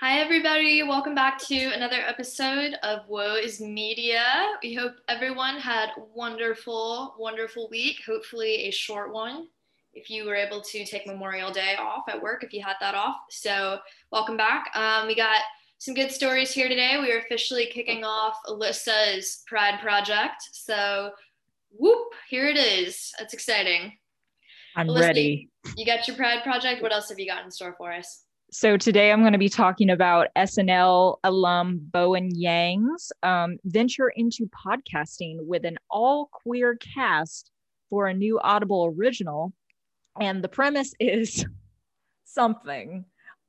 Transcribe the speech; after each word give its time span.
Hi, 0.00 0.20
everybody. 0.20 0.82
Welcome 0.82 1.14
back 1.14 1.38
to 1.40 1.74
another 1.74 1.98
episode 1.98 2.72
of 2.82 3.06
Woe 3.06 3.34
is 3.34 3.60
Media. 3.60 4.24
We 4.62 4.72
hope 4.72 4.94
everyone 5.08 5.58
had 5.58 5.90
a 5.90 6.00
wonderful, 6.14 7.16
wonderful 7.18 7.68
week. 7.68 7.98
Hopefully, 8.06 8.64
a 8.64 8.70
short 8.70 9.12
one. 9.12 9.48
If 9.92 10.08
you 10.08 10.24
were 10.24 10.34
able 10.34 10.62
to 10.62 10.86
take 10.86 11.06
Memorial 11.06 11.52
Day 11.52 11.76
off 11.78 12.04
at 12.08 12.22
work, 12.22 12.42
if 12.42 12.54
you 12.54 12.62
had 12.62 12.76
that 12.80 12.94
off. 12.94 13.16
So, 13.28 13.78
welcome 14.10 14.38
back. 14.38 14.74
Um, 14.74 15.06
we 15.06 15.14
got 15.14 15.42
some 15.76 15.92
good 15.92 16.10
stories 16.10 16.50
here 16.50 16.70
today. 16.70 16.98
We 16.98 17.12
are 17.12 17.18
officially 17.18 17.66
kicking 17.66 18.02
off 18.02 18.38
Alyssa's 18.46 19.42
Pride 19.46 19.80
Project. 19.82 20.48
So, 20.52 21.10
whoop, 21.78 22.14
here 22.30 22.48
it 22.48 22.56
is. 22.56 23.12
That's 23.18 23.34
exciting. 23.34 23.98
I'm 24.76 24.86
Alyssa, 24.88 25.00
ready. 25.00 25.50
You 25.76 25.84
got 25.84 26.08
your 26.08 26.16
Pride 26.16 26.42
Project. 26.42 26.80
What 26.80 26.90
else 26.90 27.10
have 27.10 27.18
you 27.18 27.26
got 27.26 27.44
in 27.44 27.50
store 27.50 27.74
for 27.76 27.92
us? 27.92 28.22
So 28.52 28.76
today 28.76 29.12
I'm 29.12 29.20
going 29.20 29.32
to 29.32 29.38
be 29.38 29.48
talking 29.48 29.90
about 29.90 30.26
SNL 30.36 31.18
alum 31.22 31.78
Bowen 31.92 32.34
Yang's 32.34 33.12
um, 33.22 33.58
venture 33.64 34.08
into 34.08 34.48
podcasting 34.48 35.36
with 35.46 35.64
an 35.64 35.78
all 35.88 36.28
queer 36.32 36.74
cast 36.74 37.52
for 37.90 38.08
a 38.08 38.14
new 38.14 38.40
Audible 38.40 38.92
original. 38.96 39.52
And 40.20 40.42
the 40.42 40.48
premise 40.48 40.92
is 41.00 41.44
something. 42.24 43.04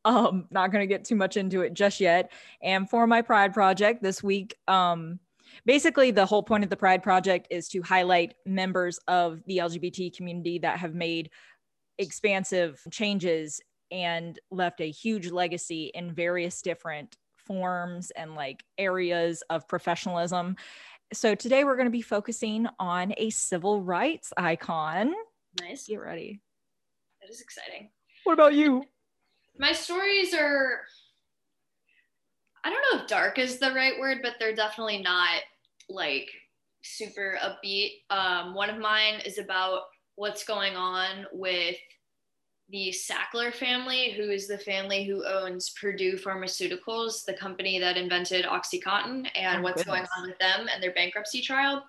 Um, 0.05 0.45
not 0.52 0.71
going 0.71 0.84
to 0.84 0.93
get 0.93 1.05
too 1.05 1.15
much 1.15 1.35
into 1.35 1.62
it 1.62 1.73
just 1.73 1.99
yet. 1.99 2.31
And 2.62 2.88
for 2.88 3.07
my 3.07 3.23
Pride 3.23 3.55
project 3.55 4.04
this 4.04 4.21
week, 4.21 4.55
um, 4.68 5.20
basically 5.65 6.12
the 6.12 6.27
whole 6.27 6.43
point 6.43 6.63
of 6.63 6.70
the 6.70 6.77
Pride 6.77 7.02
project 7.02 7.48
is 7.49 7.70
to 7.70 7.81
highlight 7.81 8.35
members 8.45 8.99
of 9.07 9.41
the 9.48 9.57
LGBT 9.57 10.15
community 10.15 10.59
that 10.59 10.77
have 10.77 10.93
made 10.93 11.31
expansive 11.98 12.79
changes 12.91 13.62
and 13.91 14.40
left 14.50 14.81
a 14.81 14.90
huge 14.90 15.31
legacy 15.31 15.91
in 15.94 16.13
various 16.13 16.62
different 16.62 17.18
forms 17.36 18.12
and 18.12 18.36
like 18.36 18.63
areas 18.77 19.44
of 19.49 19.68
professionalism. 19.68 20.55
So 21.13 21.35
today 21.35 21.63
we're 21.63 21.76
going 21.76 21.88
to 21.88 21.91
be 21.91 22.02
focusing 22.02 22.68
on 22.80 23.13
a 23.18 23.30
civil 23.32 23.82
rights 23.82 24.32
icon. 24.38 25.13
Nice. 25.60 25.88
Get 25.88 25.98
ready. 25.98 26.40
That 27.21 27.30
is 27.30 27.41
exciting. 27.41 27.90
What 28.24 28.34
about 28.34 28.54
you? 28.54 28.85
My 29.57 29.74
stories 29.74 30.34
are 30.34 30.82
I 32.63 32.70
don't 32.70 32.84
know 32.91 33.02
if 33.02 33.10
dark 33.10 33.40
is 33.40 33.58
the 33.58 33.74
right 33.74 33.99
word, 33.99 34.20
but 34.21 34.35
they're 34.40 34.55
definitely 34.55 35.02
not 35.02 35.41
like 35.90 36.30
super 36.84 37.37
upbeat. 37.41 37.91
Um, 38.10 38.54
one 38.54 38.70
of 38.70 38.80
mine 38.80 39.20
is 39.26 39.40
about 39.40 39.82
what's 40.15 40.43
going 40.43 40.76
on 40.76 41.26
with 41.34 41.76
the 42.72 42.94
Sackler 42.94 43.54
family, 43.54 44.12
who 44.12 44.30
is 44.30 44.48
the 44.48 44.58
family 44.58 45.04
who 45.04 45.26
owns 45.26 45.72
Purdue 45.72 46.14
Pharmaceuticals, 46.14 47.26
the 47.26 47.34
company 47.34 47.80
that 47.80 47.98
invented 47.98 48.46
OxyContin, 48.46 49.27
and 49.36 49.60
oh, 49.60 49.62
what's 49.62 49.84
goodness. 49.84 49.86
going 49.86 50.08
on 50.18 50.30
with 50.30 50.40
them 50.40 50.68
and 50.74 50.82
their 50.82 50.94
bankruptcy 50.94 51.42
trial. 51.42 51.84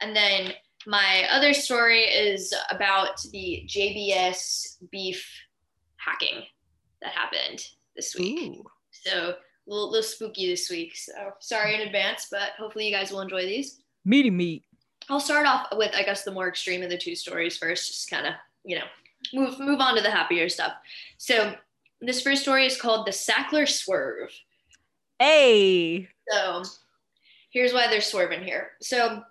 And 0.00 0.16
then 0.16 0.54
my 0.86 1.26
other 1.30 1.52
story 1.52 2.00
is 2.00 2.54
about 2.70 3.20
the 3.30 3.64
JBS 3.68 4.78
beef 4.90 5.24
hacking 5.96 6.42
that 7.02 7.12
happened 7.12 7.64
this 7.94 8.16
week. 8.16 8.40
Ooh. 8.40 8.64
So 8.90 9.34
a 9.34 9.36
little, 9.66 9.90
little 9.90 10.02
spooky 10.02 10.48
this 10.48 10.70
week. 10.70 10.96
So 10.96 11.12
sorry 11.40 11.74
in 11.74 11.82
advance, 11.82 12.28
but 12.30 12.50
hopefully 12.58 12.86
you 12.88 12.94
guys 12.94 13.12
will 13.12 13.20
enjoy 13.20 13.42
these. 13.42 13.82
Meaty 14.04 14.30
meat. 14.30 14.64
I'll 15.08 15.20
start 15.20 15.46
off 15.46 15.66
with, 15.72 15.92
I 15.94 16.02
guess, 16.04 16.24
the 16.24 16.30
more 16.30 16.48
extreme 16.48 16.82
of 16.82 16.90
the 16.90 16.96
two 16.96 17.14
stories 17.14 17.56
first, 17.56 17.88
just 17.88 18.10
kind 18.10 18.26
of, 18.26 18.34
you 18.64 18.76
know, 18.76 18.84
move 19.32 19.58
move 19.58 19.80
on 19.80 19.96
to 19.96 20.02
the 20.02 20.10
happier 20.10 20.48
stuff. 20.48 20.72
So 21.18 21.54
this 22.00 22.20
first 22.20 22.42
story 22.42 22.66
is 22.66 22.80
called 22.80 23.06
the 23.06 23.12
Sackler 23.12 23.68
Swerve. 23.68 24.30
Hey. 25.18 26.08
So 26.28 26.62
here's 27.50 27.72
why 27.72 27.88
they're 27.88 28.00
swerving 28.00 28.42
here. 28.42 28.72
So 28.80 29.22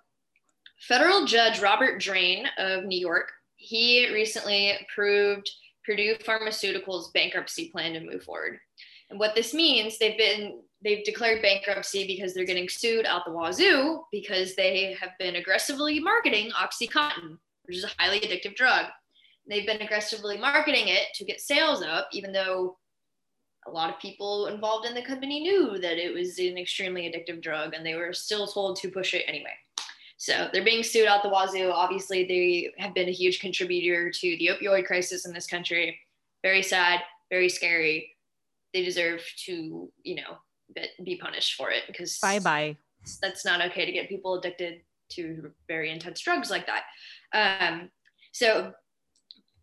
federal 0.80 1.26
judge 1.26 1.60
Robert 1.60 2.00
Drain 2.00 2.46
of 2.58 2.84
New 2.84 2.98
York, 2.98 3.30
he 3.56 4.10
recently 4.12 4.72
approved 4.80 5.50
Purdue 5.84 6.14
Pharmaceuticals 6.16 7.12
bankruptcy 7.12 7.68
plan 7.70 7.92
to 7.92 8.00
move 8.00 8.22
forward. 8.22 8.58
And 9.10 9.18
what 9.18 9.34
this 9.34 9.52
means, 9.52 9.98
they've 9.98 10.16
been 10.16 10.60
they've 10.82 11.04
declared 11.04 11.42
bankruptcy 11.42 12.06
because 12.06 12.34
they're 12.34 12.44
getting 12.44 12.68
sued 12.68 13.06
out 13.06 13.24
the 13.24 13.32
wazoo 13.32 14.02
because 14.10 14.56
they 14.56 14.96
have 15.00 15.10
been 15.18 15.36
aggressively 15.36 16.00
marketing 16.00 16.50
OxyContin, 16.52 17.36
which 17.64 17.76
is 17.76 17.84
a 17.84 17.90
highly 17.98 18.20
addictive 18.20 18.56
drug. 18.56 18.86
They've 19.48 19.66
been 19.66 19.82
aggressively 19.82 20.38
marketing 20.38 20.88
it 20.88 21.08
to 21.14 21.24
get 21.24 21.40
sales 21.40 21.82
up, 21.82 22.08
even 22.12 22.32
though 22.32 22.78
a 23.66 23.70
lot 23.70 23.90
of 23.90 24.00
people 24.00 24.46
involved 24.46 24.86
in 24.86 24.94
the 24.94 25.02
company 25.02 25.40
knew 25.40 25.78
that 25.78 25.98
it 25.98 26.12
was 26.12 26.38
an 26.38 26.58
extremely 26.58 27.02
addictive 27.02 27.40
drug 27.40 27.74
and 27.74 27.84
they 27.86 27.94
were 27.94 28.12
still 28.12 28.46
told 28.46 28.76
to 28.76 28.90
push 28.90 29.14
it 29.14 29.24
anyway. 29.26 29.52
So 30.16 30.48
they're 30.52 30.64
being 30.64 30.84
sued 30.84 31.06
out 31.06 31.22
the 31.22 31.28
wazoo. 31.28 31.70
Obviously, 31.72 32.24
they 32.24 32.72
have 32.80 32.94
been 32.94 33.08
a 33.08 33.12
huge 33.12 33.40
contributor 33.40 34.10
to 34.10 34.36
the 34.38 34.50
opioid 34.52 34.86
crisis 34.86 35.26
in 35.26 35.32
this 35.32 35.46
country. 35.46 35.98
Very 36.42 36.62
sad, 36.62 37.00
very 37.30 37.48
scary. 37.48 38.16
They 38.72 38.84
deserve 38.84 39.20
to, 39.46 39.90
you 40.02 40.14
know, 40.14 40.38
be 41.02 41.16
punished 41.16 41.54
for 41.54 41.70
it 41.70 41.82
because 41.86 42.18
bye 42.18 42.38
bye. 42.38 42.76
That's 43.20 43.44
not 43.44 43.60
okay 43.62 43.84
to 43.84 43.92
get 43.92 44.08
people 44.08 44.38
addicted 44.38 44.82
to 45.10 45.50
very 45.68 45.90
intense 45.90 46.20
drugs 46.20 46.50
like 46.50 46.66
that. 46.66 46.84
Um, 47.34 47.90
so 48.32 48.72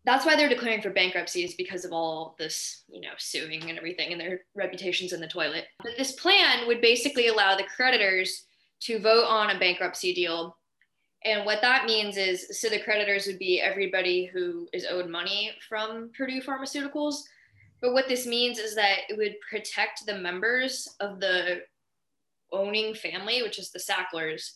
that's 0.09 0.25
why 0.25 0.36
they're 0.36 0.50
declaring 0.50 0.81
for 0.81 0.90
bankruptcy 0.90 1.44
is 1.44 1.53
because 1.53 1.86
of 1.86 1.92
all 1.92 2.36
this, 2.40 2.84
you 2.90 3.00
know, 3.00 3.12
suing 3.20 3.70
and 3.70 3.78
everything 3.78 4.12
and 4.12 4.20
their 4.20 4.42
reputations 4.56 5.14
in 5.14 5.22
the 5.22 5.28
toilet. 5.28 5.66
But 5.84 5.97
this 6.00 6.14
plan 6.14 6.66
would 6.66 6.81
basically 6.81 7.28
allow 7.28 7.56
the 7.56 7.68
creditors 7.75 8.46
to 8.81 9.00
vote 9.00 9.25
on 9.25 9.52
a 9.52 9.59
bankruptcy 9.59 10.16
deal. 10.16 10.58
And 11.25 11.46
what 11.46 11.62
that 11.62 11.86
means 11.86 12.18
is 12.18 12.59
so 12.59 12.69
the 12.69 12.80
creditors 12.80 13.28
would 13.28 13.38
be 13.38 13.62
everybody 13.62 14.25
who 14.25 14.68
is 14.74 14.84
owed 14.90 15.12
money 15.12 15.52
from 15.68 16.09
Purdue 16.18 16.42
Pharmaceuticals. 16.42 17.18
But 17.80 17.94
what 17.94 18.08
this 18.08 18.25
means 18.25 18.58
is 18.58 18.74
that 18.75 19.02
it 19.09 19.18
would 19.18 19.36
protect 19.48 20.08
the 20.08 20.18
members 20.18 20.88
of 21.00 21.19
the 21.19 21.62
owning 22.52 22.96
family, 22.96 23.44
which 23.44 23.59
is 23.59 23.69
the 23.69 23.80
Sacklers, 23.80 24.53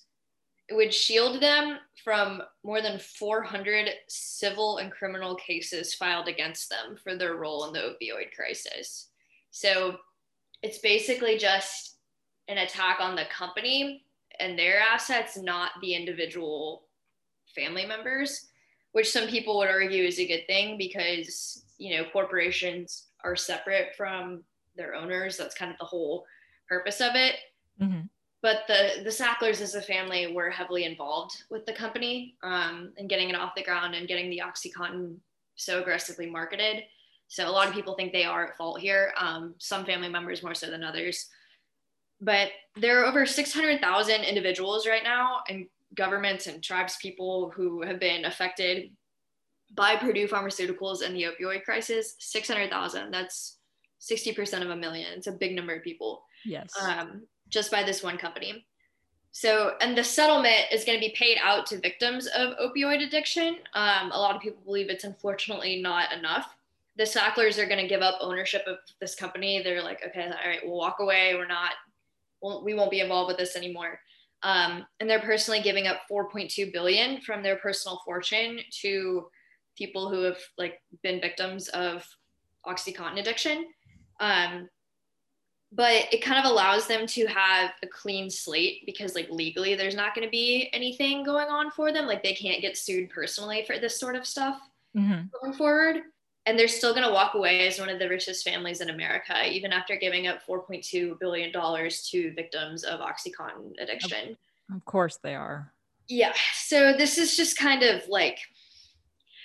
it 0.69 0.75
would 0.75 0.93
shield 0.93 1.41
them 1.41 1.77
from 2.03 2.41
more 2.63 2.81
than 2.81 2.99
400 2.99 3.89
civil 4.07 4.77
and 4.77 4.91
criminal 4.91 5.35
cases 5.35 5.93
filed 5.93 6.27
against 6.27 6.69
them 6.69 6.95
for 7.01 7.15
their 7.15 7.35
role 7.35 7.65
in 7.65 7.73
the 7.73 7.79
opioid 7.79 8.33
crisis. 8.35 9.09
So 9.51 9.97
it's 10.61 10.77
basically 10.77 11.37
just 11.37 11.97
an 12.47 12.59
attack 12.59 12.97
on 12.99 13.15
the 13.15 13.25
company 13.25 14.05
and 14.39 14.57
their 14.57 14.79
assets, 14.79 15.37
not 15.37 15.71
the 15.81 15.93
individual 15.93 16.85
family 17.53 17.85
members, 17.85 18.47
which 18.93 19.11
some 19.11 19.27
people 19.27 19.57
would 19.57 19.69
argue 19.69 20.03
is 20.03 20.19
a 20.19 20.27
good 20.27 20.47
thing 20.47 20.77
because, 20.77 21.65
you 21.77 21.95
know, 21.95 22.05
corporations 22.11 23.07
are 23.23 23.35
separate 23.35 23.95
from 23.95 24.43
their 24.75 24.95
owners. 24.95 25.37
That's 25.37 25.55
kind 25.55 25.71
of 25.71 25.77
the 25.77 25.85
whole 25.85 26.25
purpose 26.67 27.01
of 27.01 27.15
it. 27.15 27.35
Mm-hmm 27.81 28.05
but 28.43 28.67
the 28.67 29.01
the 29.03 29.09
Sacklers 29.09 29.61
as 29.61 29.73
a 29.73 29.81
family 29.81 30.31
were 30.31 30.51
heavily 30.51 30.83
involved 30.83 31.43
with 31.49 31.65
the 31.65 31.73
company 31.73 32.35
um, 32.43 32.91
and 32.97 33.09
getting 33.09 33.29
it 33.29 33.35
off 33.35 33.55
the 33.55 33.63
ground 33.63 33.95
and 33.95 34.07
getting 34.07 34.29
the 34.29 34.43
OxyContin 34.45 35.15
so 35.55 35.79
aggressively 35.81 36.29
marketed. 36.29 36.83
So 37.29 37.49
a 37.49 37.51
lot 37.51 37.67
of 37.67 37.73
people 37.73 37.95
think 37.95 38.11
they 38.11 38.25
are 38.25 38.47
at 38.47 38.57
fault 38.57 38.79
here. 38.79 39.13
Um, 39.17 39.55
some 39.57 39.85
family 39.85 40.09
members 40.09 40.43
more 40.43 40.53
so 40.53 40.69
than 40.69 40.83
others. 40.83 41.29
But 42.19 42.49
there 42.75 43.01
are 43.01 43.05
over 43.05 43.25
600,000 43.25 44.21
individuals 44.21 44.85
right 44.85 45.03
now 45.03 45.39
and 45.49 45.65
governments 45.95 46.47
and 46.47 46.61
tribes 46.61 46.97
people 47.01 47.51
who 47.55 47.81
have 47.81 47.99
been 47.99 48.25
affected 48.25 48.91
by 49.73 49.95
Purdue 49.95 50.27
Pharmaceuticals 50.27 51.01
and 51.01 51.15
the 51.15 51.23
opioid 51.23 51.63
crisis. 51.63 52.15
600,000. 52.19 53.09
That's 53.09 53.57
60% 54.01 54.61
of 54.61 54.69
a 54.69 54.75
million. 54.75 55.07
It's 55.15 55.27
a 55.27 55.31
big 55.31 55.55
number 55.55 55.75
of 55.75 55.83
people. 55.83 56.23
Yes. 56.45 56.69
Um, 56.81 57.23
just 57.53 57.71
by 57.71 57.83
this 57.83 58.01
one 58.01 58.17
company. 58.17 58.65
So, 59.31 59.73
and 59.79 59.97
the 59.97 60.03
settlement 60.03 60.65
is 60.71 60.83
going 60.83 60.99
to 60.99 61.05
be 61.05 61.15
paid 61.15 61.37
out 61.41 61.65
to 61.67 61.79
victims 61.79 62.27
of 62.27 62.55
opioid 62.57 63.05
addiction. 63.05 63.57
Um, 63.73 64.11
a 64.11 64.17
lot 64.17 64.35
of 64.35 64.41
people 64.41 64.61
believe 64.65 64.89
it's 64.89 65.05
unfortunately 65.05 65.81
not 65.81 66.11
enough. 66.11 66.55
The 66.97 67.05
Sacklers 67.05 67.57
are 67.57 67.65
going 67.65 67.81
to 67.81 67.87
give 67.87 68.01
up 68.01 68.15
ownership 68.21 68.63
of 68.67 68.77
this 68.99 69.15
company. 69.15 69.61
They're 69.63 69.83
like, 69.83 70.01
okay, 70.05 70.25
all 70.25 70.49
right, 70.49 70.59
we'll 70.63 70.77
walk 70.77 70.97
away. 70.99 71.33
We're 71.35 71.47
not, 71.47 71.71
we'll, 72.41 72.63
we 72.63 72.73
won't 72.73 72.91
be 72.91 72.99
involved 72.99 73.29
with 73.29 73.37
this 73.37 73.55
anymore. 73.55 73.99
Um, 74.43 74.85
and 74.99 75.09
they're 75.09 75.19
personally 75.19 75.61
giving 75.61 75.87
up 75.87 76.01
4.2 76.11 76.71
billion 76.73 77.21
from 77.21 77.41
their 77.41 77.55
personal 77.55 78.01
fortune 78.05 78.59
to 78.81 79.27
people 79.75 80.09
who 80.09 80.21
have 80.21 80.37
like 80.57 80.81
been 81.01 81.21
victims 81.21 81.69
of 81.69 82.05
OxyContin 82.67 83.19
addiction. 83.19 83.65
Um, 84.19 84.69
but 85.75 86.07
it 86.13 86.23
kind 86.23 86.43
of 86.43 86.49
allows 86.49 86.87
them 86.87 87.07
to 87.07 87.25
have 87.25 87.71
a 87.81 87.87
clean 87.87 88.29
slate 88.29 88.85
because 88.85 89.15
like 89.15 89.29
legally 89.29 89.75
there's 89.75 89.95
not 89.95 90.13
going 90.13 90.25
to 90.25 90.31
be 90.31 90.69
anything 90.71 91.23
going 91.23 91.47
on 91.47 91.71
for 91.71 91.91
them 91.91 92.05
like 92.05 92.23
they 92.23 92.33
can't 92.33 92.61
get 92.61 92.77
sued 92.77 93.09
personally 93.09 93.63
for 93.65 93.79
this 93.79 93.99
sort 93.99 94.15
of 94.15 94.25
stuff 94.25 94.59
mm-hmm. 94.95 95.23
going 95.41 95.53
forward 95.53 96.03
and 96.45 96.59
they're 96.59 96.67
still 96.67 96.93
going 96.93 97.05
to 97.05 97.13
walk 97.13 97.35
away 97.35 97.67
as 97.67 97.79
one 97.79 97.89
of 97.89 97.99
the 97.99 98.09
richest 98.09 98.43
families 98.43 98.81
in 98.81 98.89
America, 98.89 99.49
even 99.49 99.71
after 99.71 99.95
giving 99.95 100.27
up 100.27 100.45
$4.2 100.45 101.19
billion 101.19 101.51
to 101.51 102.33
victims 102.33 102.83
of 102.83 102.99
Oxycontin 102.99 103.81
addiction. 103.81 104.35
Of 104.73 104.83
course, 104.85 105.19
they 105.23 105.35
are. 105.35 105.71
Yeah. 106.09 106.33
So 106.53 106.93
this 106.93 107.17
is 107.17 107.37
just 107.37 107.57
kind 107.57 107.83
of 107.83 108.07
like, 108.09 108.39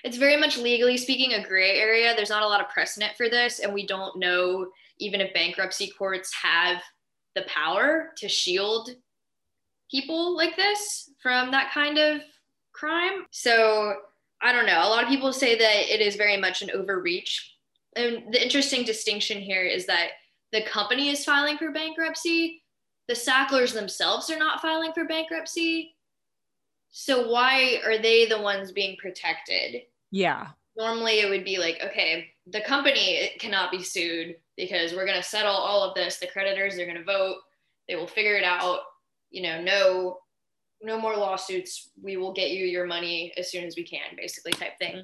it's 0.03 0.17
very 0.17 0.37
much 0.37 0.59
legally 0.59 0.97
speaking 0.97 1.35
a 1.35 1.47
gray 1.47 1.79
area. 1.79 2.15
There's 2.17 2.31
not 2.31 2.43
a 2.43 2.49
lot 2.49 2.61
of 2.61 2.69
precedent 2.69 3.13
for 3.17 3.29
this, 3.29 3.61
and 3.61 3.73
we 3.73 3.87
don't 3.87 4.19
know 4.19 4.69
even 4.99 5.21
if 5.21 5.35
bankruptcy 5.35 5.93
courts 5.99 6.33
have 6.43 6.83
the 7.35 7.43
power 7.43 8.11
to 8.17 8.29
shield 8.29 8.91
people 9.91 10.37
like 10.37 10.57
this 10.57 11.11
from 11.23 11.51
that 11.51 11.73
kind 11.73 11.99
of 11.99 12.21
crime. 12.73 13.27
So 13.31 13.95
I 14.43 14.53
don't 14.53 14.67
know. 14.67 14.81
A 14.81 14.89
lot 14.89 15.03
of 15.03 15.09
people 15.09 15.33
say 15.33 15.57
that 15.57 15.93
it 15.93 16.01
is 16.01 16.17
very 16.17 16.37
much 16.37 16.63
an 16.63 16.71
overreach. 16.71 17.57
And 17.97 18.33
the 18.33 18.43
interesting 18.43 18.85
distinction 18.85 19.41
here 19.41 19.65
is 19.65 19.87
that 19.87 20.11
the 20.53 20.63
company 20.63 21.11
is 21.11 21.25
filing 21.25 21.59
for 21.59 21.73
bankruptcy. 21.73 22.63
The 23.09 23.15
Sacklers 23.15 23.73
themselves 23.73 24.31
are 24.31 24.39
not 24.39 24.61
filing 24.61 24.93
for 24.93 25.05
bankruptcy. 25.05 25.97
So 26.91 27.29
why 27.29 27.81
are 27.85 27.99
they 27.99 28.27
the 28.27 28.41
ones 28.41 28.73
being 28.73 28.97
protected? 28.97 29.83
Yeah. 30.11 30.49
Normally 30.77 31.21
it 31.21 31.29
would 31.29 31.45
be 31.45 31.59
like, 31.59 31.81
okay, 31.85 32.29
the 32.51 32.61
company 32.63 33.31
cannot 33.39 33.71
be 33.71 33.83
sued 33.83 34.37
because 34.57 34.93
we're 34.93 35.07
going 35.07 35.21
to 35.21 35.29
settle 35.29 35.53
all 35.53 35.83
of 35.83 35.95
this. 35.95 36.17
The 36.17 36.27
creditors 36.27 36.79
are 36.79 36.87
going 36.87 36.97
to 36.97 37.05
vote. 37.05 37.37
They 37.89 37.97
will 37.97 38.07
figure 38.07 38.37
it 38.37 38.45
out. 38.45 38.81
You 39.31 39.43
know, 39.43 39.61
no 39.63 40.19
no 40.81 40.99
more 40.99 41.17
lawsuits. 41.17 41.91
We 42.01 42.17
will 42.17 42.33
get 42.33 42.51
you 42.51 42.65
your 42.65 42.87
money 42.87 43.33
as 43.37 43.51
soon 43.51 43.65
as 43.65 43.77
we 43.77 43.83
can, 43.83 44.17
basically, 44.17 44.53
type 44.53 44.79
thing. 44.79 44.93
Mm-hmm. 44.93 45.01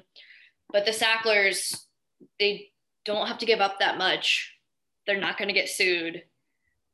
But 0.71 0.85
the 0.85 0.91
Sacklers, 0.91 1.85
they 2.39 2.69
don't 3.03 3.27
have 3.27 3.37
to 3.39 3.45
give 3.45 3.59
up 3.59 3.79
that 3.79 3.97
much. 3.97 4.53
They're 5.05 5.19
not 5.19 5.37
going 5.37 5.49
to 5.49 5.53
get 5.53 5.69
sued. 5.69 6.23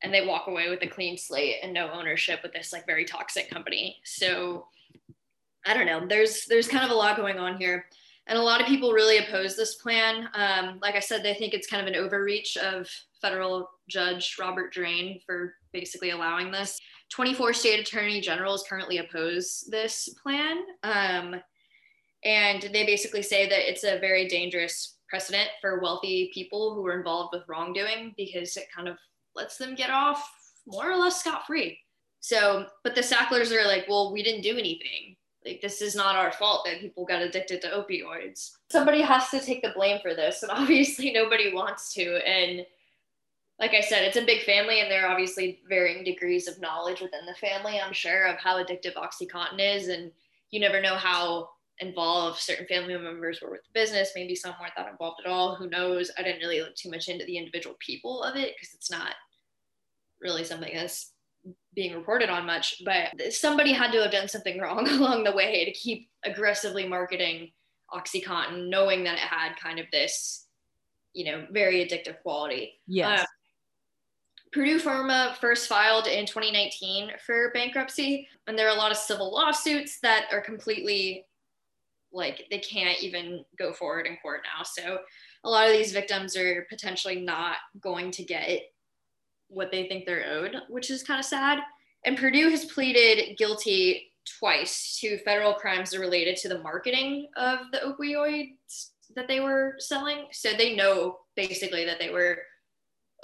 And 0.04 0.14
they 0.14 0.26
walk 0.26 0.48
away 0.48 0.70
with 0.70 0.82
a 0.82 0.88
clean 0.88 1.18
slate 1.18 1.58
and 1.62 1.74
no 1.74 1.92
ownership 1.92 2.42
with 2.42 2.54
this 2.54 2.74
like 2.74 2.88
very 2.88 3.06
toxic 3.06 3.52
company. 3.52 3.98
So 4.04 4.66
I 5.66 5.76
don't 5.76 5.86
know. 5.86 6.06
There's 6.08 6.46
there's 6.46 6.68
kind 6.68 6.84
of 6.84 6.92
a 6.92 6.96
lot 6.96 7.18
going 7.18 7.38
on 7.38 7.58
here. 7.58 7.86
And 8.28 8.38
a 8.38 8.42
lot 8.42 8.62
of 8.62 8.68
people 8.68 8.94
really 8.94 9.18
oppose 9.18 9.56
this 9.56 9.76
plan. 9.76 10.30
Um, 10.34 10.80
like 10.82 10.96
I 10.96 11.00
said, 11.00 11.24
they 11.24 11.34
think 11.34 11.54
it's 11.54 11.68
kind 11.68 11.82
of 11.82 11.94
an 11.94 12.00
overreach 12.00 12.56
of 12.58 12.88
federal 13.22 13.70
judge 13.90 14.36
Robert 14.40 14.72
Drain 14.72 15.20
for 15.26 15.56
basically 15.74 16.12
allowing 16.12 16.52
this. 16.52 16.80
24 17.10 17.54
state 17.54 17.80
attorney 17.80 18.22
generals 18.22 18.64
currently 18.70 19.00
oppose 19.00 19.68
this 19.70 20.10
plan. 20.24 20.58
Um, 20.84 21.36
and 22.24 22.62
they 22.74 22.86
basically 22.86 23.24
say 23.24 23.50
that 23.50 23.70
it's 23.70 23.84
a 23.84 24.00
very 24.00 24.28
dangerous 24.28 24.98
precedent 25.10 25.50
for 25.60 25.82
wealthy 25.82 26.32
people 26.34 26.74
who 26.74 26.86
are 26.88 26.98
involved 26.98 27.34
with 27.34 27.48
wrongdoing 27.48 28.14
because 28.16 28.56
it 28.56 28.72
kind 28.74 28.88
of 28.88 28.98
lets 29.36 29.58
them 29.58 29.76
get 29.76 29.90
off 29.90 30.32
more 30.68 30.90
or 30.90 30.96
less 30.96 31.20
scot 31.20 31.46
free. 31.48 31.78
So, 32.22 32.68
but 32.84 32.96
the 32.96 33.02
Sacklers 33.02 33.52
are 33.52 33.68
like, 33.68 33.86
well, 33.90 34.14
we 34.14 34.24
didn't 34.24 34.44
do 34.44 34.58
anything. 34.58 35.16
Like, 35.46 35.62
this 35.62 35.82
is 35.82 35.96
not 35.96 36.16
our 36.16 36.32
fault 36.32 36.66
that 36.66 36.80
people 36.80 37.06
got 37.06 37.22
addicted 37.22 37.62
to 37.62 37.70
opioids. 37.70 38.52
Somebody 38.72 39.02
has 39.02 39.30
to 39.30 39.40
take 39.40 39.64
the 39.64 39.74
blame 39.76 40.00
for 40.02 40.14
this. 40.14 40.44
And 40.44 40.52
obviously, 40.54 41.12
nobody 41.12 41.54
wants 41.54 41.94
to. 41.94 42.18
And 42.28 42.66
like 43.60 43.74
I 43.74 43.82
said, 43.82 44.04
it's 44.04 44.18
a 44.18 44.26
big 44.26 44.44
family, 44.44 44.82
and 44.82 44.90
there 44.90 45.06
are 45.06 45.12
obviously 45.12 45.62
varying 45.70 46.04
degrees 46.04 46.48
of 46.48 46.60
knowledge 46.60 47.00
within 47.02 47.26
the 47.28 47.36
family, 47.36 47.80
I'm 47.80 47.94
sure, 47.94 48.26
of 48.26 48.38
how 48.38 48.64
addictive 48.64 48.96
Oxycontin 48.96 49.60
is. 49.60 49.88
And 49.88 50.12
you 50.50 50.60
never 50.60 50.82
know 50.82 50.96
how 50.96 51.50
involved 51.82 52.40
certain 52.40 52.68
family 52.68 52.96
members 52.96 53.42
were 53.42 53.52
with 53.52 53.64
the 53.64 53.80
business. 53.80 54.12
Maybe 54.16 54.36
some 54.36 54.54
weren't 54.60 54.74
that 54.78 54.90
involved 54.90 55.22
at 55.26 55.32
all. 55.32 55.56
Who 55.56 55.70
knows? 55.70 56.12
I 56.18 56.24
didn't 56.24 56.40
really 56.40 56.62
look 56.62 56.76
too 56.76 56.90
much 56.90 57.08
into 57.08 57.26
the 57.26 57.38
individual 57.38 57.76
people 57.80 58.24
of 58.24 58.36
it 58.36 58.56
because 58.56 58.74
it's 58.74 58.92
not 58.92 59.16
really 60.22 60.44
something 60.44 60.74
that's 60.74 61.12
being 61.74 61.96
reported 61.96 62.30
on 62.30 62.46
much. 62.46 62.82
But 62.86 63.34
somebody 63.34 63.74
had 63.74 63.92
to 63.92 64.02
have 64.02 64.12
done 64.12 64.28
something 64.28 64.60
wrong 64.62 64.88
along 64.88 65.24
the 65.24 65.32
way 65.32 65.66
to 65.66 65.72
keep 65.72 66.10
aggressively 66.24 66.88
marketing 66.88 67.52
Oxycontin, 67.94 68.70
knowing 68.70 69.04
that 69.04 69.16
it 69.16 69.20
had 69.20 69.56
kind 69.58 69.80
of 69.80 69.86
this, 69.92 70.48
you 71.14 71.26
know, 71.26 71.46
very 71.52 71.86
addictive 71.86 72.22
quality. 72.22 72.80
Yes. 72.88 73.22
Um, 73.22 73.26
Purdue 74.54 74.80
Pharma 74.80 75.36
first 75.38 75.68
filed 75.68 76.08
in 76.08 76.26
2019 76.26 77.12
for 77.26 77.52
bankruptcy, 77.54 78.28
and 78.48 78.60
there 78.60 78.68
are 78.68 78.76
a 78.76 78.78
lot 78.78 78.92
of 78.92 78.98
civil 78.98 79.32
lawsuits 79.32 80.00
that 80.02 80.26
are 80.32 80.42
completely 80.42 81.26
like 82.14 82.46
they 82.52 82.60
can't 82.60 83.02
even 83.02 83.46
go 83.58 83.72
forward 83.72 84.06
in 84.06 84.18
court 84.18 84.42
now. 84.44 84.64
So 84.64 85.00
a 85.46 85.50
lot 85.50 85.68
of 85.68 85.74
these 85.74 85.94
victims 85.94 86.36
are 86.36 86.68
potentially 86.70 87.22
not 87.22 87.58
going 87.80 88.12
to 88.12 88.24
get 88.24 88.62
what 89.52 89.72
they 89.72 89.88
think 89.88 90.06
they're 90.06 90.26
owed, 90.32 90.56
which 90.70 90.90
is 90.90 91.04
kind 91.04 91.20
of 91.20 91.26
sad. 91.26 91.60
And 92.06 92.18
Purdue 92.18 92.50
has 92.50 92.66
pleaded 92.66 93.38
guilty 93.38 94.12
twice 94.40 94.98
to 95.00 95.18
federal 95.20 95.54
crimes 95.54 95.98
related 95.98 96.38
to 96.38 96.50
the 96.50 96.60
marketing 96.60 97.28
of 97.36 97.60
the 97.72 97.80
opioids 97.80 98.90
that 99.16 99.28
they 99.28 99.40
were 99.40 99.76
selling. 99.78 100.28
So 100.32 100.54
they 100.54 100.76
know 100.76 101.18
basically 101.36 101.86
that 101.86 102.00
they 102.00 102.10
were 102.10 102.40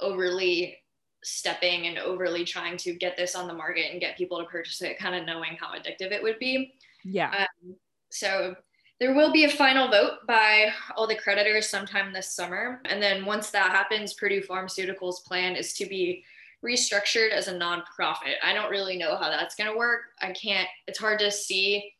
overly 0.00 0.76
stepping 1.24 1.86
and 1.86 1.98
overly 1.98 2.44
trying 2.44 2.76
to 2.76 2.94
get 2.94 3.16
this 3.16 3.34
on 3.34 3.48
the 3.48 3.54
market 3.54 3.90
and 3.90 4.00
get 4.00 4.16
people 4.16 4.38
to 4.38 4.44
purchase 4.44 4.80
it, 4.82 4.98
kind 4.98 5.14
of 5.14 5.26
knowing 5.26 5.56
how 5.58 5.68
addictive 5.68 6.12
it 6.12 6.22
would 6.22 6.38
be. 6.38 6.74
Yeah. 7.04 7.46
Um, 7.64 7.74
so 8.10 8.54
there 9.00 9.14
will 9.14 9.32
be 9.32 9.44
a 9.44 9.50
final 9.50 9.88
vote 9.88 10.26
by 10.26 10.72
all 10.96 11.06
the 11.06 11.14
creditors 11.14 11.68
sometime 11.68 12.12
this 12.12 12.34
summer. 12.34 12.80
And 12.84 13.02
then 13.02 13.24
once 13.24 13.50
that 13.50 13.70
happens, 13.70 14.14
Purdue 14.14 14.42
Pharmaceuticals' 14.42 15.24
plan 15.24 15.54
is 15.54 15.72
to 15.74 15.86
be 15.86 16.24
restructured 16.64 17.30
as 17.30 17.46
a 17.46 17.54
nonprofit. 17.54 18.34
I 18.42 18.52
don't 18.52 18.70
really 18.70 18.98
know 18.98 19.16
how 19.16 19.30
that's 19.30 19.54
going 19.54 19.70
to 19.70 19.78
work. 19.78 20.00
I 20.20 20.32
can't, 20.32 20.68
it's 20.88 20.98
hard 20.98 21.20
to 21.20 21.30
see 21.30 21.92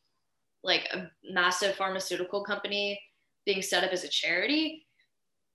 like 0.63 0.89
a 0.93 1.09
massive 1.23 1.75
pharmaceutical 1.75 2.43
company 2.43 3.01
being 3.45 3.61
set 3.61 3.85
up 3.85 3.91
as 3.91 4.03
a 4.03 4.09
charity. 4.09 4.85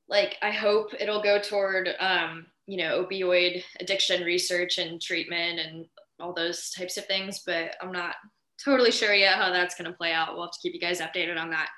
Like, 0.09 0.37
I 0.41 0.51
hope 0.51 0.93
it'll 0.99 1.23
go 1.23 1.39
toward 1.39 1.91
um, 2.01 2.47
you 2.67 2.79
know 2.79 3.05
opioid 3.05 3.63
addiction 3.81 4.23
research 4.23 4.79
and 4.79 5.01
treatment 5.01 5.61
and 5.61 5.87
all 6.21 6.33
those 6.33 6.71
types 6.71 6.97
of 6.97 7.07
things 7.07 7.43
but 7.45 7.75
i'm 7.81 7.93
not 7.93 8.15
totally 8.63 8.91
sure 8.91 9.15
yet 9.15 9.37
how 9.37 9.51
that's 9.51 9.75
going 9.75 9.91
to 9.91 9.97
play 9.97 10.13
out. 10.13 10.35
We'll 10.35 10.45
have 10.45 10.53
to 10.53 10.59
keep 10.63 10.75
you 10.75 10.81
guys 10.81 11.01
updated 11.01 11.39
on 11.39 11.51
that. 11.51 11.69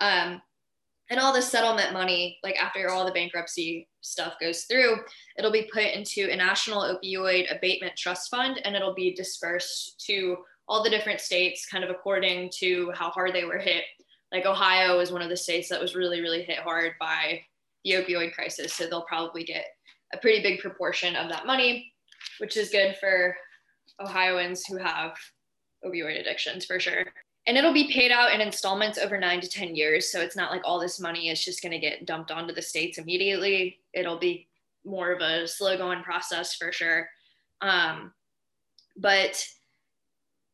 Um, 0.00 0.40
and 1.10 1.20
all 1.20 1.32
the 1.32 1.42
settlement 1.42 1.92
money 1.92 2.38
like 2.42 2.56
after 2.56 2.90
all 2.90 3.04
the 3.04 3.12
bankruptcy 3.12 3.88
stuff 4.00 4.34
goes 4.40 4.62
through 4.62 4.96
it'll 5.38 5.52
be 5.52 5.68
put 5.72 5.84
into 5.84 6.28
a 6.30 6.36
national 6.36 6.82
opioid 6.82 7.54
abatement 7.56 7.96
trust 7.96 8.30
fund 8.30 8.60
and 8.64 8.74
it'll 8.74 8.94
be 8.94 9.14
dispersed 9.14 10.04
to 10.04 10.36
all 10.68 10.82
the 10.82 10.90
different 10.90 11.20
states 11.20 11.66
kind 11.66 11.84
of 11.84 11.90
according 11.90 12.50
to 12.52 12.90
how 12.92 13.08
hard 13.10 13.32
they 13.32 13.44
were 13.44 13.58
hit. 13.58 13.84
Like 14.32 14.46
ohio 14.46 14.98
is 14.98 15.12
one 15.12 15.22
of 15.22 15.28
the 15.28 15.36
states 15.36 15.68
that 15.68 15.80
was 15.80 15.94
really 15.94 16.20
really 16.20 16.42
hit 16.42 16.58
hard 16.58 16.92
by 16.98 17.40
the 17.84 17.92
opioid 17.92 18.32
crisis 18.32 18.74
so 18.74 18.86
they'll 18.86 19.02
probably 19.02 19.44
get 19.44 19.64
a 20.12 20.18
pretty 20.18 20.42
big 20.42 20.60
proportion 20.60 21.16
of 21.16 21.28
that 21.28 21.46
money, 21.46 21.92
which 22.38 22.56
is 22.56 22.70
good 22.70 22.96
for 22.98 23.36
Ohioans 24.00 24.64
who 24.66 24.76
have 24.76 25.16
opioid 25.84 26.20
addictions 26.20 26.64
for 26.64 26.80
sure. 26.80 27.06
And 27.46 27.56
it'll 27.56 27.72
be 27.72 27.92
paid 27.92 28.10
out 28.10 28.32
in 28.32 28.40
installments 28.40 28.98
over 28.98 29.18
nine 29.18 29.40
to 29.40 29.48
10 29.48 29.76
years. 29.76 30.10
So 30.10 30.20
it's 30.20 30.36
not 30.36 30.50
like 30.50 30.62
all 30.64 30.80
this 30.80 30.98
money 30.98 31.28
is 31.28 31.44
just 31.44 31.62
going 31.62 31.72
to 31.72 31.78
get 31.78 32.06
dumped 32.06 32.30
onto 32.30 32.54
the 32.54 32.62
states 32.62 32.98
immediately. 32.98 33.78
It'll 33.92 34.18
be 34.18 34.48
more 34.84 35.12
of 35.12 35.20
a 35.20 35.46
slow 35.46 35.76
going 35.76 36.02
process 36.02 36.54
for 36.54 36.72
sure. 36.72 37.08
Um, 37.60 38.12
but 38.96 39.46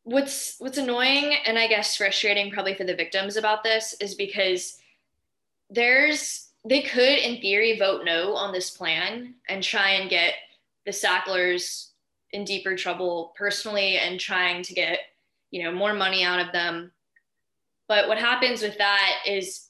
what's 0.04 0.56
what's 0.58 0.78
annoying 0.78 1.36
and 1.46 1.58
I 1.58 1.68
guess 1.68 1.96
frustrating 1.96 2.50
probably 2.50 2.74
for 2.74 2.84
the 2.84 2.94
victims 2.94 3.36
about 3.36 3.62
this 3.62 3.94
is 4.00 4.16
because 4.16 4.78
there's 5.70 6.48
they 6.64 6.82
could, 6.82 7.18
in 7.18 7.40
theory, 7.40 7.78
vote 7.78 8.04
no 8.04 8.34
on 8.34 8.52
this 8.52 8.70
plan 8.70 9.34
and 9.48 9.62
try 9.62 9.90
and 9.90 10.08
get 10.08 10.34
the 10.86 10.92
Sacklers 10.92 11.88
in 12.30 12.44
deeper 12.44 12.76
trouble 12.76 13.34
personally 13.36 13.98
and 13.98 14.18
trying 14.18 14.62
to 14.62 14.74
get, 14.74 15.00
you 15.52 15.62
know, 15.62 15.70
more 15.70 15.94
money 15.94 16.24
out 16.24 16.40
of 16.40 16.52
them. 16.52 16.90
But 17.86 18.08
what 18.08 18.18
happens 18.18 18.60
with 18.62 18.76
that 18.78 19.10
is 19.26 19.68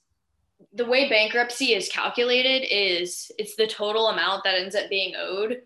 the 0.72 0.86
way 0.86 1.10
bankruptcy 1.10 1.74
is 1.74 1.90
calculated 1.90 2.66
is 2.70 3.30
it's 3.38 3.56
the 3.56 3.66
total 3.66 4.08
amount 4.08 4.44
that 4.44 4.54
ends 4.54 4.74
up 4.74 4.88
being 4.88 5.14
owed 5.18 5.62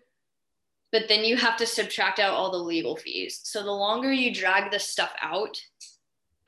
but 0.91 1.03
then 1.07 1.23
you 1.23 1.37
have 1.37 1.55
to 1.57 1.67
subtract 1.67 2.17
out 2.17 2.33
all 2.33 2.49
the 2.49 2.57
legal 2.57 2.95
fees 2.95 3.39
so 3.43 3.61
the 3.61 3.71
longer 3.71 4.11
you 4.11 4.33
drag 4.33 4.71
this 4.71 4.89
stuff 4.89 5.11
out 5.21 5.55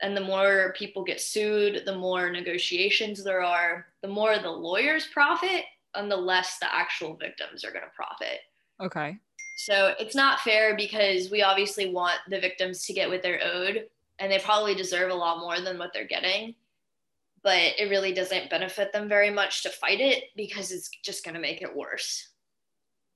and 0.02 0.16
the 0.16 0.20
more 0.20 0.74
people 0.76 1.04
get 1.04 1.20
sued, 1.20 1.82
the 1.84 1.96
more 1.96 2.30
negotiations 2.30 3.22
there 3.22 3.42
are, 3.42 3.86
the 4.02 4.08
more 4.08 4.38
the 4.38 4.50
lawyers 4.50 5.06
profit, 5.06 5.64
and 5.94 6.10
the 6.10 6.16
less 6.16 6.58
the 6.58 6.74
actual 6.74 7.16
victims 7.16 7.64
are 7.64 7.72
going 7.72 7.84
to 7.84 7.90
profit. 7.94 8.40
Okay. 8.80 9.18
So 9.62 9.94
it's 10.00 10.14
not 10.14 10.40
fair 10.40 10.74
because 10.74 11.30
we 11.30 11.42
obviously 11.42 11.92
want 11.92 12.18
the 12.30 12.40
victims 12.40 12.86
to 12.86 12.94
get 12.94 13.10
what 13.10 13.22
they're 13.22 13.42
owed, 13.44 13.88
and 14.18 14.32
they 14.32 14.38
probably 14.38 14.74
deserve 14.74 15.10
a 15.10 15.14
lot 15.14 15.38
more 15.40 15.60
than 15.60 15.78
what 15.78 15.92
they're 15.92 16.06
getting. 16.06 16.54
but 17.42 17.56
it 17.78 17.90
really 17.90 18.12
doesn't 18.12 18.50
benefit 18.50 18.92
them 18.92 19.08
very 19.08 19.30
much 19.30 19.62
to 19.62 19.70
fight 19.70 20.00
it 20.00 20.24
because 20.36 20.72
it's 20.72 20.90
just 21.02 21.24
going 21.24 21.34
to 21.34 21.40
make 21.40 21.62
it 21.62 21.74
worse. 21.74 22.28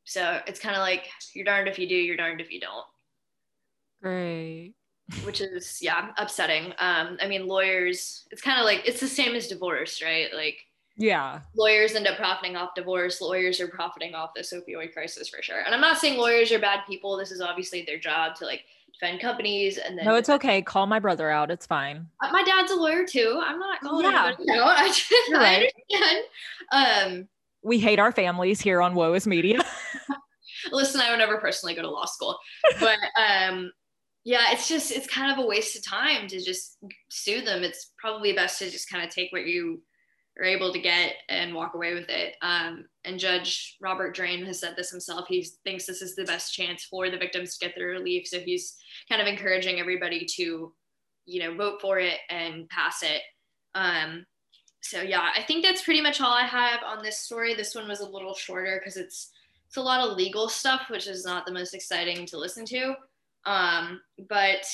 So 0.05 0.41
it's 0.47 0.61
kind 0.61 0.77
of 0.77 0.81
like 0.81 1.09
you're 1.35 1.45
darned 1.45 1.69
if 1.69 1.79
you 1.79 1.89
do, 1.89 1.95
you're 1.95 2.17
darned 2.17 2.41
if 2.41 2.51
you 2.51 2.61
don't. 2.61 2.87
Great. 4.03 4.75
Which 5.25 5.41
is 5.41 5.79
yeah, 5.83 6.11
upsetting. 6.17 6.73
Um, 6.79 7.19
I 7.21 7.29
mean, 7.29 7.47
lawyers. 7.47 8.27
It's 8.31 8.43
kind 8.43 8.59
of 8.59 8.65
like 8.65 8.83
it's 8.87 9.01
the 9.01 9.09
same 9.09 9.35
as 9.35 9.49
divorce, 9.49 10.03
right? 10.03 10.29
Like 10.35 10.59
yeah, 10.97 11.41
lawyers 11.57 11.95
end 11.95 12.07
up 12.07 12.17
profiting 12.17 12.57
off 12.57 12.75
divorce. 12.75 13.21
Lawyers 13.21 13.61
are 13.61 13.69
profiting 13.69 14.15
off 14.15 14.31
this 14.35 14.53
opioid 14.53 14.93
crisis 14.93 15.29
for 15.29 15.43
sure. 15.43 15.61
And 15.65 15.75
I'm 15.75 15.81
not 15.81 15.99
saying 15.99 16.19
lawyers 16.19 16.53
are 16.53 16.59
bad 16.59 16.81
people. 16.87 17.17
This 17.17 17.31
is 17.31 17.41
obviously 17.41 17.83
their 17.83 17.99
job 17.99 18.37
to 18.37 18.45
like 18.45 18.65
defend 18.95 19.21
companies 19.21 19.79
and 19.79 19.99
then 19.99 20.05
no 20.05 20.15
it's 20.15 20.29
okay 20.29 20.63
call 20.63 20.87
my 20.87 20.99
brother 20.99 21.31
out 21.31 21.51
it's 21.51 21.67
fine 21.67 22.07
uh, 22.23 22.31
my 22.31 22.43
dad's 22.43 22.71
a 22.71 22.77
lawyer 22.77 23.05
too 23.05 23.41
i'm 23.45 23.59
not 23.59 23.81
calling 23.81 24.07
yeah. 24.07 24.33
out 24.33 24.37
i 24.79 24.87
just 24.89 25.13
You're 25.29 25.41
right. 25.41 25.73
I 25.93 25.97
understand. 26.73 27.23
um 27.23 27.29
we 27.63 27.79
hate 27.79 27.99
our 27.99 28.13
families 28.13 28.61
here 28.61 28.81
on 28.81 28.95
woe 28.95 29.15
is 29.15 29.27
media 29.27 29.65
listen 30.73 31.01
i 31.01 31.11
would 31.11 31.19
never 31.19 31.39
personally 31.39 31.75
go 31.75 31.83
to 31.83 31.91
law 31.91 32.05
school 32.05 32.39
but 32.79 32.99
um 33.19 33.73
yeah 34.25 34.53
it's 34.53 34.69
just 34.69 34.93
it's 34.93 35.07
kind 35.07 35.33
of 35.33 35.45
a 35.45 35.47
waste 35.47 35.77
of 35.77 35.85
time 35.85 36.29
to 36.29 36.41
just 36.41 36.79
sue 37.09 37.41
them 37.41 37.65
it's 37.65 37.93
probably 37.99 38.33
best 38.33 38.59
to 38.61 38.71
just 38.71 38.89
kind 38.89 39.05
of 39.05 39.11
take 39.11 39.33
what 39.33 39.47
you 39.47 39.83
are 40.39 40.45
able 40.45 40.73
to 40.73 40.79
get 40.79 41.15
and 41.29 41.55
walk 41.55 41.75
away 41.75 41.95
with 41.95 42.09
it. 42.09 42.37
Um, 42.43 42.87
and 43.05 43.19
judge 43.19 43.77
robert 43.81 44.15
drain 44.15 44.45
has 44.47 44.61
said 44.61 44.75
this 44.77 44.91
himself. 44.91 45.27
He 45.29 45.47
thinks 45.65 45.87
this 45.87 46.03
is 46.03 46.15
the 46.15 46.25
best 46.25 46.55
chance 46.55 46.85
for 46.85 47.11
the 47.11 47.19
victims 47.19 47.57
to 47.57 47.67
get 47.67 47.75
their 47.77 47.89
relief. 47.89 48.27
So 48.27 48.41
he's 48.41 48.77
kind 49.09 49.23
of 49.23 49.29
encouraging 49.29 49.81
everybody 49.81 50.27
to 50.37 50.73
you 51.27 51.41
know 51.41 51.55
vote 51.55 51.81
for 51.81 51.99
it 51.99 52.19
and 52.31 52.69
pass 52.69 53.03
it. 53.03 53.23
Um, 53.75 54.27
so 54.81 55.01
yeah 55.01 55.31
i 55.35 55.43
think 55.43 55.65
that's 55.65 55.83
pretty 55.83 56.03
much 56.03 56.21
all 56.21 56.35
i 56.35 56.45
have 56.45 56.81
on 56.85 57.03
this 57.03 57.19
story. 57.21 57.55
This 57.55 57.75
one 57.75 57.89
was 57.89 58.01
a 58.01 58.09
little 58.09 58.35
shorter 58.35 58.81
because 58.83 58.97
it's 58.97 59.31
it's 59.67 59.77
a 59.77 59.83
lot 59.83 60.07
of 60.07 60.17
legal 60.17 60.49
stuff 60.49 60.83
which 60.91 61.07
is 61.07 61.25
not 61.25 61.47
the 61.47 61.53
most 61.53 61.75
exciting 61.75 62.27
to 62.27 62.39
listen 62.39 62.65
to. 62.67 62.95
Um, 63.47 64.01
but 64.29 64.67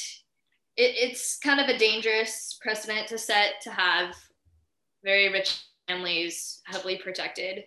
it, 0.76 0.94
it's 0.96 1.38
kind 1.38 1.60
of 1.60 1.68
a 1.68 1.78
dangerous 1.78 2.58
precedent 2.60 3.08
to 3.08 3.18
set 3.18 3.60
to 3.62 3.70
have 3.70 4.14
very 5.04 5.30
rich 5.30 5.64
families 5.88 6.60
heavily 6.64 6.98
protected 6.98 7.64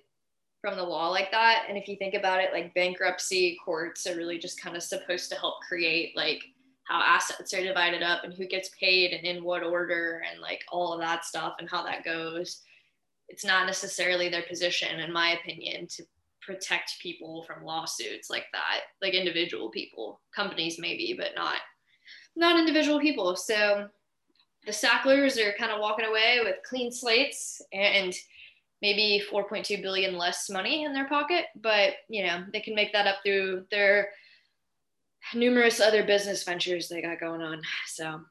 from 0.62 0.78
the 0.78 0.84
law 0.84 1.10
like 1.10 1.30
that. 1.32 1.66
And 1.68 1.78
if 1.78 1.88
you 1.88 1.98
think 1.98 2.14
about 2.14 2.40
it, 2.40 2.54
like 2.54 2.74
bankruptcy 2.74 3.58
courts 3.64 4.08
are 4.08 4.16
really 4.16 4.40
just 4.40 4.62
kind 4.62 4.78
of 4.78 4.84
supposed 4.84 5.30
to 5.30 5.38
help 5.38 5.56
create 5.68 6.16
like 6.16 6.42
how 6.86 7.02
assets 7.02 7.54
are 7.54 7.64
divided 7.64 8.02
up 8.02 8.24
and 8.24 8.34
who 8.34 8.46
gets 8.46 8.70
paid 8.80 9.12
and 9.12 9.26
in 9.26 9.44
what 9.44 9.64
order 9.64 10.22
and 10.30 10.42
like 10.42 10.62
all 10.72 10.94
of 10.94 11.02
that 11.02 11.26
stuff 11.26 11.56
and 11.60 11.70
how 11.70 11.84
that 11.84 12.06
goes. 12.06 12.62
It's 13.30 13.46
not 13.46 13.66
necessarily 13.66 14.30
their 14.30 14.44
position, 14.44 15.00
in 15.00 15.12
my 15.12 15.32
opinion, 15.32 15.88
to 15.88 16.04
protect 16.42 17.00
people 17.02 17.44
from 17.44 17.64
lawsuits 17.64 18.30
like 18.30 18.46
that, 18.54 18.82
like 19.02 19.14
individual 19.14 19.70
people, 19.70 20.22
companies 20.36 20.78
maybe, 20.80 21.16
but 21.18 21.32
not 21.36 21.58
not 22.36 22.60
individual 22.60 23.00
people. 23.00 23.36
So 23.36 23.88
the 24.66 24.72
Sacklers 24.72 25.38
are 25.38 25.54
kind 25.58 25.72
of 25.72 25.80
walking 25.80 26.06
away 26.06 26.40
with 26.44 26.56
clean 26.68 26.92
slates 26.92 27.62
and 27.72 28.14
maybe 28.82 29.24
4.2 29.32 29.82
billion 29.82 30.18
less 30.18 30.50
money 30.50 30.84
in 30.84 30.94
their 30.94 31.08
pocket, 31.08 31.46
but 31.56 31.94
you 32.10 32.26
know, 32.26 32.44
they 32.52 32.60
can 32.60 32.76
make 32.76 32.94
that 32.94 33.08
up 33.08 33.18
through 33.24 33.66
their 33.72 34.10
numerous 35.34 35.80
other 35.80 36.04
business 36.04 36.44
ventures 36.44 36.90
they 36.90 37.02
got 37.02 37.20
going 37.20 37.42
on. 37.42 37.62
So 37.88 38.22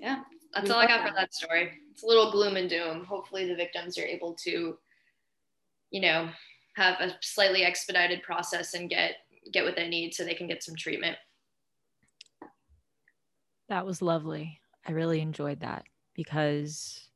yeah, 0.00 0.22
that's 0.54 0.70
all 0.70 0.80
I 0.80 0.86
got 0.86 1.06
for 1.06 1.14
that 1.14 1.34
story. 1.34 1.70
It's 1.92 2.02
a 2.02 2.06
little 2.06 2.30
gloom 2.30 2.56
and 2.56 2.68
doom. 2.68 3.04
Hopefully 3.04 3.46
the 3.46 3.54
victims 3.54 3.98
are 3.98 4.04
able 4.04 4.34
to, 4.44 4.78
you 5.90 6.00
know, 6.00 6.28
have 6.76 7.00
a 7.00 7.12
slightly 7.20 7.64
expedited 7.64 8.22
process 8.22 8.74
and 8.74 8.90
get 8.90 9.16
get 9.52 9.64
what 9.64 9.76
they 9.76 9.88
need 9.88 10.14
so 10.14 10.24
they 10.24 10.34
can 10.34 10.46
get 10.46 10.62
some 10.62 10.74
treatment. 10.74 11.16
That 13.68 13.86
was 13.86 14.00
lovely. 14.00 14.57
I 14.88 14.92
really 14.92 15.20
enjoyed 15.20 15.60
that 15.60 15.84
because 16.14 17.08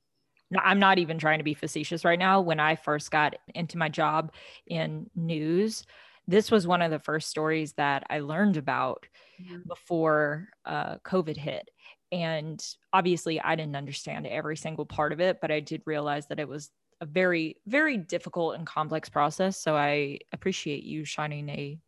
I'm 0.58 0.78
not 0.78 0.98
even 0.98 1.18
trying 1.18 1.38
to 1.38 1.44
be 1.44 1.54
facetious 1.54 2.04
right 2.04 2.18
now. 2.18 2.40
When 2.40 2.60
I 2.60 2.76
first 2.76 3.10
got 3.10 3.34
into 3.54 3.78
my 3.78 3.88
job 3.88 4.32
in 4.66 5.08
news, 5.16 5.84
this 6.28 6.50
was 6.50 6.66
one 6.66 6.82
of 6.82 6.90
the 6.90 6.98
first 6.98 7.30
stories 7.30 7.72
that 7.74 8.04
I 8.10 8.20
learned 8.20 8.56
about 8.56 9.06
mm-hmm. 9.42 9.66
before 9.66 10.48
uh, 10.64 10.96
COVID 10.98 11.36
hit. 11.36 11.68
And 12.12 12.62
obviously, 12.92 13.40
I 13.40 13.56
didn't 13.56 13.76
understand 13.76 14.26
every 14.26 14.56
single 14.56 14.84
part 14.84 15.12
of 15.12 15.20
it, 15.20 15.38
but 15.40 15.50
I 15.50 15.60
did 15.60 15.82
realize 15.86 16.26
that 16.26 16.38
it 16.38 16.48
was 16.48 16.70
a 17.00 17.06
very, 17.06 17.56
very 17.66 17.96
difficult 17.96 18.54
and 18.54 18.66
complex 18.66 19.08
process. 19.08 19.56
So 19.56 19.74
I 19.74 20.18
appreciate 20.32 20.84
you 20.84 21.04
shining 21.04 21.48
a 21.48 21.78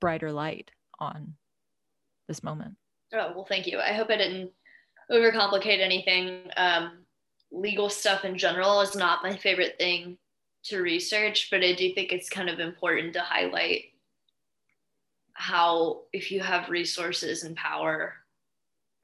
brighter 0.00 0.32
light 0.32 0.70
on 1.00 1.34
this 2.28 2.42
moment. 2.42 2.76
Oh, 3.12 3.32
well, 3.34 3.44
thank 3.44 3.66
you. 3.66 3.78
I 3.78 3.92
hope 3.92 4.08
I 4.08 4.16
didn't 4.16 4.52
overcomplicate 5.12 5.80
anything. 5.80 6.50
Um, 6.56 7.04
legal 7.50 7.90
stuff 7.90 8.24
in 8.24 8.38
general 8.38 8.80
is 8.80 8.96
not 8.96 9.22
my 9.22 9.36
favorite 9.36 9.76
thing 9.78 10.16
to 10.64 10.80
research, 10.80 11.48
but 11.50 11.62
I 11.62 11.74
do 11.74 11.92
think 11.92 12.12
it's 12.12 12.30
kind 12.30 12.48
of 12.48 12.60
important 12.60 13.12
to 13.14 13.20
highlight 13.20 13.84
how, 15.34 16.02
if 16.12 16.30
you 16.30 16.40
have 16.40 16.68
resources 16.68 17.44
and 17.44 17.56
power, 17.56 18.14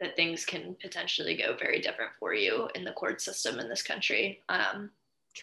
that 0.00 0.15
things 0.15 0.45
can 0.45 0.77
potentially 0.81 1.37
go 1.37 1.57
very 1.57 1.81
different 1.81 2.12
for 2.19 2.33
you 2.33 2.69
in 2.75 2.85
the 2.85 2.93
court 2.93 3.21
system 3.21 3.59
in 3.59 3.69
this 3.69 3.83
country. 3.83 4.41
Um, 4.49 4.91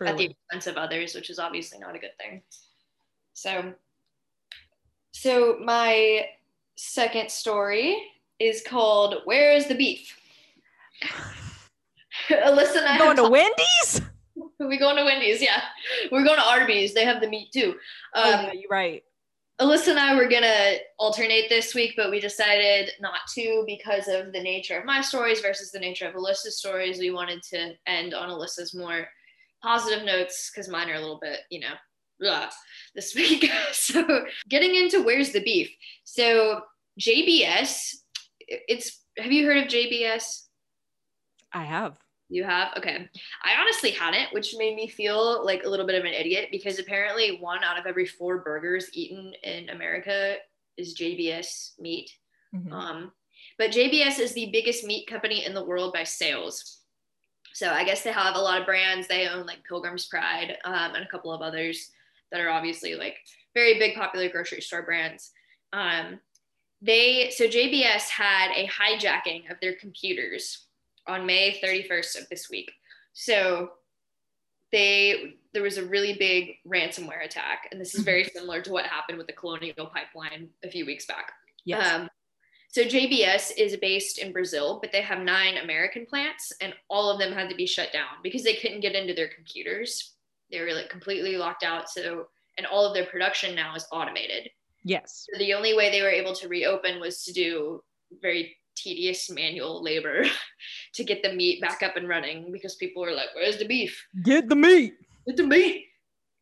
at 0.01 0.17
the 0.17 0.25
expense 0.25 0.67
of 0.67 0.77
others, 0.77 1.13
which 1.15 1.29
is 1.29 1.39
obviously 1.39 1.79
not 1.79 1.95
a 1.95 1.99
good 1.99 2.17
thing. 2.17 2.41
So, 3.33 3.73
so 5.11 5.57
my 5.63 6.27
second 6.75 7.31
story 7.31 7.97
is 8.39 8.61
called 8.65 9.21
"Where 9.25 9.53
is 9.53 9.67
the 9.67 9.75
Beef?" 9.75 10.17
Alyssa 12.29 12.77
and 12.77 12.87
I 12.87 12.97
going 12.97 13.17
to 13.17 13.29
Wendy's. 13.29 14.01
we 14.59 14.77
going 14.77 14.97
to 14.97 15.03
Wendy's? 15.03 15.41
Yeah, 15.41 15.61
we're 16.11 16.23
going 16.23 16.39
to 16.39 16.45
Arby's. 16.45 16.93
They 16.93 17.05
have 17.05 17.21
the 17.21 17.29
meat 17.29 17.51
too. 17.51 17.75
Oh, 18.13 18.33
um, 18.33 18.39
oh, 18.39 18.43
yeah, 18.43 18.53
you're 18.53 18.69
right. 18.69 19.03
Alyssa 19.61 19.89
and 19.89 19.99
I 19.99 20.15
were 20.15 20.27
gonna 20.27 20.75
alternate 20.99 21.47
this 21.47 21.73
week, 21.73 21.93
but 21.95 22.11
we 22.11 22.19
decided 22.19 22.91
not 22.99 23.21
to 23.35 23.63
because 23.65 24.09
of 24.09 24.33
the 24.33 24.41
nature 24.41 24.77
of 24.77 24.83
my 24.83 24.99
stories 24.99 25.39
versus 25.39 25.71
the 25.71 25.79
nature 25.79 26.05
of 26.05 26.13
Alyssa's 26.13 26.57
stories. 26.57 26.99
We 26.99 27.11
wanted 27.11 27.41
to 27.51 27.73
end 27.87 28.13
on 28.13 28.27
Alyssa's 28.29 28.75
more 28.75 29.07
positive 29.63 30.03
notes 30.03 30.51
because 30.51 30.67
mine 30.67 30.89
are 30.89 30.95
a 30.95 30.99
little 30.99 31.19
bit, 31.21 31.39
you 31.49 31.61
know, 31.61 31.73
blah, 32.19 32.49
this 32.95 33.15
week. 33.15 33.49
so 33.71 34.25
getting 34.49 34.75
into 34.75 35.03
where's 35.03 35.31
the 35.31 35.41
beef. 35.41 35.73
So 36.03 36.61
JBS, 36.99 37.95
it's 38.47 39.03
have 39.17 39.31
you 39.31 39.45
heard 39.45 39.57
of 39.57 39.69
JBS? 39.69 40.44
I 41.51 41.63
have. 41.63 41.97
You 42.29 42.43
have? 42.43 42.73
Okay. 42.77 43.07
I 43.43 43.61
honestly 43.61 43.91
hadn't, 43.91 44.33
which 44.33 44.55
made 44.57 44.75
me 44.75 44.87
feel 44.87 45.45
like 45.45 45.63
a 45.63 45.69
little 45.69 45.85
bit 45.85 45.99
of 45.99 46.05
an 46.05 46.13
idiot 46.13 46.49
because 46.51 46.79
apparently 46.79 47.37
one 47.39 47.63
out 47.63 47.77
of 47.77 47.85
every 47.85 48.05
four 48.05 48.39
burgers 48.39 48.89
eaten 48.93 49.33
in 49.43 49.69
America 49.69 50.37
is 50.77 50.97
JBS 50.97 51.79
meat. 51.79 52.09
Mm-hmm. 52.55 52.73
Um, 52.73 53.11
but 53.57 53.71
JBS 53.71 54.19
is 54.19 54.33
the 54.33 54.49
biggest 54.51 54.83
meat 54.85 55.07
company 55.07 55.45
in 55.45 55.53
the 55.53 55.63
world 55.63 55.93
by 55.93 56.03
sales. 56.03 56.81
So 57.53 57.69
I 57.69 57.85
guess 57.85 58.03
they 58.03 58.11
have 58.11 58.35
a 58.35 58.41
lot 58.41 58.59
of 58.59 58.65
brands. 58.65 59.07
They 59.07 59.27
own 59.27 59.45
like 59.45 59.63
Pilgrim's 59.63 60.07
Pride 60.07 60.57
um, 60.65 60.95
and 60.95 61.05
a 61.05 61.09
couple 61.09 61.31
of 61.31 61.41
others 61.41 61.91
that 62.31 62.41
are 62.41 62.49
obviously 62.49 62.95
like 62.95 63.17
very 63.53 63.79
big 63.79 63.95
popular 63.95 64.29
grocery 64.29 64.61
store 64.61 64.83
brands. 64.83 65.31
Um, 65.71 66.19
they 66.81 67.31
so 67.35 67.45
JBS 67.45 68.09
had 68.09 68.51
a 68.55 68.67
hijacking 68.67 69.49
of 69.49 69.57
their 69.61 69.75
computers 69.75 70.64
on 71.07 71.25
May 71.25 71.59
31st 71.63 72.21
of 72.21 72.29
this 72.29 72.49
week. 72.49 72.71
So 73.13 73.71
they 74.71 75.35
there 75.53 75.63
was 75.63 75.77
a 75.77 75.85
really 75.85 76.13
big 76.13 76.55
ransomware 76.67 77.23
attack, 77.23 77.69
and 77.71 77.79
this 77.79 77.95
is 77.95 78.03
very 78.03 78.25
similar 78.25 78.61
to 78.61 78.71
what 78.71 78.85
happened 78.85 79.17
with 79.17 79.27
the 79.27 79.33
Colonial 79.33 79.87
Pipeline 79.87 80.49
a 80.63 80.69
few 80.69 80.85
weeks 80.85 81.05
back. 81.05 81.31
Yes. 81.63 81.93
Um, 81.93 82.09
so 82.69 82.83
JBS 82.83 83.51
is 83.57 83.77
based 83.77 84.17
in 84.17 84.33
Brazil, 84.33 84.79
but 84.81 84.91
they 84.91 85.01
have 85.01 85.19
nine 85.19 85.57
American 85.57 86.05
plants, 86.05 86.51
and 86.59 86.73
all 86.89 87.09
of 87.09 87.19
them 87.19 87.31
had 87.31 87.49
to 87.49 87.55
be 87.55 87.65
shut 87.65 87.93
down 87.93 88.21
because 88.21 88.43
they 88.43 88.55
couldn't 88.55 88.81
get 88.81 88.95
into 88.95 89.13
their 89.13 89.29
computers. 89.29 90.15
They 90.51 90.59
were 90.59 90.73
like 90.73 90.89
completely 90.89 91.37
locked 91.37 91.63
out. 91.63 91.89
So, 91.89 92.27
and 92.57 92.67
all 92.67 92.85
of 92.85 92.93
their 92.93 93.05
production 93.05 93.55
now 93.55 93.75
is 93.75 93.87
automated. 93.93 94.49
Yes. 94.83 95.25
So 95.31 95.39
the 95.39 95.53
only 95.53 95.73
way 95.73 95.89
they 95.89 96.01
were 96.01 96.09
able 96.09 96.35
to 96.35 96.49
reopen 96.49 96.99
was 96.99 97.23
to 97.23 97.31
do 97.31 97.81
very 98.21 98.57
tedious 98.75 99.29
manual 99.29 99.81
labor 99.83 100.25
to 100.93 101.03
get 101.03 101.23
the 101.23 101.33
meat 101.33 101.61
back 101.61 101.83
up 101.83 101.95
and 101.95 102.07
running 102.07 102.51
because 102.51 102.75
people 102.75 103.01
were 103.01 103.11
like, 103.11 103.29
"Where's 103.35 103.57
the 103.57 103.67
beef? 103.67 104.05
Get 104.23 104.49
the 104.49 104.55
meat! 104.55 104.93
Get 105.25 105.37
the 105.37 105.47
meat!" 105.47 105.85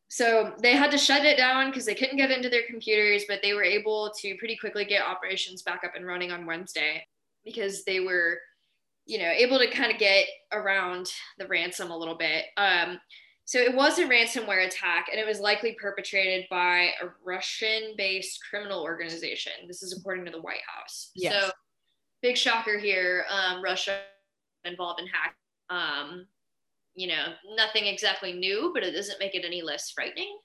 So 0.10 0.54
they 0.62 0.76
had 0.76 0.92
to 0.92 0.98
shut 0.98 1.26
it 1.26 1.38
down 1.38 1.70
because 1.70 1.86
they 1.86 1.96
couldn't 1.96 2.18
get 2.18 2.30
into 2.30 2.50
their 2.50 2.68
computers, 2.70 3.24
but 3.28 3.40
they 3.42 3.54
were 3.54 3.64
able 3.64 4.12
to 4.20 4.36
pretty 4.38 4.56
quickly 4.58 4.86
get 4.86 5.02
operations 5.04 5.64
back 5.64 5.84
up 5.84 5.96
and 5.96 6.06
running 6.06 6.32
on 6.32 6.46
Wednesday 6.46 7.06
because 7.44 7.84
they 7.84 8.00
were 8.00 8.38
you 9.06 9.18
know, 9.18 9.30
able 9.30 9.60
to 9.60 9.70
kind 9.70 9.92
of 9.92 10.00
get 10.00 10.26
around 10.52 11.12
the 11.38 11.48
ransom 11.48 11.92
a 11.92 11.98
little 11.98 12.16
bit. 12.16 12.46
Um, 12.58 13.00
so 13.46 13.60
it 13.60 13.76
was 13.76 14.00
a 14.00 14.06
ransomware 14.06 14.66
attack, 14.66 15.08
and 15.12 15.20
it 15.20 15.28
was 15.28 15.42
likely 15.42 15.76
perpetrated 15.80 16.46
by 16.50 16.92
a 17.02 17.08
Russian-based 17.26 18.40
criminal 18.50 18.82
organization. 18.82 19.52
This 19.68 19.84
is 19.84 19.98
according 19.98 20.26
to 20.26 20.32
the 20.32 20.42
White 20.42 20.62
House. 20.66 21.12
Yes. 21.16 21.34
So, 21.34 21.52
big 22.24 22.38
shocker 22.38 22.80
here. 22.80 23.26
Um, 23.30 23.62
Russia 23.62 24.00
involved 24.66 25.00
in 25.00 25.08
hack. 25.08 25.36
Um, 25.70 26.26
you 26.96 27.08
know, 27.08 27.34
nothing 27.56 27.86
exactly 27.86 28.34
new, 28.34 28.72
but 28.74 28.84
it 28.84 28.92
doesn't 28.92 29.20
make 29.20 29.36
it 29.36 29.46
any 29.46 29.62
less 29.62 29.92
frightening, 29.92 30.38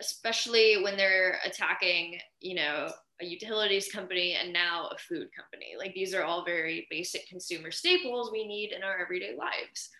especially 0.00 0.82
when 0.82 0.96
they're 0.96 1.38
attacking, 1.44 2.18
you 2.40 2.54
know, 2.54 2.90
a 3.20 3.24
utilities 3.24 3.92
company 3.92 4.36
and 4.40 4.52
now 4.52 4.88
a 4.88 4.98
food 4.98 5.28
company. 5.36 5.74
Like 5.78 5.94
these 5.94 6.14
are 6.14 6.24
all 6.24 6.44
very 6.44 6.86
basic 6.90 7.28
consumer 7.28 7.70
staples 7.70 8.32
we 8.32 8.46
need 8.46 8.72
in 8.72 8.82
our 8.82 8.98
everyday 8.98 9.36
lives. 9.36 9.90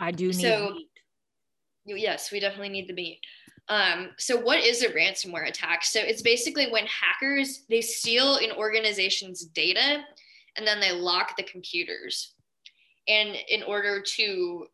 I 0.00 0.10
do 0.10 0.28
need 0.28 0.40
so, 0.40 0.70
meat. 0.72 2.00
Yes, 2.00 2.32
we 2.32 2.40
definitely 2.40 2.70
need 2.70 2.88
the 2.88 2.94
meat. 2.94 3.20
Um, 3.68 4.10
so 4.18 4.36
what 4.36 4.60
is 4.60 4.82
a 4.82 4.92
ransomware 4.92 5.48
attack? 5.48 5.84
So 5.84 6.00
it's 6.00 6.22
basically 6.22 6.70
when 6.70 6.86
hackers 6.86 7.64
they 7.70 7.80
steal 7.80 8.36
an 8.36 8.52
organization's 8.52 9.44
data 9.44 10.04
and 10.56 10.66
then 10.66 10.80
they 10.80 10.92
lock 10.92 11.36
the 11.36 11.44
computers. 11.44 12.34
And 13.08 13.36
in 13.48 13.62
order 13.62 14.02
to 14.16 14.66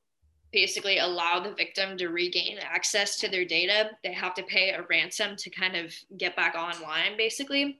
basically 0.52 0.98
allow 0.98 1.40
the 1.40 1.54
victim 1.54 1.96
to 1.98 2.08
regain 2.08 2.58
access 2.58 3.16
to 3.16 3.28
their 3.28 3.44
data, 3.44 3.90
they 4.02 4.12
have 4.12 4.34
to 4.34 4.42
pay 4.44 4.70
a 4.70 4.84
ransom 4.88 5.36
to 5.36 5.50
kind 5.50 5.76
of 5.76 5.94
get 6.16 6.34
back 6.36 6.54
online, 6.54 7.16
basically. 7.16 7.78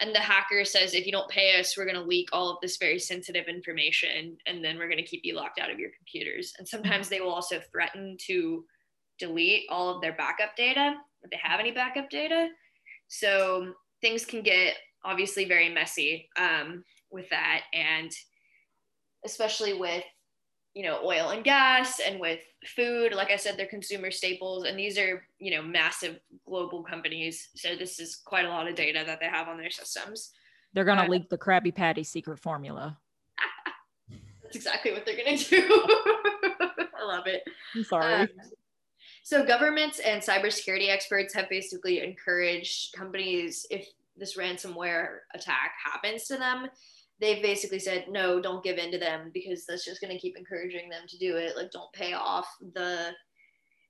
And 0.00 0.14
the 0.14 0.20
hacker 0.20 0.64
says, 0.64 0.94
if 0.94 1.06
you 1.06 1.12
don't 1.12 1.28
pay 1.28 1.58
us, 1.58 1.76
we're 1.76 1.84
going 1.84 1.94
to 1.96 2.02
leak 2.02 2.28
all 2.32 2.50
of 2.50 2.58
this 2.60 2.78
very 2.78 2.98
sensitive 2.98 3.46
information 3.46 4.36
and 4.46 4.64
then 4.64 4.76
we're 4.76 4.88
going 4.88 4.98
to 4.98 5.04
keep 5.04 5.24
you 5.24 5.34
locked 5.34 5.60
out 5.60 5.70
of 5.70 5.78
your 5.78 5.90
computers. 5.96 6.52
And 6.58 6.66
sometimes 6.66 7.08
they 7.08 7.20
will 7.20 7.32
also 7.32 7.60
threaten 7.70 8.16
to 8.26 8.64
delete 9.18 9.64
all 9.70 9.94
of 9.94 10.00
their 10.00 10.12
backup 10.12 10.56
data 10.56 10.94
if 11.22 11.30
they 11.30 11.38
have 11.42 11.60
any 11.60 11.70
backup 11.70 12.10
data. 12.10 12.48
So 13.08 13.72
things 14.00 14.24
can 14.24 14.42
get 14.42 14.74
obviously 15.04 15.44
very 15.44 15.68
messy 15.68 16.28
um, 16.38 16.84
with 17.10 17.28
that. 17.30 17.62
And 17.72 18.10
especially 19.24 19.74
with 19.74 20.04
you 20.74 20.82
know 20.82 20.98
oil 21.04 21.30
and 21.30 21.44
gas 21.44 22.00
and 22.04 22.18
with 22.18 22.40
food 22.66 23.14
like 23.14 23.30
i 23.30 23.36
said 23.36 23.56
they're 23.56 23.66
consumer 23.66 24.10
staples. 24.10 24.64
And 24.64 24.78
these 24.78 24.98
are 24.98 25.26
you 25.38 25.50
know 25.50 25.62
massive 25.62 26.18
global 26.46 26.82
companies. 26.82 27.48
So 27.54 27.76
this 27.76 28.00
is 28.00 28.16
quite 28.16 28.44
a 28.44 28.50
lot 28.50 28.68
of 28.68 28.74
data 28.74 29.02
that 29.06 29.20
they 29.20 29.26
have 29.26 29.48
on 29.48 29.58
their 29.58 29.70
systems. 29.70 30.32
They're 30.72 30.84
going 30.84 30.98
to 30.98 31.04
uh, 31.04 31.08
leak 31.08 31.28
the 31.28 31.38
krabby 31.38 31.72
patty 31.72 32.02
secret 32.02 32.40
formula. 32.40 32.98
That's 34.42 34.56
exactly 34.56 34.92
what 34.92 35.06
they're 35.06 35.16
going 35.16 35.38
to 35.38 35.44
do. 35.44 35.68
I 36.98 37.04
love 37.04 37.26
it. 37.26 37.44
I'm 37.76 37.84
sorry. 37.84 38.14
Um, 38.14 38.28
so 39.24 39.44
governments 39.44 39.98
and 39.98 40.22
cybersecurity 40.22 40.88
experts 40.88 41.34
have 41.34 41.48
basically 41.48 42.00
encouraged 42.00 42.92
companies 42.92 43.66
if 43.70 43.88
this 44.16 44.36
ransomware 44.36 45.18
attack 45.34 45.72
happens 45.84 46.26
to 46.28 46.36
them 46.36 46.68
they've 47.20 47.42
basically 47.42 47.78
said 47.78 48.06
no 48.10 48.40
don't 48.40 48.64
give 48.64 48.78
in 48.78 48.90
to 48.90 48.98
them 48.98 49.30
because 49.32 49.64
that's 49.66 49.84
just 49.84 50.00
going 50.00 50.12
to 50.12 50.18
keep 50.18 50.36
encouraging 50.36 50.88
them 50.88 51.02
to 51.08 51.18
do 51.18 51.36
it. 51.36 51.56
Like 51.56 51.70
don't 51.70 51.92
pay 51.92 52.12
off 52.12 52.46
the 52.74 53.12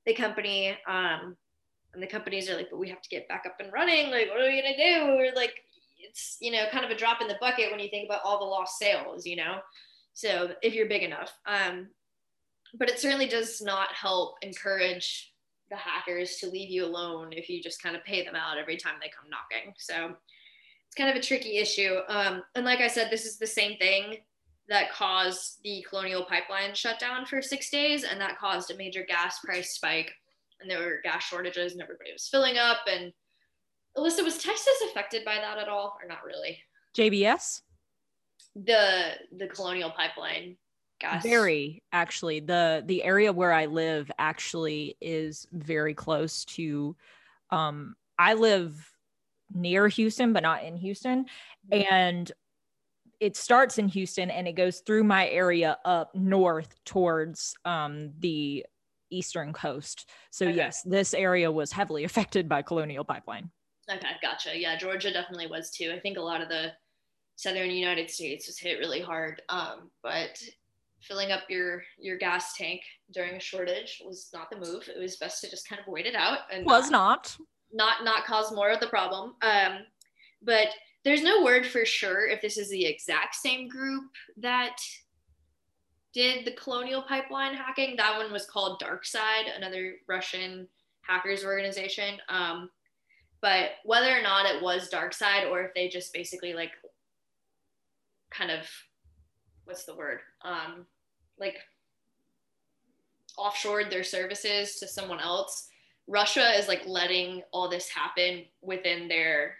the 0.06 0.14
company. 0.14 0.76
Um 0.86 1.36
and 1.94 2.02
the 2.02 2.06
companies 2.06 2.50
are 2.50 2.56
like 2.56 2.70
but 2.70 2.78
we 2.78 2.88
have 2.88 3.02
to 3.02 3.08
get 3.08 3.28
back 3.28 3.44
up 3.46 3.56
and 3.60 3.72
running. 3.72 4.10
Like 4.10 4.28
what 4.28 4.40
are 4.40 4.48
we 4.48 4.62
to 4.62 4.76
do? 4.76 5.06
We're 5.16 5.34
like 5.34 5.54
it's 5.98 6.36
you 6.40 6.52
know 6.52 6.66
kind 6.70 6.84
of 6.84 6.90
a 6.90 6.96
drop 6.96 7.20
in 7.22 7.28
the 7.28 7.38
bucket 7.40 7.70
when 7.70 7.80
you 7.80 7.88
think 7.88 8.06
about 8.06 8.22
all 8.24 8.38
the 8.38 8.44
lost 8.44 8.78
sales 8.78 9.26
you 9.26 9.36
know? 9.36 9.58
So 10.12 10.54
if 10.62 10.74
you're 10.74 10.88
big 10.88 11.02
enough 11.02 11.32
um 11.46 11.88
but 12.78 12.90
it 12.90 12.98
certainly 12.98 13.26
does 13.26 13.60
not 13.60 13.88
help 13.92 14.36
encourage 14.42 15.32
the 15.70 15.76
hackers 15.76 16.36
to 16.36 16.48
leave 16.48 16.70
you 16.70 16.84
alone 16.84 17.32
if 17.32 17.48
you 17.48 17.62
just 17.62 17.82
kind 17.82 17.96
of 17.96 18.04
pay 18.04 18.24
them 18.24 18.34
out 18.34 18.58
every 18.58 18.76
time 18.76 18.94
they 19.00 19.08
come 19.08 19.30
knocking 19.30 19.72
so 19.78 20.14
it's 20.94 21.02
kind 21.02 21.10
of 21.10 21.16
a 21.16 21.26
tricky 21.26 21.58
issue. 21.58 21.96
Um, 22.08 22.44
and 22.54 22.64
like 22.64 22.78
I 22.78 22.87
said, 22.87 23.10
this 23.10 23.26
is 23.26 23.37
the 23.37 23.48
same 23.48 23.76
thing 23.78 24.18
that 24.68 24.92
caused 24.92 25.58
the 25.64 25.84
Colonial 25.88 26.24
Pipeline 26.24 26.72
shutdown 26.72 27.26
for 27.26 27.42
six 27.42 27.68
days, 27.68 28.04
and 28.04 28.20
that 28.20 28.38
caused 28.38 28.70
a 28.70 28.76
major 28.76 29.04
gas 29.04 29.40
price 29.40 29.72
spike. 29.72 30.12
And 30.60 30.70
there 30.70 30.78
were 30.78 31.00
gas 31.02 31.24
shortages, 31.24 31.72
and 31.72 31.82
everybody 31.82 32.12
was 32.12 32.28
filling 32.28 32.58
up. 32.58 32.78
And 32.88 33.12
Alyssa, 33.98 34.22
was 34.22 34.38
Texas 34.38 34.74
affected 34.88 35.24
by 35.24 35.34
that 35.34 35.58
at 35.58 35.68
all, 35.68 35.98
or 36.00 36.08
not 36.08 36.24
really? 36.24 36.60
JBS. 36.96 37.62
The 38.54 39.14
the 39.37 39.48
Colonial 39.48 39.90
Pipeline 39.90 40.56
gas. 41.04 41.22
Very 41.22 41.82
actually. 41.92 42.40
the 42.40 42.82
The 42.86 43.04
area 43.04 43.32
where 43.32 43.52
I 43.52 43.66
live 43.66 44.10
actually 44.18 44.96
is 45.00 45.46
very 45.52 45.94
close 45.94 46.44
to. 46.46 46.96
Um, 47.50 47.94
I 48.18 48.34
live 48.34 48.90
near 49.52 49.88
Houston, 49.88 50.32
but 50.32 50.42
not 50.42 50.64
in 50.64 50.76
Houston. 50.76 51.26
Mm-hmm. 51.70 51.94
And 51.94 52.32
it 53.20 53.36
starts 53.36 53.78
in 53.78 53.88
Houston 53.88 54.30
and 54.30 54.48
it 54.48 54.52
goes 54.52 54.80
through 54.80 55.04
my 55.04 55.28
area 55.28 55.78
up 55.84 56.14
north 56.14 56.74
towards 56.84 57.54
um, 57.64 58.10
the 58.18 58.66
eastern 59.10 59.52
coast. 59.52 60.10
So, 60.30 60.46
okay. 60.46 60.56
yes, 60.56 60.82
this 60.82 61.14
area 61.14 61.50
was 61.50 61.72
heavily 61.72 62.04
affected 62.04 62.48
by 62.48 62.62
Colonial 62.62 63.04
Pipeline. 63.04 63.50
Okay, 63.90 64.08
gotcha. 64.22 64.58
Yeah, 64.58 64.76
Georgia 64.78 65.12
definitely 65.12 65.46
was 65.46 65.70
too. 65.70 65.92
I 65.94 66.00
think 66.00 66.16
a 66.16 66.22
lot 66.22 66.40
of 66.40 66.48
the 66.48 66.72
southern 67.36 67.70
United 67.70 68.10
States 68.10 68.46
was 68.46 68.58
hit 68.58 68.78
really 68.78 69.00
hard. 69.00 69.42
Um, 69.48 69.90
but 70.02 70.42
filling 71.06 71.32
up 71.32 71.42
your 71.48 71.82
your 71.98 72.16
gas 72.16 72.54
tank 72.54 72.80
during 73.12 73.34
a 73.34 73.40
shortage 73.40 74.02
was 74.04 74.30
not 74.32 74.50
the 74.50 74.56
move. 74.56 74.88
It 74.88 75.00
was 75.00 75.16
best 75.16 75.40
to 75.42 75.50
just 75.50 75.68
kind 75.68 75.80
of 75.80 75.86
wait 75.86 76.06
it 76.06 76.14
out 76.14 76.40
and 76.52 76.64
was 76.64 76.90
not 76.90 77.36
not 77.72 78.04
not 78.04 78.24
cause 78.24 78.52
more 78.52 78.70
of 78.70 78.80
the 78.80 78.86
problem. 78.86 79.34
Um, 79.42 79.78
but 80.42 80.68
there's 81.04 81.22
no 81.22 81.42
word 81.42 81.66
for 81.66 81.84
sure 81.84 82.26
if 82.26 82.40
this 82.40 82.56
is 82.56 82.70
the 82.70 82.84
exact 82.84 83.34
same 83.34 83.68
group 83.68 84.04
that 84.38 84.76
did 86.14 86.46
the 86.46 86.52
colonial 86.52 87.02
pipeline 87.02 87.54
hacking. 87.54 87.96
That 87.96 88.16
one 88.16 88.32
was 88.32 88.46
called 88.46 88.80
DarkSide, 88.80 89.56
another 89.56 89.96
Russian 90.08 90.68
hackers 91.02 91.44
organization. 91.44 92.18
Um, 92.28 92.70
but 93.42 93.72
whether 93.84 94.16
or 94.16 94.22
not 94.22 94.46
it 94.46 94.62
was 94.62 94.88
DarkSide 94.90 95.50
or 95.50 95.62
if 95.62 95.74
they 95.74 95.88
just 95.88 96.14
basically 96.14 96.54
like 96.54 96.70
kind 98.30 98.50
of 98.50 98.66
what's 99.64 99.84
the 99.84 99.94
word 99.94 100.20
um, 100.44 100.86
like 101.38 101.59
offshored 103.38 103.90
their 103.90 104.05
services 104.05 104.77
to 104.77 104.87
someone 104.87 105.20
else 105.20 105.68
Russia 106.07 106.53
is 106.59 106.68
like 106.68 106.83
letting 106.87 107.42
all 107.53 107.68
this 107.68 107.88
happen 107.88 108.44
within 108.61 109.09
their, 109.09 109.57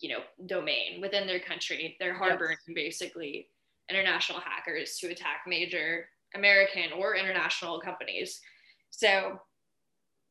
you 0.00 0.08
know, 0.08 0.20
domain, 0.46 1.00
within 1.00 1.26
their 1.26 1.40
country. 1.40 1.96
They're 2.00 2.14
harboring 2.14 2.56
yes. 2.66 2.74
basically 2.74 3.48
international 3.90 4.40
hackers 4.40 4.96
to 4.98 5.08
attack 5.08 5.42
major 5.46 6.08
American 6.34 6.92
or 6.96 7.16
international 7.16 7.80
companies. 7.80 8.40
So 8.90 9.40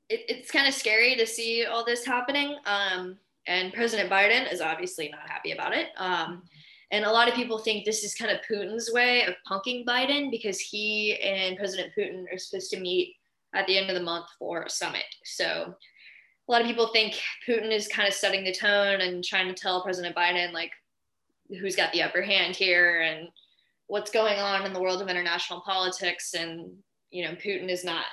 it, 0.10 0.22
it's 0.28 0.52
kind 0.52 0.68
of 0.68 0.74
scary 0.74 1.16
to 1.16 1.28
see 1.28 1.66
all 1.66 1.86
this 1.86 2.06
happening. 2.06 2.58
Um, 2.66 3.18
and 3.46 3.74
President 3.74 4.10
Biden 4.10 4.52
is 4.52 4.62
obviously 4.62 5.10
not 5.10 5.30
happy 5.30 5.52
about 5.52 5.74
it. 5.74 5.90
Um, 5.98 6.44
and 6.92 7.04
a 7.04 7.12
lot 7.12 7.28
of 7.28 7.34
people 7.34 7.60
think 7.60 7.84
this 7.84 8.04
is 8.04 8.16
kind 8.16 8.32
of 8.32 8.40
Putin's 8.50 8.92
way 8.94 9.24
of 9.24 9.36
punking 9.50 9.86
Biden 9.86 10.32
because 10.32 10.60
he 10.60 11.18
and 11.22 11.58
President 11.58 11.92
Putin 11.98 12.26
are 12.34 12.38
supposed 12.38 12.72
to 12.72 12.80
meet 12.80 13.16
at 13.54 13.68
the 13.68 13.78
end 13.78 13.90
of 13.90 13.96
the 13.96 14.04
month 14.04 14.28
for 14.40 14.64
a 14.64 14.70
summit. 14.70 15.04
So 15.26 15.76
a 16.48 16.52
lot 16.52 16.62
of 16.62 16.68
people 16.68 16.88
think 16.88 17.20
Putin 17.48 17.72
is 17.72 17.88
kind 17.88 18.08
of 18.08 18.14
setting 18.14 18.44
the 18.44 18.54
tone 18.54 19.02
and 19.02 19.24
trying 19.24 19.48
to 19.48 19.54
tell 19.54 19.84
President 19.84 20.16
Biden 20.16 20.54
like 20.54 20.72
who's 21.50 21.76
got 21.76 21.92
the 21.92 22.04
upper 22.04 22.22
hand 22.22 22.56
here 22.56 23.02
and 23.02 23.28
what's 23.88 24.12
going 24.12 24.40
on 24.40 24.66
in 24.66 24.74
the 24.74 24.82
world 24.82 25.02
of 25.02 25.10
international 25.10 25.62
politics 25.62 26.34
and 26.34 26.72
you 27.10 27.24
know 27.24 27.32
Putin 27.34 27.70
is 27.70 27.84
not 27.84 28.06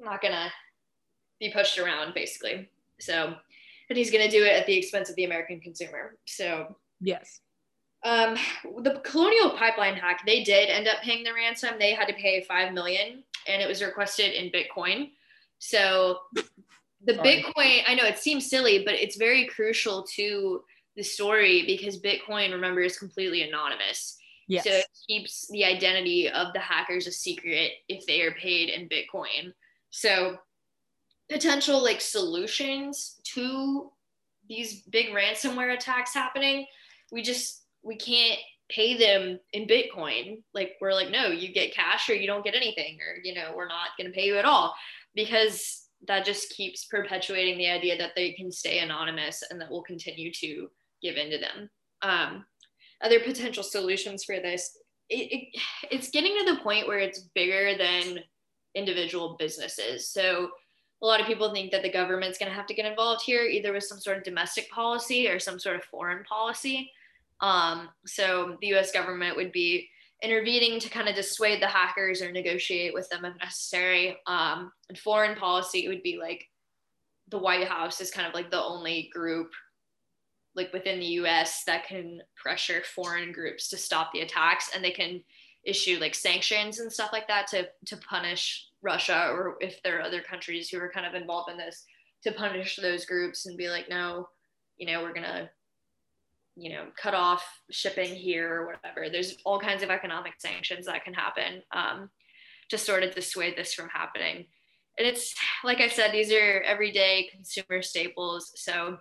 not 0.00 0.20
gonna 0.20 0.52
be 1.38 1.50
pushed 1.50 1.78
around 1.78 2.12
basically. 2.14 2.68
So 2.98 3.36
but 3.86 3.96
he's 3.96 4.10
gonna 4.10 4.30
do 4.30 4.44
it 4.44 4.52
at 4.52 4.66
the 4.66 4.76
expense 4.76 5.10
of 5.10 5.16
the 5.16 5.24
American 5.24 5.60
consumer. 5.60 6.16
So 6.24 6.74
yes. 7.00 7.40
Um, 8.04 8.36
the 8.82 9.00
colonial 9.04 9.50
pipeline 9.50 9.94
hack, 9.94 10.22
they 10.26 10.44
did 10.44 10.68
end 10.68 10.86
up 10.86 11.02
paying 11.02 11.24
the 11.24 11.32
ransom. 11.32 11.74
They 11.78 11.92
had 11.92 12.06
to 12.06 12.14
pay 12.14 12.42
five 12.42 12.72
million 12.72 13.24
and 13.48 13.62
it 13.62 13.68
was 13.68 13.82
requested 13.82 14.32
in 14.32 14.50
Bitcoin. 14.50 15.10
So 15.58 16.18
the 17.04 17.14
Sorry. 17.14 17.44
Bitcoin, 17.44 17.82
I 17.86 17.94
know 17.94 18.04
it 18.04 18.18
seems 18.18 18.48
silly, 18.48 18.84
but 18.84 18.94
it's 18.94 19.16
very 19.16 19.46
crucial 19.46 20.04
to 20.14 20.62
the 20.96 21.02
story 21.02 21.64
because 21.66 22.00
Bitcoin, 22.00 22.52
remember, 22.52 22.80
is 22.80 22.98
completely 22.98 23.42
anonymous. 23.42 24.16
Yes. 24.48 24.64
So 24.64 24.70
it 24.70 24.86
keeps 25.08 25.48
the 25.48 25.64
identity 25.64 26.28
of 26.28 26.52
the 26.52 26.60
hackers 26.60 27.06
a 27.06 27.12
secret 27.12 27.72
if 27.88 28.06
they 28.06 28.22
are 28.22 28.32
paid 28.32 28.68
in 28.68 28.88
Bitcoin. 28.88 29.52
So 29.90 30.38
potential 31.28 31.82
like 31.82 32.00
solutions 32.00 33.20
to 33.34 33.90
these 34.48 34.82
big 34.82 35.08
ransomware 35.08 35.74
attacks 35.74 36.14
happening, 36.14 36.66
we 37.10 37.22
just 37.22 37.62
we 37.86 37.96
can't 37.96 38.40
pay 38.68 38.96
them 38.96 39.38
in 39.52 39.66
Bitcoin. 39.66 40.42
Like 40.52 40.72
we're 40.80 40.92
like, 40.92 41.10
no, 41.10 41.28
you 41.28 41.52
get 41.52 41.74
cash 41.74 42.10
or 42.10 42.14
you 42.14 42.26
don't 42.26 42.44
get 42.44 42.56
anything, 42.56 42.98
or 43.00 43.18
you 43.22 43.34
know, 43.34 43.52
we're 43.56 43.68
not 43.68 43.90
going 43.96 44.10
to 44.10 44.14
pay 44.14 44.26
you 44.26 44.36
at 44.36 44.44
all 44.44 44.74
because 45.14 45.84
that 46.06 46.24
just 46.24 46.50
keeps 46.50 46.84
perpetuating 46.86 47.56
the 47.56 47.68
idea 47.68 47.96
that 47.96 48.12
they 48.16 48.32
can 48.32 48.50
stay 48.50 48.80
anonymous 48.80 49.42
and 49.50 49.60
that 49.60 49.70
we'll 49.70 49.82
continue 49.82 50.30
to 50.32 50.68
give 51.00 51.16
in 51.16 51.30
to 51.30 51.38
them. 51.38 51.70
Um, 52.02 52.44
other 53.02 53.20
potential 53.20 53.62
solutions 53.62 54.24
for 54.24 54.36
this, 54.40 54.76
it, 55.08 55.32
it, 55.32 55.62
it's 55.90 56.10
getting 56.10 56.36
to 56.38 56.52
the 56.52 56.60
point 56.60 56.88
where 56.88 56.98
it's 56.98 57.28
bigger 57.34 57.78
than 57.78 58.18
individual 58.74 59.36
businesses. 59.38 60.10
So 60.10 60.50
a 61.02 61.06
lot 61.06 61.20
of 61.20 61.26
people 61.26 61.52
think 61.52 61.72
that 61.72 61.82
the 61.82 61.92
government's 61.92 62.38
going 62.38 62.50
to 62.50 62.56
have 62.56 62.66
to 62.66 62.74
get 62.74 62.86
involved 62.86 63.22
here, 63.24 63.42
either 63.42 63.72
with 63.72 63.84
some 63.84 64.00
sort 64.00 64.18
of 64.18 64.24
domestic 64.24 64.70
policy 64.70 65.28
or 65.28 65.38
some 65.38 65.58
sort 65.58 65.76
of 65.76 65.84
foreign 65.84 66.24
policy. 66.24 66.90
Um, 67.40 67.88
so 68.06 68.56
the 68.60 68.74
US 68.74 68.92
government 68.92 69.36
would 69.36 69.52
be 69.52 69.88
intervening 70.22 70.80
to 70.80 70.88
kind 70.88 71.08
of 71.08 71.14
dissuade 71.14 71.60
the 71.60 71.66
hackers 71.66 72.22
or 72.22 72.32
negotiate 72.32 72.94
with 72.94 73.08
them 73.10 73.24
if 73.24 73.34
necessary. 73.38 74.16
Um, 74.26 74.72
and 74.88 74.98
foreign 74.98 75.36
policy 75.36 75.88
would 75.88 76.02
be 76.02 76.18
like 76.18 76.44
the 77.28 77.38
White 77.38 77.68
House 77.68 78.00
is 78.00 78.10
kind 78.10 78.26
of 78.26 78.34
like 78.34 78.50
the 78.50 78.62
only 78.62 79.10
group 79.12 79.50
like 80.54 80.72
within 80.72 80.98
the 80.98 81.06
US 81.06 81.64
that 81.66 81.86
can 81.86 82.22
pressure 82.34 82.82
foreign 82.94 83.30
groups 83.30 83.68
to 83.68 83.76
stop 83.76 84.10
the 84.12 84.20
attacks 84.20 84.70
and 84.74 84.82
they 84.82 84.90
can 84.90 85.22
issue 85.64 85.98
like 86.00 86.14
sanctions 86.14 86.78
and 86.78 86.90
stuff 86.90 87.10
like 87.12 87.28
that 87.28 87.46
to 87.48 87.68
to 87.86 87.96
punish 87.98 88.68
Russia 88.82 89.28
or 89.30 89.56
if 89.60 89.82
there 89.82 89.98
are 89.98 90.02
other 90.02 90.22
countries 90.22 90.68
who 90.68 90.78
are 90.78 90.90
kind 90.90 91.04
of 91.04 91.20
involved 91.20 91.50
in 91.50 91.58
this 91.58 91.84
to 92.22 92.32
punish 92.32 92.76
those 92.76 93.04
groups 93.04 93.46
and 93.46 93.58
be 93.58 93.68
like 93.68 93.88
no 93.90 94.28
you 94.78 94.86
know 94.86 95.02
we're 95.02 95.12
going 95.12 95.24
to 95.24 95.50
you 96.56 96.70
know 96.70 96.86
cut 97.00 97.14
off 97.14 97.44
shipping 97.70 98.14
here 98.14 98.62
or 98.62 98.66
whatever. 98.66 99.10
There's 99.10 99.36
all 99.44 99.60
kinds 99.60 99.82
of 99.82 99.90
economic 99.90 100.34
sanctions 100.38 100.86
that 100.86 101.04
can 101.04 101.14
happen 101.14 101.62
um, 101.72 102.10
to 102.70 102.78
sort 102.78 103.02
of 103.02 103.14
dissuade 103.14 103.56
this 103.56 103.74
from 103.74 103.88
happening. 103.88 104.46
And 104.98 105.06
it's 105.06 105.34
like 105.62 105.80
i 105.80 105.88
said 105.88 106.10
these 106.10 106.32
are 106.32 106.62
everyday 106.62 107.28
consumer 107.32 107.82
staples. 107.82 108.52
So 108.56 108.98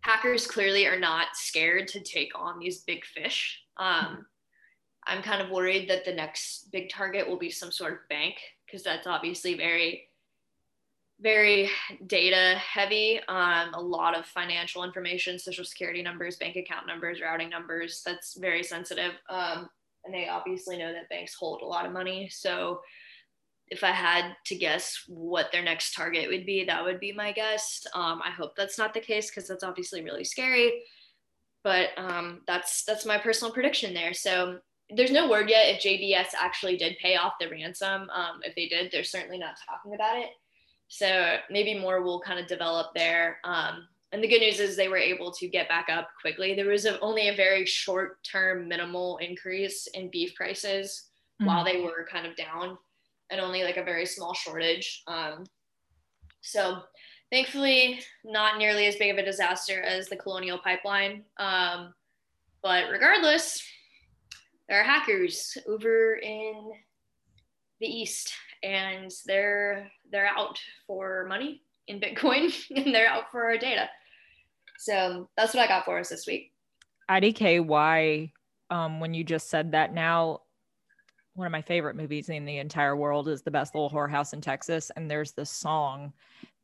hackers 0.00 0.46
clearly 0.46 0.86
are 0.86 0.98
not 0.98 1.28
scared 1.34 1.88
to 1.88 2.00
take 2.00 2.30
on 2.34 2.58
these 2.58 2.82
big 2.84 3.04
fish. 3.04 3.60
Um, 3.76 4.26
i'm 5.06 5.22
kind 5.22 5.40
of 5.40 5.50
worried 5.50 5.88
that 5.88 6.04
the 6.04 6.12
next 6.12 6.70
big 6.70 6.90
target 6.90 7.26
will 7.28 7.38
be 7.38 7.50
some 7.50 7.72
sort 7.72 7.92
of 7.94 8.08
bank 8.08 8.34
because 8.66 8.82
that's 8.82 9.06
obviously 9.06 9.54
very 9.54 10.07
very 11.20 11.68
data 12.06 12.56
heavy 12.58 13.20
um, 13.28 13.74
a 13.74 13.80
lot 13.80 14.16
of 14.16 14.24
financial 14.24 14.84
information 14.84 15.38
social 15.38 15.64
security 15.64 16.02
numbers 16.02 16.36
bank 16.36 16.56
account 16.56 16.86
numbers 16.86 17.20
routing 17.20 17.50
numbers. 17.50 18.02
That's 18.06 18.36
very 18.38 18.62
sensitive 18.62 19.12
um, 19.28 19.68
and 20.04 20.14
they 20.14 20.28
obviously 20.28 20.78
know 20.78 20.92
that 20.92 21.08
banks 21.08 21.34
hold 21.34 21.62
a 21.62 21.66
lot 21.66 21.86
of 21.86 21.92
money. 21.92 22.28
So 22.30 22.80
if 23.70 23.84
i 23.84 23.90
had 23.90 24.34
to 24.46 24.54
guess 24.54 25.04
what 25.08 25.52
their 25.52 25.62
next 25.62 25.92
target 25.92 26.26
would 26.30 26.46
be 26.46 26.64
that 26.64 26.84
would 26.84 27.00
be 27.00 27.12
my 27.12 27.32
guess. 27.32 27.84
Um, 27.94 28.22
i 28.24 28.30
hope 28.30 28.52
that's 28.56 28.78
not 28.78 28.94
the 28.94 29.00
case 29.00 29.28
because 29.28 29.48
that's 29.48 29.64
obviously 29.64 30.02
really 30.02 30.24
scary. 30.24 30.82
But 31.64 31.88
um, 31.96 32.42
that's 32.46 32.84
that's 32.84 33.04
my 33.04 33.18
personal 33.18 33.52
prediction 33.52 33.92
there. 33.92 34.14
So 34.14 34.60
there's 34.94 35.10
no 35.10 35.28
word 35.28 35.50
yet 35.50 35.74
if 35.74 35.82
jbs 35.82 36.28
actually 36.40 36.76
did 36.76 36.96
pay 36.98 37.16
off 37.16 37.34
the 37.40 37.50
ransom. 37.50 38.08
Um, 38.08 38.40
if 38.44 38.54
they 38.54 38.68
did 38.68 38.92
they're 38.92 39.02
certainly 39.02 39.38
not 39.38 39.56
talking 39.68 39.94
about 39.94 40.16
it 40.16 40.30
so 40.88 41.36
maybe 41.50 41.78
more 41.78 42.02
will 42.02 42.20
kind 42.20 42.40
of 42.40 42.46
develop 42.46 42.88
there. 42.94 43.38
Um, 43.44 43.86
and 44.10 44.22
the 44.22 44.28
good 44.28 44.40
news 44.40 44.58
is 44.58 44.74
they 44.74 44.88
were 44.88 44.96
able 44.96 45.30
to 45.32 45.48
get 45.48 45.68
back 45.68 45.88
up 45.90 46.08
quickly. 46.20 46.54
There 46.54 46.68
was 46.68 46.86
a, 46.86 46.98
only 47.00 47.28
a 47.28 47.36
very 47.36 47.66
short 47.66 48.24
term 48.24 48.66
minimal 48.66 49.18
increase 49.18 49.86
in 49.88 50.10
beef 50.10 50.34
prices 50.34 51.10
mm-hmm. 51.40 51.46
while 51.46 51.64
they 51.64 51.80
were 51.82 52.08
kind 52.10 52.26
of 52.26 52.34
down 52.36 52.78
and 53.30 53.40
only 53.40 53.62
like 53.64 53.76
a 53.76 53.84
very 53.84 54.06
small 54.06 54.32
shortage. 54.32 55.02
Um, 55.06 55.44
so 56.40 56.78
thankfully, 57.30 58.00
not 58.24 58.56
nearly 58.56 58.86
as 58.86 58.96
big 58.96 59.12
of 59.12 59.18
a 59.18 59.24
disaster 59.24 59.82
as 59.82 60.08
the 60.08 60.16
Colonial 60.16 60.58
Pipeline. 60.58 61.24
Um, 61.38 61.92
but 62.62 62.84
regardless, 62.90 63.62
there 64.68 64.80
are 64.80 64.84
hackers 64.84 65.58
over 65.68 66.14
in 66.14 66.72
the 67.80 67.86
East 67.86 68.32
and 68.62 69.10
they're 69.26 69.90
they're 70.10 70.26
out 70.26 70.58
for 70.86 71.26
money 71.28 71.62
in 71.86 72.00
Bitcoin 72.00 72.52
and 72.76 72.94
they're 72.94 73.08
out 73.08 73.30
for 73.30 73.44
our 73.44 73.58
data. 73.58 73.88
So 74.78 75.28
that's 75.36 75.54
what 75.54 75.62
I 75.62 75.66
got 75.66 75.84
for 75.84 75.98
us 75.98 76.08
this 76.08 76.26
week. 76.26 76.52
IDK, 77.10 77.64
why 77.64 78.32
um, 78.70 79.00
when 79.00 79.14
you 79.14 79.24
just 79.24 79.50
said 79.50 79.72
that 79.72 79.92
now, 79.92 80.42
one 81.34 81.46
of 81.46 81.52
my 81.52 81.62
favorite 81.62 81.96
movies 81.96 82.28
in 82.28 82.44
the 82.44 82.58
entire 82.58 82.96
world 82.96 83.28
is 83.28 83.42
The 83.42 83.50
Best 83.50 83.74
Little 83.74 83.90
Whorehouse 83.90 84.32
in 84.32 84.40
Texas. 84.40 84.90
And 84.96 85.10
there's 85.10 85.32
this 85.32 85.50
song 85.50 86.12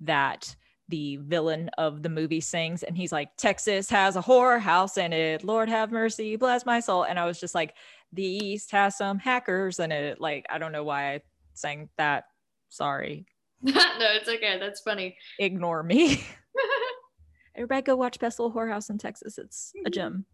that 0.00 0.54
the 0.88 1.16
villain 1.16 1.70
of 1.78 2.02
the 2.02 2.08
movie 2.08 2.40
sings 2.40 2.82
and 2.82 2.96
he's 2.96 3.10
like 3.10 3.34
texas 3.38 3.88
has 3.88 4.16
a 4.16 4.22
whorehouse 4.22 4.98
in 4.98 5.14
it 5.14 5.42
lord 5.42 5.66
have 5.66 5.90
mercy 5.90 6.36
bless 6.36 6.66
my 6.66 6.78
soul 6.78 7.04
and 7.04 7.18
i 7.18 7.24
was 7.24 7.40
just 7.40 7.54
like 7.54 7.74
the 8.12 8.22
east 8.22 8.70
has 8.70 8.96
some 8.96 9.18
hackers 9.18 9.78
in 9.78 9.90
it 9.90 10.20
like 10.20 10.44
i 10.50 10.58
don't 10.58 10.72
know 10.72 10.84
why 10.84 11.14
i 11.14 11.20
sang 11.54 11.88
that. 11.96 12.24
Sorry. 12.68 13.26
no, 13.62 13.72
it's 13.74 14.28
okay. 14.28 14.58
That's 14.58 14.80
funny. 14.80 15.16
Ignore 15.38 15.82
me. 15.82 16.24
Everybody 17.56 17.82
go 17.82 17.96
watch 17.96 18.18
Best 18.18 18.38
Little 18.38 18.54
Whorehouse 18.54 18.90
in 18.90 18.98
Texas. 18.98 19.38
It's 19.38 19.72
a 19.86 19.90
gem. 19.90 20.26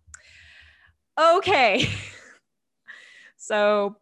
Okay. 1.19 1.89
so 3.37 3.97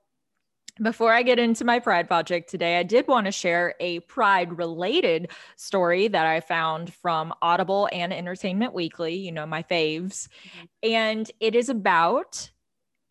before 0.80 1.12
I 1.12 1.22
get 1.22 1.38
into 1.38 1.64
my 1.64 1.80
pride 1.80 2.06
project 2.06 2.48
today, 2.48 2.78
I 2.78 2.84
did 2.84 3.08
want 3.08 3.26
to 3.26 3.32
share 3.32 3.74
a 3.80 4.00
pride 4.00 4.56
related 4.56 5.30
story 5.56 6.08
that 6.08 6.26
I 6.26 6.40
found 6.40 6.92
from 6.94 7.34
Audible 7.42 7.88
and 7.92 8.12
Entertainment 8.12 8.72
Weekly, 8.72 9.16
you 9.16 9.32
know, 9.32 9.46
my 9.46 9.62
faves. 9.64 10.28
Mm-hmm. 10.28 10.90
And 10.90 11.30
it 11.40 11.54
is 11.56 11.68
about 11.68 12.50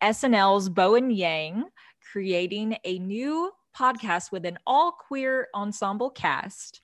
SNL's 0.02 0.68
Bowen 0.68 1.10
Yang 1.10 1.64
creating 2.12 2.78
a 2.84 2.98
new 2.98 3.52
podcast 3.78 4.32
with 4.32 4.44
an 4.44 4.58
all 4.66 4.92
queer 4.92 5.48
ensemble 5.54 6.10
cast. 6.10 6.80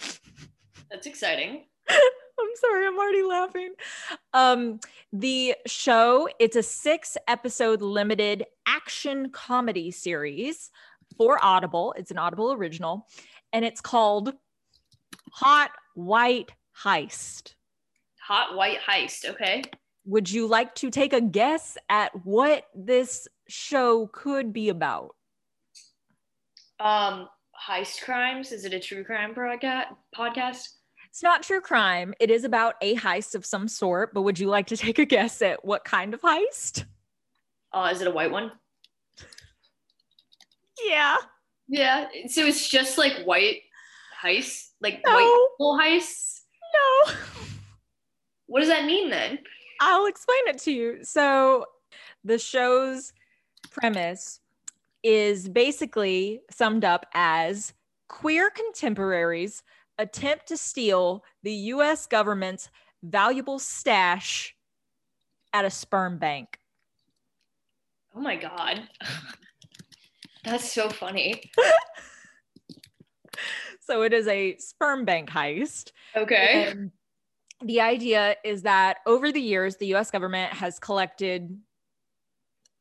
That's 0.90 1.06
exciting. 1.06 1.64
I'm 1.88 2.54
sorry, 2.60 2.86
I'm 2.86 2.98
already 2.98 3.22
laughing. 3.22 3.74
Um, 4.32 4.80
the 5.12 5.56
show, 5.66 6.28
it's 6.38 6.56
a 6.56 6.62
six 6.62 7.16
episode 7.26 7.82
limited 7.82 8.44
action 8.66 9.30
comedy 9.30 9.90
series 9.90 10.70
for 11.16 11.44
Audible. 11.44 11.94
It's 11.98 12.10
an 12.10 12.18
Audible 12.18 12.52
original, 12.52 13.06
and 13.52 13.64
it's 13.64 13.80
called 13.80 14.34
Hot 15.32 15.70
White 15.94 16.52
Heist. 16.84 17.54
Hot 18.20 18.54
White 18.54 18.78
Heist, 18.88 19.28
okay. 19.30 19.64
Would 20.04 20.30
you 20.30 20.46
like 20.46 20.74
to 20.76 20.90
take 20.90 21.12
a 21.12 21.20
guess 21.20 21.76
at 21.88 22.12
what 22.24 22.66
this 22.74 23.26
show 23.48 24.08
could 24.12 24.52
be 24.52 24.68
about? 24.68 25.14
Um 26.80 27.28
heist 27.68 28.02
crimes? 28.02 28.52
Is 28.52 28.64
it 28.64 28.72
a 28.72 28.80
true 28.80 29.04
crime 29.04 29.34
podcast? 29.34 30.68
It's 31.10 31.22
not 31.22 31.42
true 31.42 31.60
crime. 31.60 32.14
It 32.20 32.30
is 32.30 32.44
about 32.44 32.74
a 32.80 32.94
heist 32.96 33.34
of 33.34 33.44
some 33.44 33.68
sort 33.68 34.14
but 34.14 34.22
would 34.22 34.38
you 34.38 34.48
like 34.48 34.66
to 34.68 34.76
take 34.76 34.98
a 34.98 35.04
guess 35.04 35.42
at 35.42 35.64
what 35.64 35.84
kind 35.84 36.14
of 36.14 36.20
heist? 36.22 36.84
Uh 37.72 37.90
is 37.92 38.00
it 38.00 38.08
a 38.08 38.12
white 38.12 38.30
one? 38.30 38.52
Yeah. 40.86 41.16
Yeah. 41.68 42.06
So 42.28 42.46
it's 42.46 42.68
just 42.68 42.98
like 42.98 43.24
white 43.24 43.62
heist 44.22 44.68
like 44.80 45.00
no. 45.04 45.12
white 45.12 45.48
people 45.52 45.78
heists? 45.80 46.40
No. 47.06 47.14
What 48.46 48.60
does 48.60 48.68
that 48.68 48.86
mean 48.86 49.10
then? 49.10 49.38
I'll 49.80 50.06
explain 50.06 50.40
it 50.46 50.58
to 50.60 50.72
you. 50.72 51.04
So 51.04 51.66
the 52.24 52.38
show's 52.38 53.12
premise 53.70 54.40
is 55.02 55.48
basically 55.48 56.40
summed 56.50 56.84
up 56.84 57.06
as 57.14 57.72
queer 58.08 58.50
contemporaries 58.50 59.62
attempt 59.98 60.48
to 60.48 60.56
steal 60.56 61.24
the 61.42 61.52
US 61.52 62.06
government's 62.06 62.70
valuable 63.02 63.58
stash 63.58 64.54
at 65.52 65.64
a 65.64 65.70
sperm 65.70 66.18
bank. 66.18 66.58
Oh 68.14 68.20
my 68.20 68.36
God. 68.36 68.88
That's 70.44 70.72
so 70.72 70.88
funny. 70.88 71.50
so 73.80 74.02
it 74.02 74.12
is 74.12 74.26
a 74.28 74.56
sperm 74.58 75.04
bank 75.04 75.30
heist. 75.30 75.92
Okay. 76.16 76.68
And 76.70 76.90
the 77.62 77.80
idea 77.80 78.36
is 78.44 78.62
that 78.62 78.98
over 79.06 79.30
the 79.30 79.40
years, 79.40 79.76
the 79.76 79.94
US 79.94 80.10
government 80.10 80.52
has 80.52 80.78
collected 80.78 81.56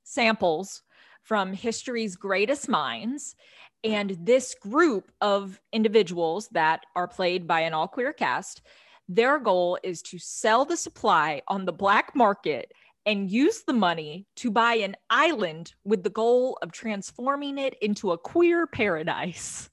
samples 0.04 0.84
from 1.28 1.52
history's 1.52 2.16
greatest 2.16 2.70
minds. 2.70 3.36
And 3.84 4.18
this 4.22 4.56
group 4.56 5.12
of 5.22 5.60
individuals 5.74 6.48
that 6.54 6.86
are 6.96 7.08
played 7.08 7.48
by 7.48 7.62
an 7.62 7.74
all 7.74 7.88
queer 7.88 8.14
cast, 8.14 8.62
their 9.10 9.38
goal 9.38 9.78
is 9.84 10.02
to 10.04 10.18
sell 10.18 10.66
the 10.66 10.78
supply 10.78 11.42
on 11.48 11.66
the 11.66 11.74
black 11.74 12.16
market 12.16 12.72
and 13.06 13.30
use 13.30 13.64
the 13.68 13.74
money 13.74 14.26
to 14.38 14.52
buy 14.52 14.76
an 14.76 14.96
island 15.10 15.74
with 15.86 16.04
the 16.04 16.10
goal 16.10 16.58
of 16.62 16.72
transforming 16.72 17.58
it 17.58 17.76
into 17.82 18.12
a 18.12 18.18
queer 18.18 18.66
paradise. 18.66 19.70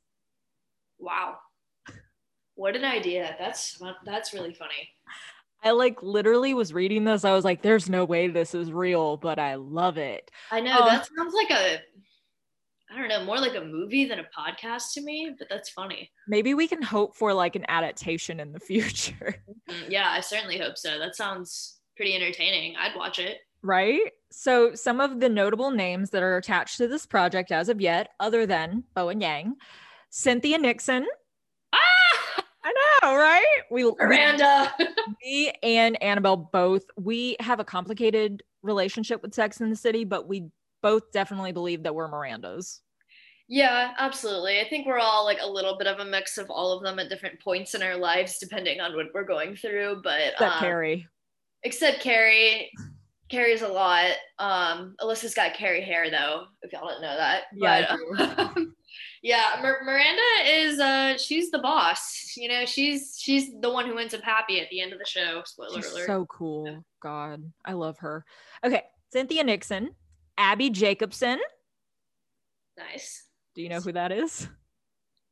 Wow. 0.99 1.39
What 2.57 2.77
an 2.77 2.85
idea. 2.85 3.35
That's 3.39 3.81
that's 4.05 4.33
really 4.33 4.55
funny. 4.55 4.89
I 5.65 5.71
like 5.71 6.03
literally 6.03 6.55
was 6.55 6.73
reading 6.73 7.05
this. 7.05 7.25
I 7.25 7.33
was 7.33 7.45
like, 7.45 7.63
there's 7.63 7.89
no 7.89 8.05
way 8.05 8.29
this 8.29 8.55
is 8.55 8.71
real, 8.71 9.17
but 9.17 9.39
I 9.39 9.55
love 9.55 9.97
it. 9.97 10.31
I 10.51 10.61
know 10.61 10.79
um, 10.79 10.87
that 10.87 11.09
sounds 11.17 11.35
like 11.35 11.51
a 11.51 11.79
I 12.95 12.99
don't 12.99 13.09
know, 13.09 13.25
more 13.25 13.39
like 13.39 13.57
a 13.57 13.65
movie 13.65 14.05
than 14.05 14.21
a 14.21 14.29
podcast 14.39 14.93
to 14.93 15.01
me, 15.01 15.35
but 15.37 15.49
that's 15.49 15.71
funny. 15.71 16.13
Maybe 16.29 16.55
we 16.55 16.69
can 16.69 16.83
hope 16.83 17.17
for 17.17 17.33
like 17.33 17.57
an 17.57 17.65
adaptation 17.69 18.39
in 18.39 18.53
the 18.53 18.61
future. 18.61 19.43
Mm, 19.69 19.89
yeah, 19.91 20.11
I 20.11 20.21
certainly 20.21 20.59
hope 20.59 20.77
so. 20.77 20.99
That 20.99 21.17
sounds 21.17 21.79
pretty 21.97 22.15
entertaining. 22.15 22.77
I'd 22.77 22.95
watch 22.95 23.19
it. 23.19 23.39
Right? 23.63 24.13
So, 24.31 24.75
some 24.75 25.01
of 25.01 25.21
the 25.21 25.29
notable 25.29 25.71
names 25.71 26.11
that 26.11 26.23
are 26.23 26.37
attached 26.37 26.77
to 26.77 26.87
this 26.87 27.07
project 27.07 27.51
as 27.51 27.69
of 27.69 27.81
yet, 27.81 28.11
other 28.21 28.47
than 28.47 28.85
Bowen 28.95 29.21
Yang, 29.21 29.55
Cynthia 30.11 30.59
Nixon. 30.59 31.07
I 32.65 32.73
know, 33.03 33.17
right? 33.17 33.61
We 33.71 33.85
Miranda. 33.85 34.73
me 35.23 35.53
and 35.63 36.03
Annabelle 36.03 36.37
both, 36.37 36.85
we 36.97 37.37
have 37.41 37.61
a 37.61 37.65
complicated 37.65 38.43
relationship 38.63 39.23
with 39.23 39.35
Sex 39.35 39.61
in 39.61 39.69
the 39.69 39.77
City, 39.77 40.05
but 40.05 40.27
we 40.27 40.49
both 40.83 41.13
definitely 41.13 41.53
believe 41.53 41.83
that 41.83 41.95
we're 41.95 42.11
Mirandas. 42.11 42.81
Yeah, 43.49 43.93
absolutely. 43.99 44.61
I 44.61 44.69
think 44.69 44.87
we're 44.87 44.99
all 44.99 45.25
like 45.25 45.39
a 45.43 45.49
little 45.49 45.77
bit 45.77 45.87
of 45.87 45.99
a 45.99 46.05
mix 46.05 46.39
of 46.39 46.51
all 46.51 46.73
of 46.73 46.83
them 46.83 46.99
at 46.99 47.11
different 47.11 47.41
points 47.41 47.75
in 47.75 47.83
our 47.83 47.97
lives, 47.97 48.39
depending 48.39 48.81
on 48.81 48.97
what 48.97 49.07
we're 49.13 49.25
going 49.25 49.55
through. 49.57 50.01
But 50.03 50.21
except 50.33 50.55
um, 50.55 50.61
Carrie, 50.61 51.07
except 51.63 52.01
Carrie, 52.01 52.71
Carrie's 53.31 53.63
a 53.63 53.69
lot. 53.69 54.13
Um, 54.39 54.95
Alyssa's 55.01 55.35
got 55.35 55.55
Carrie 55.55 55.83
hair 55.83 56.11
though, 56.11 56.45
if 56.63 56.73
y'all 56.73 56.89
didn't 56.89 57.03
know 57.03 57.17
that. 57.17 57.43
Yeah, 57.55 57.97
but, 58.17 58.39
um, 58.39 58.74
yeah. 59.25 59.59
Mir- 59.61 59.83
Miranda 59.85 60.23
is 60.45 60.79
uh, 60.79 61.17
she's 61.17 61.51
the 61.51 61.59
boss. 61.59 62.33
You 62.37 62.49
know, 62.49 62.65
she's 62.65 63.17
she's 63.19 63.51
the 63.61 63.73
one 63.73 63.87
who 63.87 63.99
ends 63.99 64.15
up 64.15 64.23
happy 64.23 64.61
at 64.61 64.69
the 64.71 64.81
end 64.81 64.93
of 64.93 65.01
the 65.01 65.05
show. 65.05 65.43
Spoiler 65.45 65.83
she's 65.83 65.91
alert. 65.91 66.07
So 66.07 66.27
cool. 66.27 66.85
God, 67.03 67.43
I 67.65 67.73
love 67.73 67.99
her. 67.99 68.25
Okay, 68.65 68.83
Cynthia 69.13 69.43
Nixon, 69.43 69.91
Abbi 70.39 70.69
Jacobson. 70.69 71.41
Nice. 72.77 73.25
Do 73.55 73.63
you 73.63 73.69
know 73.69 73.81
who 73.81 73.93
that 73.93 74.13
is? 74.13 74.49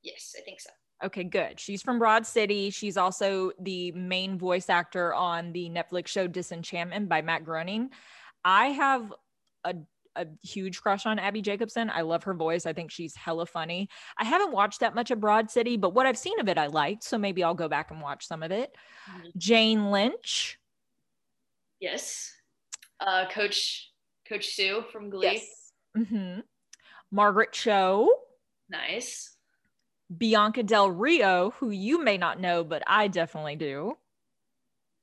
Yes, 0.02 0.34
I 0.38 0.42
think 0.42 0.60
so. 0.60 0.70
Okay, 1.04 1.24
good. 1.24 1.58
She's 1.58 1.82
from 1.82 1.98
Broad 1.98 2.24
City. 2.24 2.70
She's 2.70 2.96
also 2.96 3.50
the 3.60 3.90
main 3.92 4.38
voice 4.38 4.70
actor 4.70 5.12
on 5.12 5.52
the 5.52 5.68
Netflix 5.68 6.06
show 6.06 6.28
Disenchantment 6.28 7.08
by 7.08 7.22
Matt 7.22 7.44
Groening. 7.44 7.90
I 8.44 8.66
have 8.66 9.12
a, 9.64 9.74
a 10.16 10.26
huge 10.42 10.80
crush 10.80 11.06
on 11.06 11.18
Abbi 11.18 11.40
Jacobson. 11.40 11.90
I 11.90 12.02
love 12.02 12.24
her 12.24 12.34
voice. 12.34 12.66
I 12.66 12.72
think 12.72 12.90
she's 12.90 13.14
hella 13.16 13.46
funny. 13.46 13.88
I 14.18 14.24
haven't 14.24 14.52
watched 14.52 14.80
that 14.80 14.94
much 14.94 15.10
of 15.10 15.20
Broad 15.20 15.50
City, 15.50 15.76
but 15.76 15.94
what 15.94 16.06
I've 16.06 16.18
seen 16.18 16.38
of 16.40 16.48
it, 16.48 16.58
I 16.58 16.66
liked. 16.66 17.04
So 17.04 17.18
maybe 17.18 17.42
I'll 17.42 17.54
go 17.54 17.68
back 17.68 17.90
and 17.90 18.00
watch 18.00 18.26
some 18.26 18.42
of 18.42 18.50
it. 18.50 18.74
Mm-hmm. 19.10 19.28
Jane 19.38 19.90
Lynch. 19.90 20.58
Yes. 21.80 22.32
Uh, 23.00 23.26
Coach 23.28 23.90
Coach 24.28 24.54
Sue 24.54 24.84
from 24.92 25.10
Glee. 25.10 25.26
Yes. 25.32 25.72
Mm-hmm. 25.96 26.40
Margaret 27.10 27.52
Cho. 27.52 28.08
Nice. 28.70 29.36
Bianca 30.16 30.62
Del 30.62 30.90
Rio, 30.90 31.50
who 31.58 31.70
you 31.70 32.02
may 32.02 32.18
not 32.18 32.40
know, 32.40 32.64
but 32.64 32.82
I 32.86 33.08
definitely 33.08 33.56
do. 33.56 33.96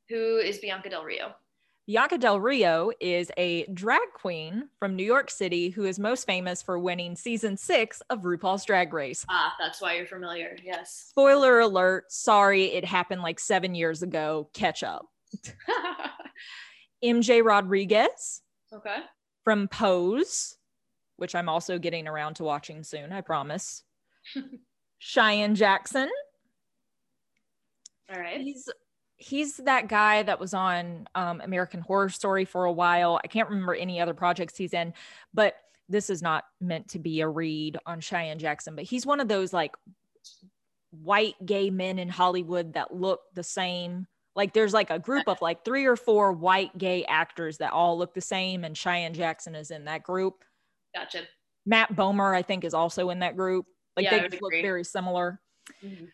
Who 0.09 0.37
is 0.37 0.59
Bianca 0.59 0.89
Del 0.89 1.03
Rio? 1.03 1.35
Bianca 1.89 2.19
Del 2.19 2.39
Rio 2.39 2.91
is 2.99 3.31
a 3.35 3.65
drag 3.73 4.13
queen 4.13 4.69
from 4.77 4.95
New 4.95 5.03
York 5.03 5.31
City 5.31 5.71
who 5.71 5.85
is 5.85 5.97
most 5.97 6.27
famous 6.27 6.61
for 6.61 6.77
winning 6.77 7.15
season 7.15 7.57
six 7.57 7.99
of 8.11 8.21
RuPaul's 8.21 8.63
Drag 8.63 8.93
Race. 8.93 9.25
Ah, 9.27 9.55
that's 9.59 9.81
why 9.81 9.95
you're 9.95 10.05
familiar. 10.05 10.55
Yes. 10.63 11.07
Spoiler 11.09 11.61
alert. 11.61 12.11
Sorry, 12.11 12.65
it 12.65 12.85
happened 12.85 13.23
like 13.23 13.39
seven 13.39 13.73
years 13.73 14.03
ago. 14.03 14.51
Catch 14.53 14.83
up. 14.83 15.07
MJ 17.03 17.43
Rodriguez. 17.43 18.43
Okay. 18.71 18.97
From 19.43 19.67
Pose 19.67 20.57
which 21.15 21.33
I'm 21.33 21.49
also 21.49 21.79
getting 21.79 22.07
around 22.07 22.35
to 22.35 22.43
watching 22.43 22.83
soon, 22.83 23.11
I 23.11 23.21
promise. 23.21 23.83
Cheyenne 24.99 25.55
Jackson. 25.55 26.07
All 28.13 28.19
right. 28.19 28.41
He's 28.41 28.69
he's 29.19 29.57
that 29.57 29.87
guy 29.89 30.23
that 30.23 30.39
was 30.39 30.53
on 30.53 31.07
um, 31.13 31.41
American 31.41 31.81
Horror 31.81 32.09
Story 32.09 32.45
for 32.45 32.65
a 32.65 32.71
while. 32.71 33.19
I 33.23 33.27
can't 33.27 33.49
remember 33.49 33.75
any 33.75 33.99
other 33.99 34.13
projects 34.13 34.57
he's 34.57 34.73
in, 34.73 34.93
but 35.33 35.55
this 35.89 36.09
is 36.09 36.21
not 36.21 36.45
meant 36.61 36.87
to 36.89 36.99
be 36.99 37.19
a 37.21 37.27
read 37.27 37.77
on 37.85 37.99
Cheyenne 37.99 38.39
Jackson, 38.39 38.75
but 38.75 38.85
he's 38.85 39.05
one 39.05 39.19
of 39.19 39.27
those 39.27 39.51
like 39.51 39.75
white 40.91 41.35
gay 41.45 41.69
men 41.69 41.99
in 41.99 42.07
Hollywood 42.07 42.73
that 42.73 42.95
look 42.95 43.21
the 43.33 43.43
same. 43.43 44.07
Like 44.35 44.53
there's 44.53 44.73
like 44.73 44.89
a 44.89 44.99
group 44.99 45.27
of 45.27 45.41
like 45.41 45.65
three 45.65 45.85
or 45.85 45.97
four 45.97 46.31
white 46.31 46.75
gay 46.77 47.03
actors 47.05 47.57
that 47.57 47.73
all 47.73 47.97
look 47.97 48.13
the 48.13 48.21
same, 48.21 48.63
and 48.63 48.77
Cheyenne 48.77 49.13
Jackson 49.13 49.53
is 49.53 49.69
in 49.69 49.85
that 49.85 50.03
group. 50.03 50.45
Gotcha. 50.95 51.23
Matt 51.65 51.93
Bomer, 51.93 52.33
I 52.33 52.41
think, 52.41 52.63
is 52.63 52.73
also 52.73 53.09
in 53.09 53.19
that 53.19 53.35
group. 53.35 53.65
Like 53.97 54.05
yeah, 54.05 54.27
they 54.29 54.39
look 54.39 54.53
very 54.53 54.85
similar. 54.85 55.41
Mm-hmm. 55.83 56.05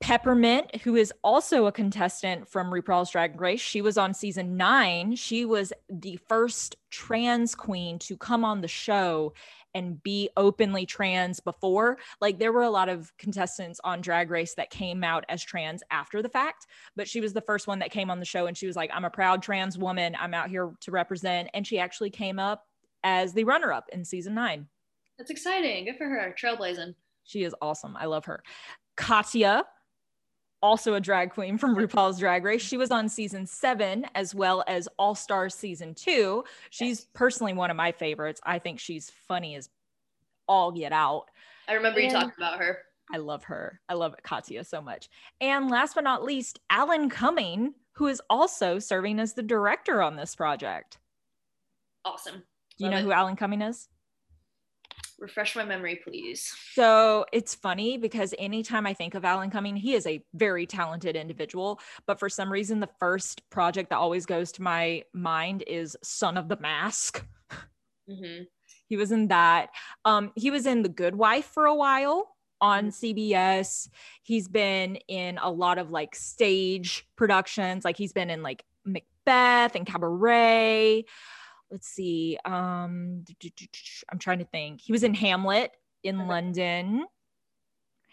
Peppermint, 0.00 0.82
who 0.82 0.94
is 0.94 1.12
also 1.24 1.66
a 1.66 1.72
contestant 1.72 2.46
from 2.46 2.70
RuPaul's 2.70 3.10
Drag 3.10 3.40
Race, 3.40 3.60
she 3.60 3.80
was 3.80 3.96
on 3.96 4.12
season 4.12 4.56
nine. 4.56 5.16
She 5.16 5.44
was 5.44 5.72
the 5.88 6.18
first 6.28 6.76
trans 6.90 7.54
queen 7.54 7.98
to 8.00 8.16
come 8.16 8.44
on 8.44 8.60
the 8.60 8.68
show 8.68 9.32
and 9.74 10.02
be 10.02 10.30
openly 10.36 10.86
trans 10.86 11.40
before. 11.40 11.98
Like 12.20 12.38
there 12.38 12.52
were 12.52 12.62
a 12.62 12.70
lot 12.70 12.88
of 12.88 13.14
contestants 13.18 13.80
on 13.84 14.00
Drag 14.00 14.30
Race 14.30 14.54
that 14.54 14.70
came 14.70 15.02
out 15.02 15.24
as 15.28 15.42
trans 15.42 15.82
after 15.90 16.22
the 16.22 16.28
fact, 16.28 16.66
but 16.94 17.08
she 17.08 17.20
was 17.20 17.32
the 17.32 17.40
first 17.40 17.66
one 17.66 17.78
that 17.80 17.90
came 17.90 18.10
on 18.10 18.18
the 18.18 18.24
show 18.24 18.46
and 18.46 18.56
she 18.56 18.66
was 18.66 18.76
like, 18.76 18.90
I'm 18.92 19.04
a 19.04 19.10
proud 19.10 19.42
trans 19.42 19.76
woman. 19.76 20.16
I'm 20.18 20.34
out 20.34 20.48
here 20.48 20.72
to 20.80 20.90
represent. 20.90 21.50
And 21.52 21.66
she 21.66 21.78
actually 21.78 22.10
came 22.10 22.38
up 22.38 22.66
as 23.02 23.32
the 23.32 23.44
runner 23.44 23.72
up 23.72 23.88
in 23.92 24.04
season 24.04 24.34
nine. 24.34 24.66
That's 25.18 25.30
exciting. 25.30 25.86
Good 25.86 25.96
for 25.96 26.08
her. 26.08 26.34
Trailblazing. 26.40 26.94
She 27.24 27.44
is 27.44 27.54
awesome. 27.60 27.96
I 27.98 28.06
love 28.06 28.24
her. 28.26 28.42
Katya, 28.96 29.64
also 30.62 30.94
a 30.94 31.00
drag 31.00 31.30
queen 31.30 31.58
from 31.58 31.76
RuPaul's 31.76 32.18
Drag 32.18 32.44
Race. 32.44 32.62
She 32.62 32.76
was 32.76 32.90
on 32.90 33.08
season 33.08 33.46
seven 33.46 34.06
as 34.14 34.34
well 34.34 34.64
as 34.66 34.88
All 34.98 35.14
Stars 35.14 35.54
season 35.54 35.94
two. 35.94 36.44
She's 36.70 37.00
yes. 37.00 37.08
personally 37.14 37.52
one 37.52 37.70
of 37.70 37.76
my 37.76 37.92
favorites. 37.92 38.40
I 38.44 38.58
think 38.58 38.80
she's 38.80 39.10
funny 39.28 39.54
as 39.56 39.68
all 40.48 40.72
get 40.72 40.92
out. 40.92 41.26
I 41.68 41.74
remember 41.74 42.00
and 42.00 42.10
you 42.10 42.12
talking 42.12 42.32
about 42.36 42.58
her. 42.58 42.78
I 43.12 43.18
love 43.18 43.44
her. 43.44 43.80
I 43.88 43.94
love 43.94 44.14
Katya 44.22 44.64
so 44.64 44.80
much. 44.80 45.08
And 45.40 45.70
last 45.70 45.94
but 45.94 46.04
not 46.04 46.24
least, 46.24 46.58
Alan 46.70 47.08
Cumming, 47.08 47.74
who 47.92 48.08
is 48.08 48.20
also 48.28 48.78
serving 48.78 49.20
as 49.20 49.34
the 49.34 49.42
director 49.42 50.02
on 50.02 50.16
this 50.16 50.34
project. 50.34 50.98
Awesome. 52.04 52.42
Do 52.78 52.84
you 52.84 52.90
know 52.90 52.98
it. 52.98 53.02
who 53.02 53.12
Alan 53.12 53.36
Cumming 53.36 53.62
is? 53.62 53.88
Refresh 55.18 55.56
my 55.56 55.64
memory, 55.64 55.98
please. 56.04 56.52
So 56.74 57.24
it's 57.32 57.54
funny 57.54 57.96
because 57.96 58.34
anytime 58.38 58.86
I 58.86 58.92
think 58.92 59.14
of 59.14 59.24
Alan 59.24 59.50
Cumming, 59.50 59.76
he 59.76 59.94
is 59.94 60.06
a 60.06 60.22
very 60.34 60.66
talented 60.66 61.16
individual. 61.16 61.80
But 62.06 62.18
for 62.18 62.28
some 62.28 62.52
reason, 62.52 62.80
the 62.80 62.90
first 63.00 63.48
project 63.48 63.90
that 63.90 63.96
always 63.96 64.26
goes 64.26 64.52
to 64.52 64.62
my 64.62 65.04
mind 65.14 65.64
is 65.66 65.96
Son 66.02 66.36
of 66.36 66.48
the 66.48 66.58
Mask. 66.58 67.24
Mm-hmm. 68.08 68.44
He 68.88 68.96
was 68.96 69.10
in 69.10 69.28
that. 69.28 69.70
Um, 70.04 70.32
he 70.36 70.50
was 70.50 70.66
in 70.66 70.82
The 70.82 70.88
Good 70.88 71.16
Wife 71.16 71.46
for 71.46 71.64
a 71.66 71.74
while 71.74 72.36
on 72.60 72.90
mm-hmm. 72.90 73.06
CBS. 73.06 73.88
He's 74.22 74.48
been 74.48 74.96
in 75.08 75.38
a 75.38 75.50
lot 75.50 75.78
of 75.78 75.90
like 75.90 76.14
stage 76.14 77.06
productions. 77.16 77.84
Like 77.84 77.96
he's 77.96 78.12
been 78.12 78.30
in 78.30 78.42
like 78.42 78.64
Macbeth 78.84 79.74
and 79.74 79.86
Cabaret 79.86 81.04
let's 81.70 81.88
see. 81.88 82.38
Um, 82.44 83.24
I'm 84.10 84.18
trying 84.18 84.38
to 84.38 84.44
think. 84.44 84.80
He 84.80 84.92
was 84.92 85.02
in 85.02 85.14
Hamlet 85.14 85.72
in. 86.02 86.26
London. 86.26 87.06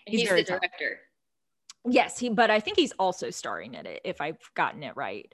He's, 0.05 0.21
he's 0.21 0.29
the 0.29 0.43
director. 0.43 0.99
Yes, 1.85 2.17
he. 2.17 2.29
But 2.29 2.49
I 2.49 2.59
think 2.59 2.77
he's 2.77 2.93
also 2.93 3.29
starring 3.29 3.75
in 3.75 3.85
it. 3.85 4.01
If 4.03 4.21
I've 4.21 4.39
gotten 4.55 4.83
it 4.83 4.95
right. 4.95 5.33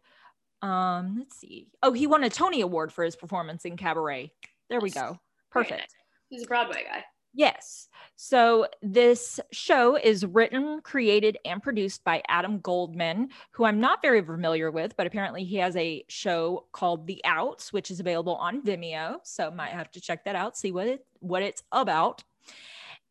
Um, 0.61 1.15
let's 1.17 1.37
see. 1.37 1.67
Oh, 1.83 1.93
he 1.93 2.05
won 2.05 2.23
a 2.23 2.29
Tony 2.29 2.61
Award 2.61 2.91
for 2.91 3.03
his 3.03 3.15
performance 3.15 3.65
in 3.65 3.77
Cabaret. 3.77 4.31
There 4.69 4.81
we 4.81 4.89
go. 4.89 5.17
Perfect. 5.51 5.79
Nice. 5.79 5.89
He's 6.29 6.43
a 6.43 6.47
Broadway 6.47 6.83
guy. 6.83 7.03
Yes. 7.33 7.87
So 8.15 8.67
this 8.81 9.39
show 9.51 9.95
is 9.95 10.25
written, 10.25 10.81
created, 10.81 11.37
and 11.45 11.61
produced 11.63 12.03
by 12.03 12.21
Adam 12.27 12.59
Goldman, 12.59 13.29
who 13.51 13.65
I'm 13.65 13.79
not 13.79 14.01
very 14.01 14.21
familiar 14.21 14.71
with, 14.71 14.97
but 14.97 15.07
apparently 15.07 15.43
he 15.43 15.57
has 15.57 15.75
a 15.75 16.03
show 16.09 16.65
called 16.71 17.07
The 17.07 17.21
Outs, 17.23 17.71
which 17.71 17.91
is 17.91 17.99
available 17.99 18.35
on 18.35 18.61
Vimeo. 18.61 19.19
So 19.23 19.51
might 19.51 19.71
have 19.71 19.91
to 19.91 20.01
check 20.01 20.25
that 20.25 20.35
out, 20.35 20.57
see 20.57 20.71
what 20.71 20.87
it 20.87 21.05
what 21.19 21.43
it's 21.43 21.63
about. 21.71 22.23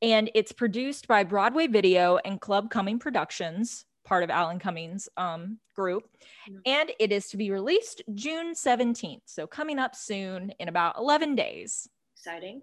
And 0.03 0.31
it's 0.35 0.53
produced 0.53 1.09
by 1.09 1.25
Broadway 1.25 1.67
Video 1.67 2.19
and 2.19 2.41
Club 2.41 2.71
Cumming 2.71 2.99
Productions, 2.99 3.85
part 4.05 4.23
of 4.25 4.31
Alan 4.31 4.59
Cummings' 4.59 5.09
um, 5.17 5.59
group. 5.75 6.09
Mhm. 6.49 6.61
And 6.67 6.93
it 6.99 7.13
is 7.13 7.29
to 7.31 7.37
be 7.37 7.51
released 7.51 8.03
June 8.15 8.55
17th. 8.55 9.23
So 9.27 9.47
coming 9.47 9.79
up 9.79 9.95
soon 9.97 10.51
in 10.59 10.69
about 10.69 10.97
11 10.99 11.35
days. 11.35 11.89
Exciting. 12.15 12.63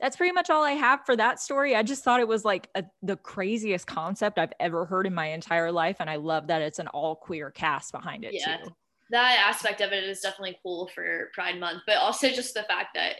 That's 0.00 0.16
pretty 0.16 0.32
much 0.32 0.50
all 0.50 0.62
I 0.62 0.72
have 0.72 1.06
for 1.06 1.16
that 1.16 1.40
story. 1.40 1.74
I 1.74 1.82
just 1.82 2.04
thought 2.04 2.20
it 2.20 2.28
was 2.28 2.44
like 2.44 2.68
a, 2.74 2.84
the 3.02 3.16
craziest 3.16 3.86
concept 3.86 4.38
I've 4.38 4.52
ever 4.60 4.84
heard 4.84 5.06
in 5.06 5.14
my 5.14 5.26
entire 5.28 5.72
life. 5.72 5.96
And 6.00 6.10
I 6.10 6.16
love 6.16 6.48
that 6.48 6.60
it's 6.60 6.78
an 6.78 6.88
all 6.88 7.16
queer 7.16 7.50
cast 7.50 7.92
behind 7.92 8.24
it 8.24 8.34
Yeah. 8.34 8.58
too. 8.58 8.76
That 9.10 9.44
aspect 9.48 9.80
of 9.80 9.92
it 9.92 10.04
is 10.04 10.20
definitely 10.20 10.58
cool 10.62 10.88
for 10.94 11.30
Pride 11.32 11.58
Month, 11.58 11.82
but 11.86 11.96
also 11.96 12.28
just 12.28 12.54
the 12.54 12.64
fact 12.64 12.88
that 12.94 13.16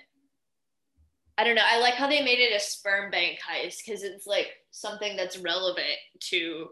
I 1.38 1.44
don't 1.44 1.54
know. 1.54 1.62
I 1.64 1.78
like 1.78 1.94
how 1.94 2.08
they 2.08 2.22
made 2.22 2.38
it 2.40 2.54
a 2.56 2.60
sperm 2.60 3.10
bank 3.10 3.38
heist 3.40 3.84
because 3.84 4.02
it's 4.02 4.26
like 4.26 4.48
something 4.70 5.16
that's 5.16 5.38
relevant 5.38 5.98
to, 6.30 6.68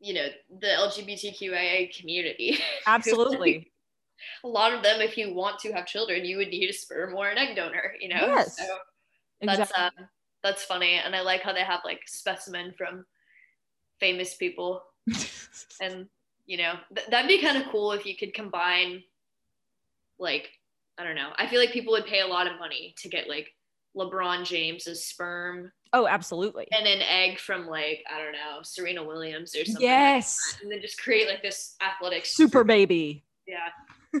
you 0.00 0.14
know, 0.14 0.26
the 0.60 0.66
LGBTQIA 0.66 1.94
community. 1.98 2.58
Absolutely. 2.86 3.70
A 4.44 4.48
lot 4.48 4.72
of 4.72 4.82
them, 4.82 5.00
if 5.00 5.16
you 5.16 5.34
want 5.34 5.58
to 5.60 5.72
have 5.72 5.86
children, 5.86 6.24
you 6.24 6.36
would 6.36 6.48
need 6.48 6.68
a 6.70 6.72
sperm 6.72 7.14
or 7.14 7.28
an 7.28 7.38
egg 7.38 7.56
donor. 7.56 7.92
You 8.00 8.08
know, 8.10 8.26
Yes. 8.26 8.56
so 8.56 8.64
that's 9.40 9.60
exactly. 9.60 10.02
uh, 10.02 10.06
that's 10.42 10.64
funny, 10.64 10.94
and 10.94 11.14
I 11.14 11.20
like 11.22 11.42
how 11.42 11.52
they 11.52 11.62
have 11.64 11.80
like 11.84 12.02
specimen 12.06 12.72
from 12.76 13.04
famous 14.00 14.34
people, 14.34 14.82
and 15.80 16.06
you 16.46 16.56
know 16.58 16.74
th- 16.94 17.08
that'd 17.08 17.28
be 17.28 17.40
kind 17.40 17.56
of 17.62 17.68
cool 17.70 17.92
if 17.92 18.06
you 18.06 18.16
could 18.16 18.32
combine, 18.34 19.02
like 20.18 20.48
I 20.98 21.04
don't 21.04 21.16
know. 21.16 21.30
I 21.36 21.46
feel 21.46 21.60
like 21.60 21.72
people 21.72 21.92
would 21.92 22.06
pay 22.06 22.20
a 22.20 22.26
lot 22.26 22.46
of 22.46 22.58
money 22.58 22.94
to 22.98 23.08
get 23.08 23.28
like 23.28 23.52
LeBron 23.96 24.44
James's 24.44 25.04
sperm 25.04 25.72
oh, 25.92 26.06
absolutely. 26.06 26.66
and 26.72 26.86
an 26.86 27.02
egg 27.02 27.38
from 27.38 27.66
like 27.66 28.04
I 28.12 28.18
don't 28.22 28.32
know 28.32 28.60
Serena 28.62 29.02
Williams 29.04 29.54
or 29.56 29.64
something. 29.64 29.82
Yes. 29.82 30.58
and 30.62 30.70
then 30.70 30.80
just 30.80 31.00
create 31.00 31.28
like 31.28 31.42
this 31.42 31.76
athletic 31.82 32.24
Super 32.26 32.64
baby. 32.64 33.24
Yeah, 33.46 33.68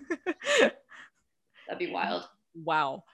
that'd 0.60 1.78
be 1.78 1.90
wild. 1.90 2.28
Wow. 2.64 3.04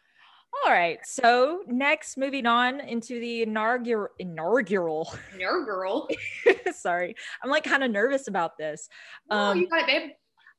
All 0.64 0.73
right. 0.73 0.99
So 1.05 1.62
next, 1.66 2.16
moving 2.18 2.47
on 2.47 2.81
into 2.81 3.18
the 3.18 3.42
inaugural 3.42 4.09
inaugural. 4.18 5.09
Your. 5.38 6.09
Sorry, 6.73 7.14
I'm 7.42 7.51
like 7.51 7.64
kind 7.64 7.83
of 7.83 7.90
nervous 7.90 8.29
about 8.29 8.59
this. 8.59 8.88
Oh, 9.31 9.37
Um, 9.37 9.59
you 9.59 9.68
got 9.68 9.81
it, 9.81 9.87
babe. 9.87 10.11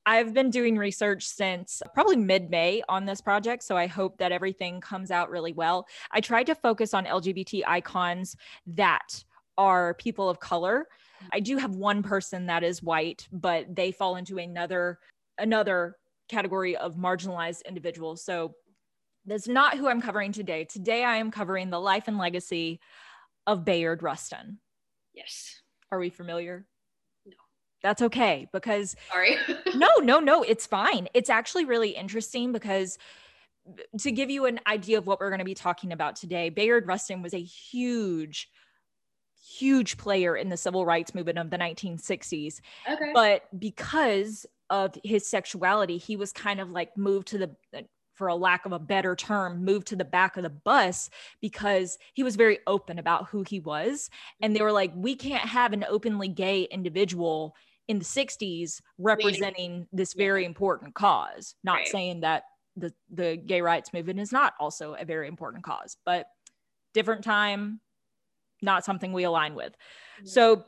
I've 0.05 0.33
been 0.33 0.49
doing 0.49 0.77
research 0.77 1.25
since 1.25 1.81
probably 1.93 2.17
mid 2.17 2.49
May 2.49 2.81
on 2.89 3.05
this 3.05 3.21
project, 3.21 3.63
so 3.63 3.77
I 3.77 3.87
hope 3.87 4.17
that 4.17 4.31
everything 4.33 4.81
comes 4.81 5.11
out 5.11 5.29
really 5.29 5.53
well. 5.53 5.87
I 6.11 6.19
tried 6.19 6.47
to 6.47 6.55
focus 6.55 6.93
on 6.93 7.05
LGBT 7.05 7.63
icons 7.65 8.35
that 8.67 9.23
are 9.57 9.93
people 9.93 10.29
of 10.29 10.39
color. 10.39 10.87
I 11.31 11.39
do 11.39 11.57
have 11.57 11.75
one 11.75 12.03
person 12.03 12.47
that 12.47 12.63
is 12.63 12.83
white, 12.83 13.27
but 13.31 13.73
they 13.73 13.91
fall 13.91 14.17
into 14.17 14.39
another 14.39 14.99
another 15.37 15.95
category 16.29 16.75
of 16.75 16.95
marginalized 16.95 17.65
individuals. 17.67 18.23
So 18.23 18.55
that's 19.25 19.47
not 19.47 19.77
who 19.77 19.87
I'm 19.87 20.01
covering 20.01 20.31
today. 20.31 20.65
Today 20.65 21.03
I 21.03 21.17
am 21.17 21.31
covering 21.31 21.69
the 21.69 21.79
life 21.79 22.07
and 22.07 22.17
legacy 22.17 22.79
of 23.47 23.65
Bayard 23.65 24.03
Rustin. 24.03 24.59
Yes. 25.13 25.61
Are 25.91 25.99
we 25.99 26.09
familiar? 26.09 26.65
No. 27.25 27.33
That's 27.81 28.01
okay 28.01 28.47
because 28.51 28.95
Sorry. 29.11 29.37
no, 29.75 29.89
no, 30.01 30.19
no, 30.19 30.43
it's 30.43 30.65
fine. 30.65 31.07
It's 31.13 31.29
actually 31.29 31.65
really 31.65 31.91
interesting 31.91 32.51
because 32.51 32.97
to 33.99 34.11
give 34.11 34.29
you 34.29 34.45
an 34.45 34.59
idea 34.67 34.97
of 34.97 35.07
what 35.07 35.19
we're 35.19 35.29
going 35.29 35.39
to 35.39 35.45
be 35.45 35.53
talking 35.53 35.93
about 35.93 36.15
today, 36.15 36.49
Bayard 36.49 36.87
Rustin 36.87 37.21
was 37.21 37.33
a 37.33 37.41
huge, 37.41 38.49
huge 39.57 39.97
player 39.97 40.35
in 40.35 40.49
the 40.49 40.57
civil 40.57 40.85
rights 40.85 41.15
movement 41.15 41.37
of 41.37 41.49
the 41.49 41.57
1960s. 41.57 42.59
okay. 42.89 43.11
But 43.13 43.43
because 43.57 44.45
of 44.73 44.97
his 45.03 45.27
sexuality, 45.27 45.99
he 45.99 46.15
was 46.15 46.33
kind 46.33 46.59
of 46.59 46.71
like 46.71 46.97
moved 46.97 47.27
to 47.27 47.37
the, 47.37 47.85
for 48.15 48.27
a 48.27 48.35
lack 48.35 48.65
of 48.65 48.71
a 48.71 48.79
better 48.79 49.15
term, 49.15 49.63
moved 49.63 49.85
to 49.87 49.95
the 49.95 50.03
back 50.05 50.35
of 50.35 50.41
the 50.41 50.49
bus 50.49 51.11
because 51.41 51.99
he 52.15 52.23
was 52.23 52.35
very 52.35 52.57
open 52.65 52.97
about 52.97 53.29
who 53.29 53.43
he 53.47 53.59
was. 53.59 54.09
And 54.41 54.55
they 54.55 54.61
were 54.61 54.71
like, 54.71 54.91
we 54.95 55.15
can't 55.15 55.47
have 55.47 55.73
an 55.73 55.85
openly 55.87 56.27
gay 56.27 56.63
individual 56.63 57.55
in 57.87 57.99
the 57.99 58.05
60s 58.05 58.81
representing 58.97 59.87
this 59.91 60.13
very 60.13 60.43
important 60.43 60.95
cause. 60.95 61.55
Not 61.63 61.75
Right. 61.79 61.87
saying 61.87 62.21
that 62.21 62.43
the, 62.75 62.91
the 63.11 63.37
gay 63.37 63.61
rights 63.61 63.93
movement 63.93 64.19
is 64.19 64.31
not 64.31 64.53
also 64.59 64.95
a 64.95 65.05
very 65.05 65.27
important 65.27 65.63
cause, 65.63 65.97
but 66.03 66.25
different 66.95 67.23
time, 67.23 67.79
not 68.61 68.85
something 68.85 69.13
we 69.13 69.23
align 69.23 69.53
with. 69.53 69.75
Mhm. 70.21 70.27
So 70.27 70.65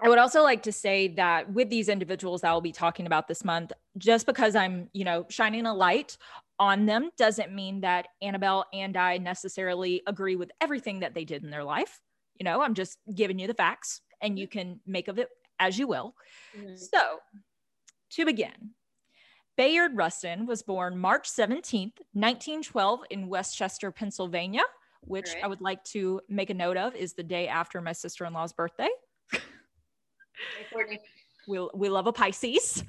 I 0.00 0.08
would 0.08 0.18
also 0.18 0.42
like 0.42 0.62
to 0.64 0.72
say 0.72 1.08
that 1.08 1.52
with 1.52 1.70
these 1.70 1.88
individuals 1.88 2.42
that 2.42 2.48
I'll 2.48 2.60
be 2.60 2.72
talking 2.72 3.06
about 3.06 3.28
this 3.28 3.44
month, 3.44 3.72
just 3.96 4.26
because 4.26 4.54
I'm, 4.54 4.90
you 4.92 5.04
know, 5.04 5.26
shining 5.30 5.64
a 5.66 5.74
light 5.74 6.18
on 6.58 6.86
them 6.86 7.10
doesn't 7.16 7.52
mean 7.54 7.80
that 7.80 8.08
Annabelle 8.20 8.66
and 8.72 8.96
I 8.96 9.18
necessarily 9.18 10.02
agree 10.06 10.36
with 10.36 10.50
everything 10.60 11.00
that 11.00 11.14
they 11.14 11.24
did 11.24 11.44
in 11.44 11.50
their 11.50 11.64
life. 11.64 12.00
You 12.38 12.44
know, 12.44 12.60
I'm 12.60 12.74
just 12.74 12.98
giving 13.14 13.38
you 13.38 13.46
the 13.46 13.54
facts 13.54 14.02
and 14.20 14.38
you 14.38 14.46
can 14.46 14.80
make 14.86 15.08
of 15.08 15.18
it 15.18 15.30
as 15.58 15.78
you 15.78 15.86
will. 15.86 16.14
Mhm. 16.54 16.78
So, 16.78 17.20
to 18.10 18.24
begin, 18.26 18.74
Bayard 19.56 19.96
Rustin 19.96 20.46
was 20.46 20.62
born 20.62 20.98
March 20.98 21.28
17th, 21.28 22.00
1912, 22.12 23.04
in 23.10 23.28
West 23.28 23.56
Chester, 23.56 23.90
Pennsylvania, 23.90 24.64
which 25.00 25.36
I 25.42 25.46
would 25.46 25.60
like 25.62 25.82
to 25.84 26.20
make 26.28 26.50
a 26.50 26.54
note 26.54 26.76
of 26.76 26.94
is 26.94 27.14
the 27.14 27.22
day 27.22 27.48
after 27.48 27.80
my 27.80 27.92
sister 27.92 28.24
in 28.26 28.32
law's 28.34 28.52
birthday. 28.52 28.90
Hey, 30.70 31.00
We, 31.48 31.68
we 31.74 31.88
love 31.88 32.06
a 32.06 32.12
Pisces. 32.12 32.84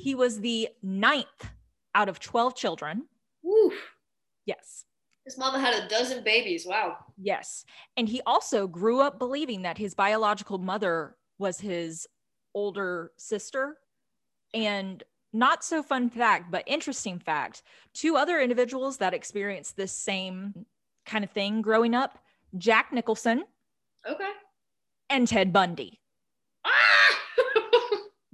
He 0.00 0.14
was 0.14 0.40
the 0.40 0.68
ninth 0.82 1.26
out 1.94 2.08
of 2.08 2.20
12 2.20 2.54
children. 2.56 3.06
Yes. 4.46 4.84
His 5.24 5.38
mama 5.38 5.58
had 5.58 5.74
a 5.82 5.88
dozen 5.88 6.22
babies. 6.22 6.66
Wow. 6.66 6.98
Yes. 7.16 7.64
And 7.96 8.08
he 8.08 8.20
also 8.26 8.66
grew 8.66 9.00
up 9.00 9.18
believing 9.18 9.62
that 9.62 9.78
his 9.78 9.94
biological 9.94 10.58
mother 10.58 11.16
was 11.38 11.58
his 11.60 12.06
older 12.54 13.12
sister. 13.16 13.78
And 14.52 15.02
not 15.32 15.64
so 15.64 15.82
fun 15.82 16.10
fact, 16.10 16.50
but 16.50 16.62
interesting 16.66 17.18
fact 17.18 17.62
two 17.94 18.16
other 18.16 18.38
individuals 18.40 18.98
that 18.98 19.14
experienced 19.14 19.76
this 19.76 19.92
same 19.92 20.66
kind 21.06 21.24
of 21.24 21.30
thing 21.30 21.60
growing 21.62 21.94
up 21.94 22.18
Jack 22.58 22.92
Nicholson 22.92 23.44
Okay. 24.08 24.30
and 25.10 25.26
Ted 25.26 25.52
Bundy. 25.52 26.00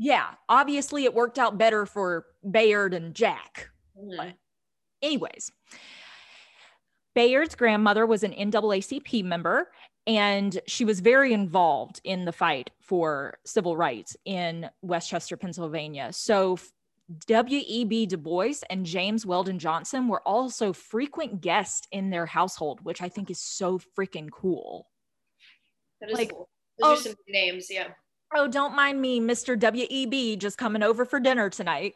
Ah! 0.00 0.04
Yeah, 0.04 0.26
obviously 0.48 1.04
it 1.04 1.14
worked 1.14 1.38
out 1.38 1.58
better 1.58 1.84
for 1.86 2.26
Bayard 2.50 2.94
and 2.94 3.14
Jack. 3.14 3.70
Mhm. 3.98 4.34
Anyways, 5.02 5.50
Bayard's 7.14 7.54
grandmother 7.54 8.06
was 8.06 8.22
an 8.22 8.32
NAACP 8.32 9.22
member 9.24 9.72
and 10.06 10.58
she 10.66 10.84
was 10.84 11.00
very 11.00 11.32
involved 11.32 12.00
in 12.04 12.24
the 12.24 12.32
fight 12.32 12.70
for 12.80 13.38
civil 13.44 13.76
rights 13.76 14.16
in 14.24 14.70
West 14.82 15.10
Chester, 15.10 15.36
Pennsylvania. 15.36 16.12
So 16.12 16.58
W.E.B. 17.26 18.06
Du 18.06 18.16
Bois 18.16 18.54
and 18.70 18.86
James 18.86 19.26
Weldon 19.26 19.58
Johnson 19.58 20.06
were 20.08 20.22
also 20.26 20.72
frequent 20.72 21.40
guests 21.40 21.86
in 21.90 22.10
their 22.10 22.24
household, 22.24 22.80
which 22.84 23.02
I 23.02 23.08
think 23.08 23.30
is 23.30 23.40
so 23.40 23.78
freaking 23.98 24.30
cool. 24.30 24.86
That 26.00 26.10
is 26.10 26.18
Like, 26.18 26.30
cool. 26.30 26.48
Those 26.78 26.88
oh- 27.06 27.10
are 27.10 27.12
some 27.12 27.14
names. 27.28 27.66
Yeah. 27.70 27.88
Oh, 28.32 28.46
don't 28.46 28.76
mind 28.76 29.00
me, 29.00 29.20
Mr. 29.20 29.58
W.E.B. 29.58 30.36
just 30.36 30.56
coming 30.56 30.84
over 30.84 31.04
for 31.04 31.18
dinner 31.18 31.50
tonight. 31.50 31.94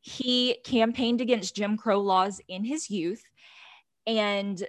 He 0.00 0.58
campaigned 0.64 1.20
against 1.20 1.56
Jim 1.56 1.76
Crow 1.76 2.00
laws 2.00 2.40
in 2.46 2.64
his 2.64 2.88
youth. 2.88 3.24
And 4.06 4.62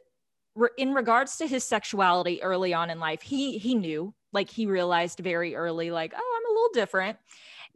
re- 0.56 0.70
in 0.78 0.94
regards 0.94 1.38
to 1.38 1.48
his 1.48 1.64
sexuality 1.64 2.42
early 2.42 2.74
on 2.74 2.90
in 2.90 3.00
life, 3.00 3.22
he 3.22 3.60
he 3.60 3.76
knew, 3.76 4.14
like 4.34 4.50
he 4.50 4.66
realized 4.66 5.20
very 5.20 5.56
early, 5.56 5.92
like, 5.92 6.14
oh, 6.18 6.38
I'm 6.38 6.52
a 6.52 6.54
little 6.54 6.74
different. 6.74 7.18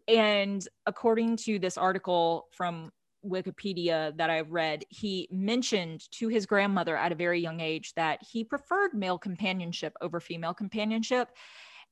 And 0.07 0.67
according 0.87 1.37
to 1.37 1.59
this 1.59 1.77
article 1.77 2.47
from 2.51 2.91
Wikipedia 3.23 4.17
that 4.17 4.31
I've 4.31 4.51
read, 4.51 4.83
he 4.89 5.27
mentioned 5.31 6.09
to 6.13 6.27
his 6.27 6.47
grandmother 6.47 6.97
at 6.97 7.11
a 7.11 7.15
very 7.15 7.39
young 7.39 7.59
age 7.59 7.93
that 7.93 8.19
he 8.23 8.43
preferred 8.43 8.93
male 8.93 9.19
companionship 9.19 9.95
over 10.01 10.19
female 10.19 10.53
companionship 10.53 11.29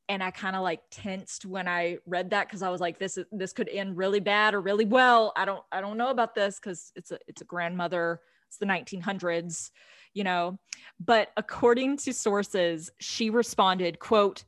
and 0.10 0.22
I 0.24 0.32
kind 0.32 0.56
of 0.56 0.64
like 0.64 0.82
tensed 0.92 1.46
when 1.46 1.68
I 1.68 1.98
read 2.06 2.30
that 2.32 2.48
because 2.48 2.62
I 2.62 2.70
was 2.70 2.82
like, 2.82 3.00
this 3.00 3.18
is 3.18 3.26
this 3.32 3.54
could 3.54 3.70
end 3.70 3.98
really 3.98 4.20
bad 4.20 4.54
or 4.54 4.62
really 4.62 4.86
well. 4.86 5.32
I 5.36 5.46
don't 5.46 5.64
I 5.72 5.82
don't 5.82 5.98
know 5.98 6.10
about 6.10 6.36
this 6.36 6.60
because 6.60 6.92
it's 6.96 7.12
a 7.12 7.20
it's 7.28 7.42
a 7.42 7.46
grandmother. 7.46 8.20
It's 8.48 8.58
the 8.58 8.66
1900s, 8.66 9.72
you 10.14 10.24
know. 10.24 10.60
But 11.00 11.30
according 11.38 11.98
to 11.98 12.14
sources, 12.14 12.92
she 13.00 13.30
responded, 13.30 14.00
"quote 14.00 14.44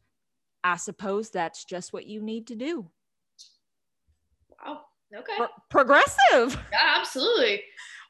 I 0.63 0.77
suppose 0.77 1.29
that's 1.29 1.63
just 1.63 1.93
what 1.93 2.05
you 2.05 2.21
need 2.21 2.47
to 2.47 2.55
do." 2.55 2.89
Wow. 4.63 4.81
Okay. 5.15 5.33
Pro- 5.37 5.47
progressive. 5.69 6.59
Yeah, 6.71 6.95
absolutely. 6.97 7.63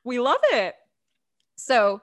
we 0.03 0.19
love 0.19 0.39
it. 0.51 0.75
So, 1.57 2.01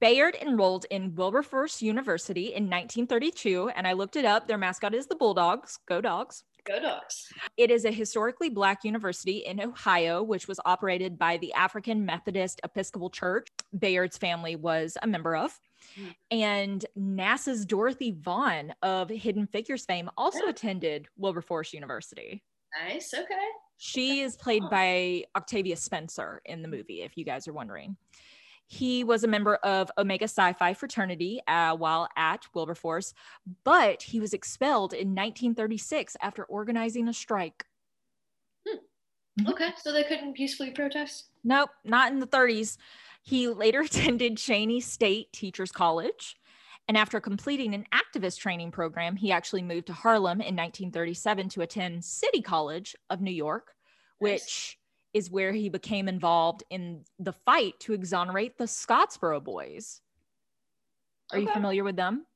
Bayard 0.00 0.36
enrolled 0.40 0.84
in 0.90 1.14
Wilberforce 1.14 1.80
University 1.80 2.48
in 2.48 2.64
1932, 2.64 3.70
and 3.74 3.86
I 3.86 3.94
looked 3.94 4.16
it 4.16 4.24
up. 4.24 4.46
Their 4.46 4.58
mascot 4.58 4.94
is 4.94 5.06
the 5.06 5.16
Bulldogs. 5.16 5.78
Go 5.86 6.00
Dogs. 6.00 6.44
Go 6.66 6.80
Dogs. 6.80 7.32
It 7.56 7.70
is 7.70 7.84
a 7.84 7.90
historically 7.90 8.50
Black 8.50 8.84
university 8.84 9.38
in 9.38 9.60
Ohio, 9.60 10.22
which 10.22 10.48
was 10.48 10.60
operated 10.66 11.18
by 11.18 11.38
the 11.38 11.52
African 11.54 12.04
Methodist 12.04 12.60
Episcopal 12.62 13.08
Church. 13.08 13.48
Bayard's 13.78 14.18
family 14.18 14.56
was 14.56 14.98
a 15.02 15.06
member 15.06 15.34
of. 15.34 15.58
Mm. 15.98 16.14
And 16.30 16.86
NASA's 16.98 17.64
Dorothy 17.64 18.16
Vaughan 18.20 18.74
of 18.82 19.08
Hidden 19.08 19.46
Figures 19.46 19.86
fame 19.86 20.10
also 20.18 20.44
yeah. 20.44 20.50
attended 20.50 21.06
Wilberforce 21.16 21.72
University. 21.72 22.42
Nice. 22.84 23.14
Okay. 23.14 23.34
She 23.78 24.20
is 24.20 24.36
played 24.36 24.62
by 24.70 25.24
Octavia 25.36 25.76
Spencer 25.76 26.42
in 26.44 26.62
the 26.62 26.68
movie, 26.68 27.02
if 27.02 27.16
you 27.16 27.24
guys 27.24 27.46
are 27.46 27.52
wondering. 27.52 27.96
He 28.66 29.04
was 29.04 29.22
a 29.22 29.28
member 29.28 29.56
of 29.56 29.90
Omega 29.96 30.26
Psi 30.26 30.52
Phi 30.52 30.74
fraternity 30.74 31.40
uh, 31.46 31.76
while 31.76 32.08
at 32.16 32.46
Wilberforce, 32.52 33.14
but 33.64 34.02
he 34.02 34.18
was 34.18 34.32
expelled 34.32 34.92
in 34.92 35.14
1936 35.14 36.16
after 36.20 36.44
organizing 36.44 37.08
a 37.08 37.12
strike. 37.12 37.64
Hmm. 38.66 38.78
Mm-hmm. 39.40 39.52
Okay, 39.52 39.70
so 39.80 39.92
they 39.92 40.04
couldn't 40.04 40.34
peacefully 40.34 40.70
protest? 40.70 41.26
Nope, 41.44 41.70
not 41.84 42.10
in 42.10 42.18
the 42.18 42.26
30s. 42.26 42.76
He 43.22 43.48
later 43.48 43.80
attended 43.82 44.36
Cheyney 44.36 44.82
State 44.82 45.32
Teachers 45.32 45.70
College. 45.70 46.36
And 46.88 46.96
after 46.96 47.20
completing 47.20 47.74
an 47.74 47.84
activist 47.92 48.38
training 48.38 48.70
program, 48.70 49.16
he 49.16 49.32
actually 49.32 49.62
moved 49.62 49.88
to 49.88 49.92
Harlem 49.92 50.40
in 50.40 50.54
1937 50.54 51.48
to 51.50 51.62
attend 51.62 52.04
City 52.04 52.40
College 52.40 52.94
of 53.10 53.20
New 53.20 53.32
York, 53.32 53.74
which 54.18 54.78
is 55.16 55.30
where 55.30 55.50
he 55.50 55.70
became 55.70 56.08
involved 56.08 56.62
in 56.68 57.02
the 57.18 57.32
fight 57.32 57.72
to 57.80 57.94
exonerate 57.94 58.58
the 58.58 58.64
Scottsboro 58.64 59.42
boys. 59.42 60.02
Are 61.32 61.38
okay. 61.38 61.46
you 61.46 61.52
familiar 61.54 61.84
with 61.84 61.96
them? 61.96 62.26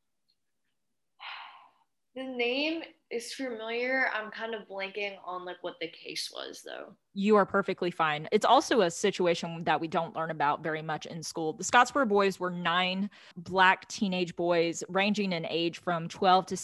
The 2.16 2.22
name 2.24 2.83
is 3.11 3.35
familiar. 3.35 4.07
I'm 4.14 4.31
kind 4.31 4.55
of 4.55 4.66
blanking 4.66 5.16
on 5.26 5.45
like 5.45 5.59
what 5.61 5.74
the 5.78 5.89
case 5.89 6.31
was 6.35 6.62
though. 6.64 6.95
You 7.12 7.37
are 7.37 7.45
perfectly 7.45 7.91
fine. 7.91 8.26
It's 8.33 8.47
also 8.47 8.81
a 8.81 8.91
situation 8.91 9.62
that 9.64 9.78
we 9.78 9.87
don't 9.87 10.16
learn 10.16 10.31
about 10.31 10.62
very 10.62 10.81
much 10.81 11.05
in 11.05 11.22
school. 11.22 11.53
The 11.53 11.64
Scottsboro 11.64 12.09
boys 12.09 12.41
were 12.41 12.51
nine 12.51 13.11
black 13.37 13.87
teenage 13.89 14.35
boys 14.37 14.83
ranging 14.89 15.33
in 15.33 15.45
age 15.45 15.81
from 15.81 16.09
12 16.09 16.47
to 16.47 16.57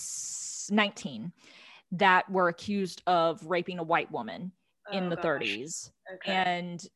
19 0.75 1.31
that 1.93 2.31
were 2.31 2.49
accused 2.49 3.03
of 3.07 3.45
raping 3.45 3.79
a 3.79 3.83
white 3.83 4.11
woman 4.11 4.53
in 4.93 5.07
oh, 5.07 5.11
the 5.11 5.16
gosh. 5.16 5.24
30s 5.24 5.91
okay. 6.14 6.32
and 6.32 6.87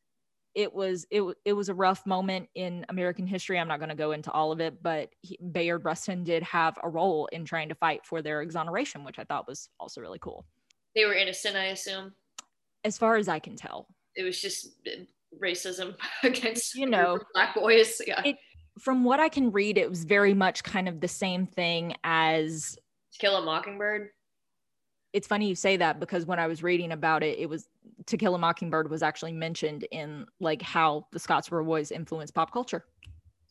it 0.53 0.73
was 0.73 1.05
it, 1.09 1.23
it 1.45 1.53
was 1.53 1.69
a 1.69 1.73
rough 1.73 2.05
moment 2.05 2.49
in 2.55 2.85
american 2.89 3.25
history. 3.25 3.59
I'm 3.59 3.67
not 3.67 3.79
going 3.79 3.89
to 3.89 3.95
go 3.95 4.11
into 4.11 4.31
all 4.31 4.51
of 4.51 4.59
it 4.59 4.81
but 4.81 5.09
he, 5.21 5.37
bayard 5.51 5.85
rustin 5.85 6.23
did 6.23 6.43
have 6.43 6.77
a 6.83 6.89
role 6.89 7.27
in 7.27 7.45
trying 7.45 7.69
to 7.69 7.75
fight 7.75 8.05
for 8.05 8.21
their 8.21 8.41
exoneration 8.41 9.03
which 9.03 9.19
i 9.19 9.23
thought 9.23 9.47
was 9.47 9.69
also 9.79 10.01
really 10.01 10.19
cool. 10.19 10.45
They 10.95 11.05
were 11.05 11.13
innocent 11.13 11.55
i 11.55 11.65
assume? 11.65 12.13
As 12.83 12.97
far 12.97 13.15
as 13.15 13.27
i 13.27 13.39
can 13.39 13.55
tell. 13.55 13.87
It 14.15 14.23
was 14.23 14.41
just 14.41 14.67
uh, 14.87 15.03
racism 15.41 15.95
against 16.23 16.75
you 16.75 16.85
know 16.85 17.19
black 17.33 17.55
boys 17.55 18.01
yeah. 18.05 18.21
it, 18.25 18.35
from 18.79 19.03
what 19.03 19.19
i 19.19 19.29
can 19.29 19.51
read 19.51 19.77
it 19.77 19.89
was 19.89 20.03
very 20.03 20.33
much 20.33 20.63
kind 20.63 20.87
of 20.89 20.99
the 20.99 21.07
same 21.07 21.45
thing 21.45 21.95
as 22.03 22.77
kill 23.19 23.37
a 23.37 23.41
mockingbird 23.45 24.09
it's 25.13 25.27
funny 25.27 25.47
you 25.47 25.55
say 25.55 25.77
that 25.77 25.99
because 25.99 26.25
when 26.25 26.39
I 26.39 26.47
was 26.47 26.63
reading 26.63 26.91
about 26.91 27.23
it, 27.23 27.37
it 27.39 27.49
was 27.49 27.67
To 28.07 28.17
Kill 28.17 28.35
a 28.35 28.37
Mockingbird 28.37 28.89
was 28.89 29.03
actually 29.03 29.33
mentioned 29.33 29.85
in 29.91 30.25
like 30.39 30.61
how 30.61 31.07
the 31.11 31.19
Scottsboro 31.19 31.65
Boys 31.65 31.91
influenced 31.91 32.33
pop 32.33 32.51
culture. 32.51 32.85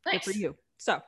Nice. 0.07 0.25
Good 0.25 0.33
for 0.33 0.39
you. 0.39 0.57
So, 0.79 1.01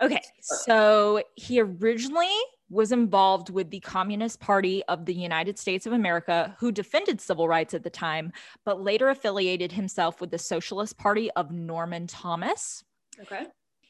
okay, 0.00 0.20
so 0.40 1.22
he 1.34 1.60
originally 1.60 2.34
was 2.70 2.90
involved 2.90 3.50
with 3.50 3.70
the 3.70 3.80
Communist 3.80 4.40
Party 4.40 4.82
of 4.84 5.04
the 5.04 5.14
United 5.14 5.58
States 5.58 5.86
of 5.86 5.92
America, 5.92 6.56
who 6.58 6.72
defended 6.72 7.20
civil 7.20 7.46
rights 7.48 7.74
at 7.74 7.84
the 7.84 7.90
time, 7.90 8.32
but 8.64 8.82
later 8.82 9.10
affiliated 9.10 9.70
himself 9.70 10.20
with 10.20 10.30
the 10.30 10.38
Socialist 10.38 10.96
Party 10.96 11.30
of 11.32 11.52
Norman 11.52 12.06
Thomas. 12.06 12.82
Okay. 13.20 13.46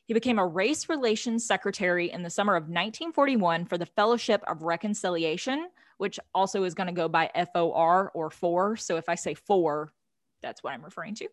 He 0.07 0.14
became 0.14 0.38
a 0.38 0.46
race 0.46 0.88
relations 0.88 1.44
secretary 1.44 2.11
in 2.11 2.22
the 2.22 2.30
summer 2.30 2.54
of 2.54 2.64
1941 2.64 3.66
for 3.66 3.76
the 3.76 3.86
Fellowship 3.86 4.42
of 4.46 4.62
Reconciliation, 4.62 5.68
which 5.98 6.20
also 6.34 6.62
is 6.62 6.74
going 6.74 6.86
to 6.86 6.92
go 6.92 7.09
by 7.09 7.30
FOR 7.52 8.11
or 8.14 8.30
four. 8.30 8.76
So 8.76 8.96
if 8.96 9.09
I 9.09 9.16
say 9.16 9.34
four, 9.34 9.92
that's 10.42 10.62
what 10.62 10.72
I'm 10.72 10.84
referring 10.84 11.16
to. 11.16 11.28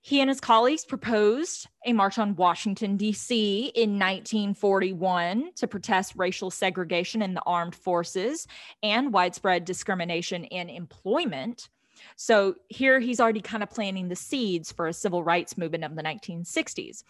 He 0.00 0.20
and 0.20 0.28
his 0.28 0.40
colleagues 0.40 0.84
proposed 0.84 1.66
a 1.86 1.94
march 1.94 2.18
on 2.18 2.36
Washington, 2.36 2.98
D.C. 2.98 3.72
in 3.74 3.98
1941 3.98 5.52
to 5.56 5.66
protest 5.66 6.12
racial 6.16 6.50
segregation 6.50 7.22
in 7.22 7.32
the 7.32 7.42
armed 7.46 7.74
forces 7.74 8.46
and 8.82 9.14
widespread 9.14 9.64
discrimination 9.64 10.44
in 10.44 10.68
employment. 10.68 11.70
So 12.16 12.56
here 12.68 13.00
he's 13.00 13.18
already 13.18 13.40
kind 13.40 13.62
of 13.62 13.70
planting 13.70 14.08
the 14.08 14.16
seeds 14.16 14.70
for 14.72 14.88
a 14.88 14.92
civil 14.92 15.22
rights 15.22 15.56
movement 15.56 15.84
of 15.84 15.96
the 15.96 16.02
1960s. 16.02 17.02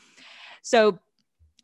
So 0.65 0.99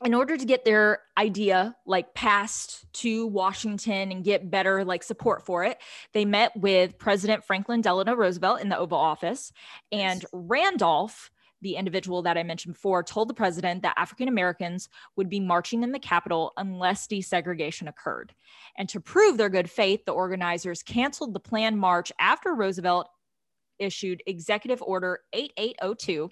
in 0.05 0.15
order 0.15 0.37
to 0.37 0.45
get 0.45 0.65
their 0.65 1.01
idea 1.19 1.75
like 1.87 2.15
passed 2.15 2.91
to 2.93 3.27
Washington 3.27 4.13
and 4.13 4.23
get 4.23 4.51
better 4.51 4.85
like 4.85 5.03
support 5.03 5.45
for 5.45 5.65
it, 5.65 5.79
they 6.13 6.25
met 6.25 6.53
with 6.55 6.99
President 6.99 7.45
Franklin 7.45 7.81
Delano 7.81 8.15
Roosevelt 8.15 8.61
in 8.61 8.69
the 8.69 8.79
Oval 8.79 8.99
Office 8.99 9.53
and 9.91 10.25
Randolph 10.33 11.31
the 11.63 11.77
individual 11.77 12.23
that 12.23 12.39
I 12.39 12.43
mentioned 12.43 12.75
before 12.75 13.03
told 13.03 13.29
the 13.29 13.35
president 13.35 13.83
that 13.83 13.99
African 13.99 14.29
Americans 14.29 14.89
would 15.17 15.29
be 15.29 15.41
marching 15.41 15.83
in 15.83 15.93
the 15.93 15.99
Capitol 15.99 16.53
unless 16.57 17.07
desegregation 17.07 17.87
occurred. 17.87 18.35
And 18.79 18.89
to 18.89 19.01
prove 19.01 19.37
their 19.37 19.51
good 19.51 19.71
faith, 19.71 20.05
the 20.07 20.13
organizers 20.13 20.83
canceled 20.83 21.35
the 21.35 21.41
planned 21.41 21.79
march 21.79 22.13
after 22.19 22.55
Roosevelt 22.55 23.11
issued 23.81 24.23
Executive 24.27 24.83
Order 24.83 25.21
8802 25.33 26.31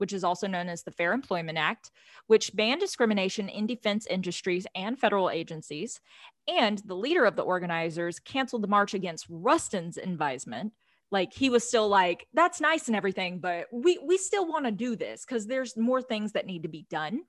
which 0.00 0.14
is 0.14 0.24
also 0.24 0.46
known 0.46 0.68
as 0.68 0.82
the 0.82 0.90
Fair 0.90 1.12
Employment 1.12 1.58
Act, 1.58 1.90
which 2.26 2.54
banned 2.54 2.80
discrimination 2.80 3.50
in 3.50 3.66
defense 3.66 4.06
industries 4.06 4.66
and 4.74 4.98
federal 4.98 5.28
agencies. 5.28 6.00
And 6.48 6.78
the 6.86 6.94
leader 6.94 7.26
of 7.26 7.36
the 7.36 7.42
organizers 7.42 8.18
canceled 8.18 8.62
the 8.62 8.68
march 8.68 8.94
against 8.94 9.26
Rustin's 9.28 9.98
advisement. 9.98 10.72
Like 11.10 11.34
he 11.34 11.50
was 11.50 11.68
still 11.68 11.86
like, 11.86 12.26
that's 12.32 12.62
nice 12.62 12.86
and 12.86 12.96
everything, 12.96 13.40
but 13.40 13.66
we 13.72 13.98
we 14.02 14.16
still 14.16 14.46
want 14.48 14.64
to 14.64 14.70
do 14.70 14.96
this 14.96 15.26
because 15.26 15.46
there's 15.46 15.76
more 15.76 16.00
things 16.00 16.32
that 16.32 16.46
need 16.46 16.62
to 16.62 16.68
be 16.68 16.86
done. 16.88 17.20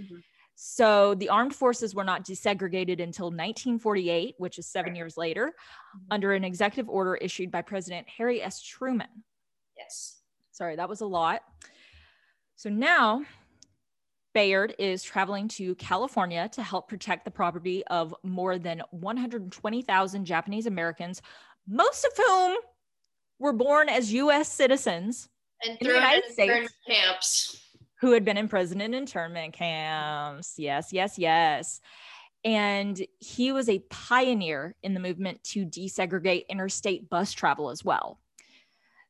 Mm-hmm. 0.00 0.16
So 0.58 1.14
the 1.14 1.28
armed 1.28 1.54
forces 1.54 1.94
were 1.94 2.02
not 2.02 2.24
desegregated 2.24 3.02
until 3.02 3.26
1948, 3.26 4.36
which 4.38 4.58
is 4.58 4.66
seven 4.66 4.96
years 4.96 5.18
later, 5.18 5.48
mm-hmm. 5.48 6.06
under 6.10 6.32
an 6.32 6.44
executive 6.44 6.88
order 6.88 7.14
issued 7.14 7.50
by 7.50 7.60
President 7.60 8.08
Harry 8.08 8.42
S. 8.42 8.62
Truman. 8.62 9.22
Yes. 9.76 10.22
Sorry, 10.52 10.74
that 10.76 10.88
was 10.88 11.02
a 11.02 11.06
lot. 11.06 11.42
So 12.56 12.70
now 12.70 13.22
Bayard 14.32 14.74
is 14.78 15.02
traveling 15.02 15.46
to 15.48 15.74
California 15.74 16.48
to 16.52 16.62
help 16.62 16.88
protect 16.88 17.26
the 17.26 17.30
property 17.30 17.84
of 17.88 18.14
more 18.22 18.58
than 18.58 18.82
120,000 18.92 20.24
Japanese 20.24 20.64
Americans, 20.64 21.20
most 21.68 22.06
of 22.06 22.12
whom 22.16 22.56
were 23.38 23.52
born 23.52 23.90
as 23.90 24.10
US 24.14 24.50
citizens 24.50 25.28
and 25.62 25.76
in 25.78 25.86
the 25.86 25.94
United 25.94 26.32
States 26.32 26.72
camps 26.86 27.65
who 28.00 28.12
had 28.12 28.24
been 28.24 28.36
in 28.36 28.48
prison 28.48 28.80
and 28.80 28.94
internment 28.94 29.54
camps. 29.54 30.54
Yes, 30.58 30.92
yes, 30.92 31.18
yes. 31.18 31.80
And 32.44 33.04
he 33.18 33.52
was 33.52 33.68
a 33.68 33.80
pioneer 33.90 34.76
in 34.82 34.94
the 34.94 35.00
movement 35.00 35.42
to 35.44 35.66
desegregate 35.66 36.48
interstate 36.48 37.08
bus 37.08 37.32
travel 37.32 37.70
as 37.70 37.84
well. 37.84 38.20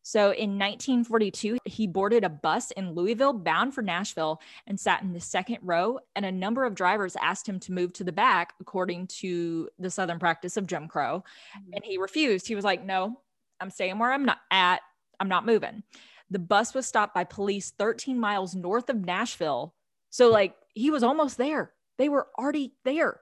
So 0.07 0.26
in 0.30 0.51
1942, 0.51 1.59
he 1.64 1.89
boarded 1.89 2.22
a 2.22 2.28
bus 2.28 2.70
in 2.70 2.95
Louisville 2.95 3.32
bound 3.32 3.74
for 3.74 3.82
Nashville 3.82 4.41
and 4.68 4.78
sat 4.78 5.03
in 5.03 5.12
the 5.12 5.20
second 5.20 5.59
row. 5.62 5.99
And 6.14 6.24
a 6.24 6.30
number 6.30 6.64
of 6.64 6.76
drivers 6.76 7.16
asked 7.20 7.49
him 7.49 7.59
to 7.59 7.72
move 7.72 7.93
to 7.95 8.05
the 8.05 8.12
back, 8.12 8.55
according 8.61 9.09
to 9.18 9.68
the 9.80 9.91
Southern 9.91 10.20
practice 10.20 10.57
of 10.57 10.68
Jim 10.68 10.87
Crow. 10.87 11.24
Mm-hmm. 11.59 11.72
And 11.72 11.84
he 11.84 11.99
refused. 11.99 12.47
He 12.47 12.55
was 12.55 12.64
like, 12.64 12.84
No, 12.84 13.20
I'm 13.61 13.68
staying 13.68 13.99
where 13.99 14.12
I'm 14.12 14.24
not 14.24 14.39
at. 14.53 14.80
I'm 15.18 15.28
not 15.28 15.45
moving. 15.45 15.82
The 16.31 16.39
bus 16.39 16.74
was 16.74 16.87
stopped 16.87 17.14
by 17.14 17.24
police 17.24 17.70
13 17.70 18.18
miles 18.18 18.55
north 18.55 18.91
of 18.91 19.05
Nashville. 19.05 19.74
So, 20.11 20.31
like, 20.31 20.55
he 20.74 20.91
was 20.91 21.03
almost 21.03 21.39
there. 21.39 21.72
They 21.99 22.09
were 22.09 22.29
already 22.39 22.72
there. 22.85 23.20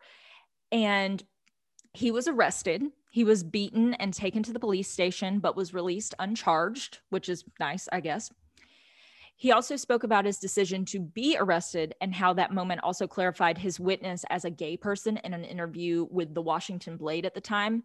And 0.73 1.23
he 1.93 2.11
was 2.11 2.27
arrested 2.27 2.83
he 3.15 3.23
was 3.23 3.45
beaten 3.45 3.95
and 3.95 4.13
taken 4.13 4.43
to 4.43 4.53
the 4.53 4.59
police 4.59 4.91
station, 4.91 5.39
but 5.39 5.55
was 5.55 5.73
released 5.73 6.17
uncharged, 6.19 6.99
which 7.11 7.29
is 7.29 7.45
nice, 7.61 7.89
I 7.93 8.01
guess. 8.01 8.29
He 9.37 9.53
also 9.53 9.77
spoke 9.77 10.03
about 10.03 10.25
his 10.25 10.39
decision 10.39 10.85
to 10.87 10.99
be 10.99 11.37
arrested 11.39 11.95
and 12.01 12.13
how 12.13 12.33
that 12.33 12.53
moment 12.53 12.81
also 12.83 13.07
clarified 13.07 13.57
his 13.57 13.79
witness 13.79 14.25
as 14.31 14.45
a 14.45 14.51
gay 14.51 14.77
person 14.77 15.19
in 15.19 15.33
an 15.33 15.45
interview 15.45 16.09
with 16.11 16.35
the 16.35 16.43
Washington 16.43 16.97
Blade 16.97 17.25
at 17.25 17.35
the 17.35 17.41
time. 17.41 17.85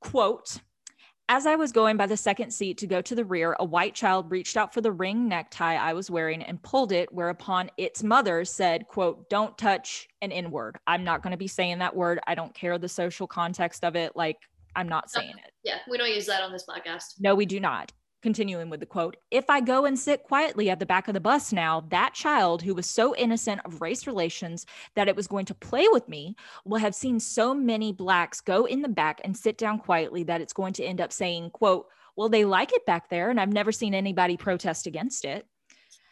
Quote, 0.00 0.58
As 1.30 1.44
I 1.44 1.56
was 1.56 1.72
going 1.72 1.98
by 1.98 2.06
the 2.06 2.16
second 2.16 2.52
seat 2.52 2.78
to 2.78 2.86
go 2.86 3.02
to 3.02 3.14
the 3.14 3.24
rear, 3.24 3.54
a 3.60 3.64
white 3.64 3.94
child 3.94 4.30
reached 4.30 4.56
out 4.56 4.72
for 4.72 4.80
the 4.80 4.90
ring 4.90 5.28
necktie 5.28 5.74
I 5.74 5.92
was 5.92 6.10
wearing 6.10 6.42
and 6.42 6.62
pulled 6.62 6.90
it, 6.90 7.12
whereupon 7.12 7.70
its 7.76 8.02
mother 8.02 8.46
said, 8.46 8.88
quote, 8.88 9.28
don't 9.28 9.56
touch 9.58 10.08
an 10.22 10.32
N-word. 10.32 10.78
I'm 10.86 11.04
not 11.04 11.22
going 11.22 11.32
to 11.32 11.36
be 11.36 11.46
saying 11.46 11.80
that 11.80 11.94
word. 11.94 12.18
I 12.26 12.34
don't 12.34 12.54
care 12.54 12.78
the 12.78 12.88
social 12.88 13.26
context 13.26 13.84
of 13.84 13.94
it. 13.94 14.16
Like, 14.16 14.38
I'm 14.74 14.88
not 14.88 15.04
uh, 15.04 15.20
saying 15.20 15.34
it. 15.44 15.52
Yeah, 15.64 15.80
we 15.86 15.98
don't 15.98 16.10
use 16.10 16.24
that 16.26 16.42
on 16.42 16.50
this 16.50 16.64
podcast. 16.66 17.20
No, 17.20 17.34
we 17.34 17.44
do 17.44 17.60
not. 17.60 17.92
Continuing 18.20 18.68
with 18.68 18.80
the 18.80 18.86
quote, 18.86 19.16
if 19.30 19.48
I 19.48 19.60
go 19.60 19.84
and 19.84 19.96
sit 19.96 20.24
quietly 20.24 20.70
at 20.70 20.80
the 20.80 20.86
back 20.86 21.06
of 21.06 21.14
the 21.14 21.20
bus 21.20 21.52
now, 21.52 21.84
that 21.90 22.14
child 22.14 22.62
who 22.62 22.74
was 22.74 22.86
so 22.86 23.14
innocent 23.14 23.60
of 23.64 23.80
race 23.80 24.08
relations 24.08 24.66
that 24.96 25.06
it 25.06 25.14
was 25.14 25.28
going 25.28 25.46
to 25.46 25.54
play 25.54 25.86
with 25.92 26.08
me 26.08 26.34
will 26.64 26.78
have 26.78 26.96
seen 26.96 27.20
so 27.20 27.54
many 27.54 27.92
blacks 27.92 28.40
go 28.40 28.64
in 28.64 28.82
the 28.82 28.88
back 28.88 29.20
and 29.22 29.36
sit 29.36 29.56
down 29.56 29.78
quietly 29.78 30.24
that 30.24 30.40
it's 30.40 30.52
going 30.52 30.72
to 30.72 30.84
end 30.84 31.00
up 31.00 31.12
saying, 31.12 31.50
quote, 31.50 31.86
well, 32.16 32.28
they 32.28 32.44
like 32.44 32.72
it 32.72 32.84
back 32.86 33.08
there 33.08 33.30
and 33.30 33.40
I've 33.40 33.52
never 33.52 33.70
seen 33.70 33.94
anybody 33.94 34.36
protest 34.36 34.88
against 34.88 35.24
it. 35.24 35.46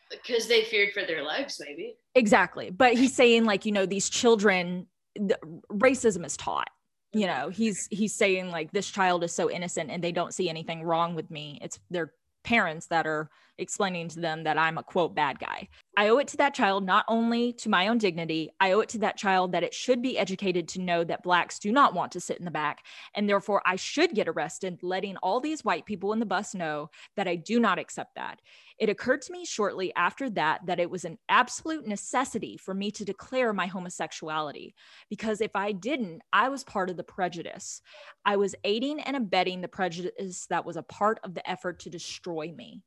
Because 0.09 0.46
they 0.46 0.62
feared 0.62 0.92
for 0.92 1.04
their 1.04 1.24
lives, 1.24 1.61
maybe. 1.66 1.96
Exactly. 2.14 2.70
But 2.70 2.94
he's 2.94 3.16
saying, 3.16 3.44
like, 3.44 3.66
you 3.66 3.72
know, 3.72 3.86
these 3.86 4.09
children, 4.09 4.86
the, 5.16 5.36
racism 5.72 6.24
is 6.24 6.36
taught 6.36 6.68
you 7.16 7.26
know 7.26 7.48
he's 7.48 7.88
he's 7.90 8.14
saying 8.14 8.50
like 8.50 8.70
this 8.72 8.90
child 8.90 9.24
is 9.24 9.32
so 9.32 9.50
innocent 9.50 9.90
and 9.90 10.04
they 10.04 10.12
don't 10.12 10.34
see 10.34 10.48
anything 10.48 10.82
wrong 10.82 11.14
with 11.14 11.30
me. 11.30 11.58
It's 11.62 11.80
their 11.90 12.12
parents 12.42 12.86
that 12.88 13.06
are 13.06 13.30
explaining 13.59 14.09
to 14.09 14.20
them 14.20 14.44
that 14.44 14.59
I'm 14.59 14.78
a 14.78 14.82
quote 14.82 15.14
bad 15.14 15.38
guy. 15.38 15.68
I 15.96 16.09
owe 16.09 16.18
it 16.18 16.28
to 16.28 16.36
that 16.38 16.54
child 16.54 16.84
not 16.84 17.04
only 17.09 17.52
to 17.54 17.68
my 17.68 17.88
own 17.88 17.98
dignity, 17.98 18.50
I 18.61 18.72
owe 18.72 18.80
it 18.80 18.88
to 18.90 18.98
that 18.98 19.16
child 19.16 19.52
that 19.52 19.62
it 19.62 19.72
should 19.72 20.02
be 20.02 20.18
educated 20.18 20.68
to 20.68 20.80
know 20.80 21.04
that 21.04 21.22
blacks 21.22 21.59
do 21.59 21.72
not 21.72 21.94
want 21.94 22.12
to 22.12 22.20
sit 22.20 22.38
in 22.38 22.44
the 22.44 22.50
back 22.50 22.84
and 23.14 23.28
therefore 23.28 23.62
I 23.64 23.76
should 23.76 24.14
get 24.14 24.28
arrested 24.28 24.80
letting 24.82 25.16
all 25.18 25.40
these 25.40 25.64
white 25.64 25.86
people 25.86 26.12
in 26.12 26.18
the 26.18 26.26
bus 26.26 26.54
know 26.54 26.90
that 27.16 27.28
I 27.28 27.36
do 27.36 27.59
not 27.59 27.78
accept 27.78 28.14
that. 28.16 28.40
It 28.78 28.90
occurred 28.90 29.22
to 29.22 29.32
me 29.32 29.46
shortly 29.46 29.94
after 29.96 30.28
that 30.30 30.66
that 30.66 30.80
it 30.80 30.90
was 30.90 31.04
an 31.04 31.16
absolute 31.28 31.86
necessity 31.86 32.59
for 32.59 32.74
me 32.74 32.90
to 32.92 33.04
declare 33.07 33.54
my 33.54 33.66
homosexuality 33.66 34.74
because 35.09 35.40
if 35.40 35.52
I 35.54 35.72
didn't, 35.72 36.20
I 36.32 36.50
was 36.50 36.62
part 36.62 36.90
of 36.90 36.98
the 36.98 37.04
prejudice. 37.04 37.80
I 38.24 38.36
was 38.36 38.54
aiding 38.64 39.00
and 39.00 39.16
abetting 39.16 39.62
the 39.62 39.68
prejudice 39.68 40.46
that 40.50 40.66
was 40.66 40.76
a 40.76 40.82
part 40.82 41.20
of 41.24 41.34
the 41.34 41.48
effort 41.48 41.80
to 41.80 41.90
destroy 41.90 42.52
me. 42.54 42.82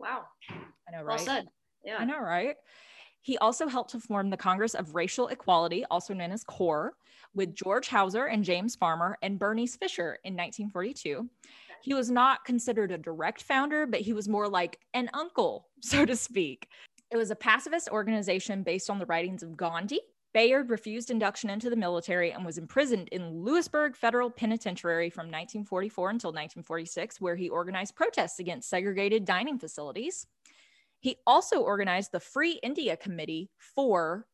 Wow. 0.00 0.24
I 0.48 0.92
know, 0.92 1.04
right? 1.04 1.16
Well 1.16 1.18
said. 1.18 1.48
Yeah. 1.84 1.98
I 1.98 2.04
know, 2.04 2.20
right? 2.20 2.56
He 3.22 3.36
also 3.38 3.68
helped 3.68 3.90
to 3.90 4.00
form 4.00 4.30
the 4.30 4.36
Congress 4.36 4.74
of 4.74 4.94
Racial 4.94 5.28
Equality, 5.28 5.84
also 5.90 6.14
known 6.14 6.32
as 6.32 6.42
CORE, 6.44 6.94
with 7.34 7.54
George 7.54 7.88
Houser 7.88 8.26
and 8.26 8.42
James 8.42 8.74
Farmer 8.74 9.18
and 9.22 9.38
Bernice 9.38 9.76
Fisher 9.76 10.18
in 10.24 10.34
1942. 10.34 11.28
He 11.82 11.94
was 11.94 12.10
not 12.10 12.44
considered 12.44 12.92
a 12.92 12.98
direct 12.98 13.42
founder, 13.42 13.86
but 13.86 14.00
he 14.00 14.12
was 14.12 14.28
more 14.28 14.48
like 14.48 14.78
an 14.94 15.10
uncle, 15.14 15.68
so 15.80 16.04
to 16.04 16.16
speak. 16.16 16.68
It 17.10 17.16
was 17.16 17.30
a 17.30 17.36
pacifist 17.36 17.88
organization 17.90 18.62
based 18.62 18.88
on 18.88 18.98
the 18.98 19.06
writings 19.06 19.42
of 19.42 19.56
Gandhi. 19.56 20.00
Bayard 20.32 20.70
refused 20.70 21.10
induction 21.10 21.50
into 21.50 21.70
the 21.70 21.76
military 21.76 22.30
and 22.30 22.44
was 22.44 22.58
imprisoned 22.58 23.08
in 23.08 23.42
Lewisburg 23.42 23.96
Federal 23.96 24.30
Penitentiary 24.30 25.10
from 25.10 25.26
1944 25.26 26.10
until 26.10 26.28
1946, 26.30 27.20
where 27.20 27.34
he 27.34 27.48
organized 27.48 27.96
protests 27.96 28.38
against 28.38 28.68
segregated 28.68 29.24
dining 29.24 29.58
facilities. 29.58 30.26
He 31.00 31.16
also 31.26 31.60
organized 31.60 32.12
the 32.12 32.20
Free 32.20 32.60
India 32.62 32.96
Committee 32.96 33.50
for, 33.58 34.26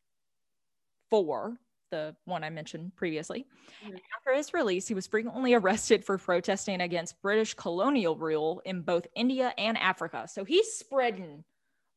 for 1.08 1.58
the 1.90 2.14
one 2.24 2.44
I 2.44 2.50
mentioned 2.50 2.94
previously. 2.96 3.46
Mm-hmm. 3.84 3.96
After 4.18 4.36
his 4.36 4.52
release, 4.52 4.86
he 4.88 4.94
was 4.94 5.06
frequently 5.06 5.54
arrested 5.54 6.04
for 6.04 6.18
protesting 6.18 6.80
against 6.80 7.22
British 7.22 7.54
colonial 7.54 8.16
rule 8.16 8.60
in 8.64 8.82
both 8.82 9.06
India 9.14 9.54
and 9.56 9.78
Africa. 9.78 10.26
So 10.28 10.44
he's 10.44 10.72
spreading 10.72 11.44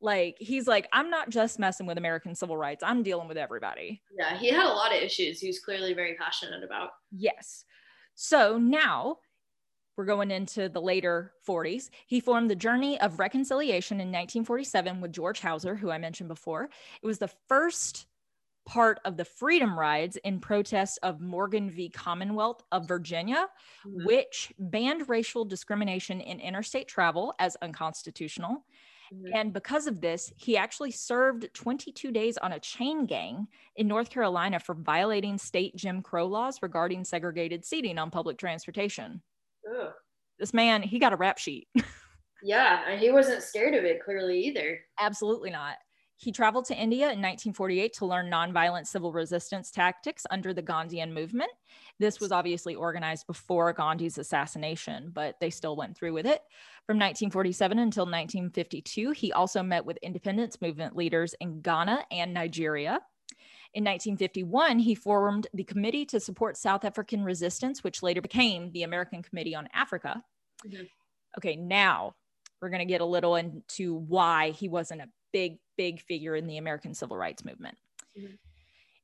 like 0.01 0.37
he's 0.39 0.67
like, 0.67 0.87
I'm 0.93 1.09
not 1.09 1.29
just 1.29 1.59
messing 1.59 1.85
with 1.85 1.97
American 1.97 2.35
civil 2.35 2.57
rights. 2.57 2.83
I'm 2.83 3.03
dealing 3.03 3.27
with 3.27 3.37
everybody. 3.37 4.01
Yeah, 4.17 4.37
he 4.37 4.49
had 4.49 4.65
a 4.65 4.73
lot 4.73 4.95
of 4.95 5.01
issues 5.01 5.39
he 5.39 5.47
was 5.47 5.59
clearly 5.59 5.93
very 5.93 6.15
passionate 6.15 6.63
about. 6.63 6.91
Yes. 7.11 7.65
So 8.15 8.57
now 8.57 9.17
we're 9.97 10.05
going 10.05 10.31
into 10.31 10.69
the 10.69 10.81
later 10.81 11.33
40s. 11.45 11.89
He 12.07 12.21
formed 12.21 12.49
the 12.49 12.55
Journey 12.55 12.99
of 13.01 13.19
Reconciliation 13.19 13.95
in 13.97 14.07
1947 14.07 15.01
with 15.01 15.11
George 15.11 15.41
Houser, 15.41 15.75
who 15.75 15.91
I 15.91 15.97
mentioned 15.97 16.29
before. 16.29 16.69
It 17.01 17.05
was 17.05 17.17
the 17.17 17.31
first 17.49 18.05
part 18.65 18.99
of 19.03 19.17
the 19.17 19.25
freedom 19.25 19.77
rides 19.77 20.15
in 20.17 20.39
protest 20.39 20.99
of 21.03 21.19
Morgan 21.19 21.69
v. 21.69 21.89
Commonwealth 21.89 22.63
of 22.71 22.87
Virginia, 22.87 23.47
mm-hmm. 23.85 24.05
which 24.05 24.53
banned 24.59 25.09
racial 25.09 25.43
discrimination 25.43 26.21
in 26.21 26.39
interstate 26.39 26.87
travel 26.87 27.33
as 27.39 27.57
unconstitutional 27.61 28.63
Mm-hmm. 29.13 29.33
And 29.35 29.53
because 29.53 29.87
of 29.87 30.01
this, 30.01 30.31
he 30.37 30.57
actually 30.57 30.91
served 30.91 31.53
22 31.53 32.11
days 32.11 32.37
on 32.37 32.53
a 32.53 32.59
chain 32.59 33.05
gang 33.05 33.47
in 33.75 33.87
North 33.87 34.09
Carolina 34.09 34.59
for 34.59 34.75
violating 34.75 35.37
state 35.37 35.75
Jim 35.75 36.01
Crow 36.01 36.27
laws 36.27 36.59
regarding 36.61 37.03
segregated 37.03 37.65
seating 37.65 37.97
on 37.97 38.11
public 38.11 38.37
transportation. 38.37 39.21
Ugh. 39.69 39.91
This 40.37 40.53
man, 40.53 40.81
he 40.81 40.99
got 40.99 41.13
a 41.13 41.17
rap 41.17 41.37
sheet. 41.37 41.67
yeah, 42.43 42.83
and 42.87 42.99
he 42.99 43.11
wasn't 43.11 43.43
scared 43.43 43.75
of 43.75 43.83
it 43.83 44.03
clearly 44.03 44.39
either. 44.45 44.79
Absolutely 44.99 45.49
not. 45.49 45.75
He 46.19 46.33
traveled 46.33 46.65
to 46.65 46.75
India 46.75 47.05
in 47.05 47.21
1948 47.21 47.93
to 47.93 48.05
learn 48.05 48.29
nonviolent 48.29 48.87
civil 48.87 49.13
resistance 49.13 49.71
tactics 49.71 50.25
under 50.29 50.53
the 50.53 50.61
Gandhian 50.61 51.13
movement. 51.13 51.49
This 51.97 52.19
was 52.19 52.33
obviously 52.33 52.75
organized 52.75 53.25
before 53.25 53.71
Gandhi's 53.71 54.17
assassination, 54.17 55.11
but 55.13 55.39
they 55.39 55.49
still 55.49 55.77
went 55.77 55.95
through 55.95 56.11
with 56.11 56.25
it. 56.25 56.41
From 56.85 56.97
1947 56.97 57.79
until 57.79 58.03
1952, 58.03 59.11
he 59.11 59.31
also 59.31 59.63
met 59.63 59.85
with 59.85 59.95
independence 60.01 60.61
movement 60.61 60.93
leaders 60.93 61.35
in 61.39 61.61
Ghana 61.61 62.03
and 62.11 62.33
Nigeria. 62.33 62.99
In 63.73 63.85
1951, 63.85 64.79
he 64.79 64.95
formed 64.95 65.47
the 65.53 65.63
Committee 65.63 66.05
to 66.07 66.19
Support 66.19 66.57
South 66.57 66.83
African 66.83 67.23
Resistance, 67.23 67.81
which 67.81 68.03
later 68.03 68.21
became 68.21 68.73
the 68.73 68.83
American 68.83 69.23
Committee 69.23 69.55
on 69.55 69.69
Africa. 69.73 70.21
Mm-hmm. 70.67 70.83
Okay, 71.37 71.55
now 71.55 72.15
we're 72.61 72.69
going 72.69 72.79
to 72.79 72.85
get 72.85 72.99
a 72.99 73.05
little 73.05 73.37
into 73.37 73.95
why 73.95 74.49
he 74.49 74.67
wasn't 74.67 74.99
a 74.99 75.07
big, 75.31 75.59
big 75.79 76.01
figure 76.01 76.35
in 76.35 76.45
the 76.45 76.57
American 76.57 76.93
civil 76.93 77.15
rights 77.15 77.45
movement. 77.45 77.77
Mm-hmm. 78.17 78.35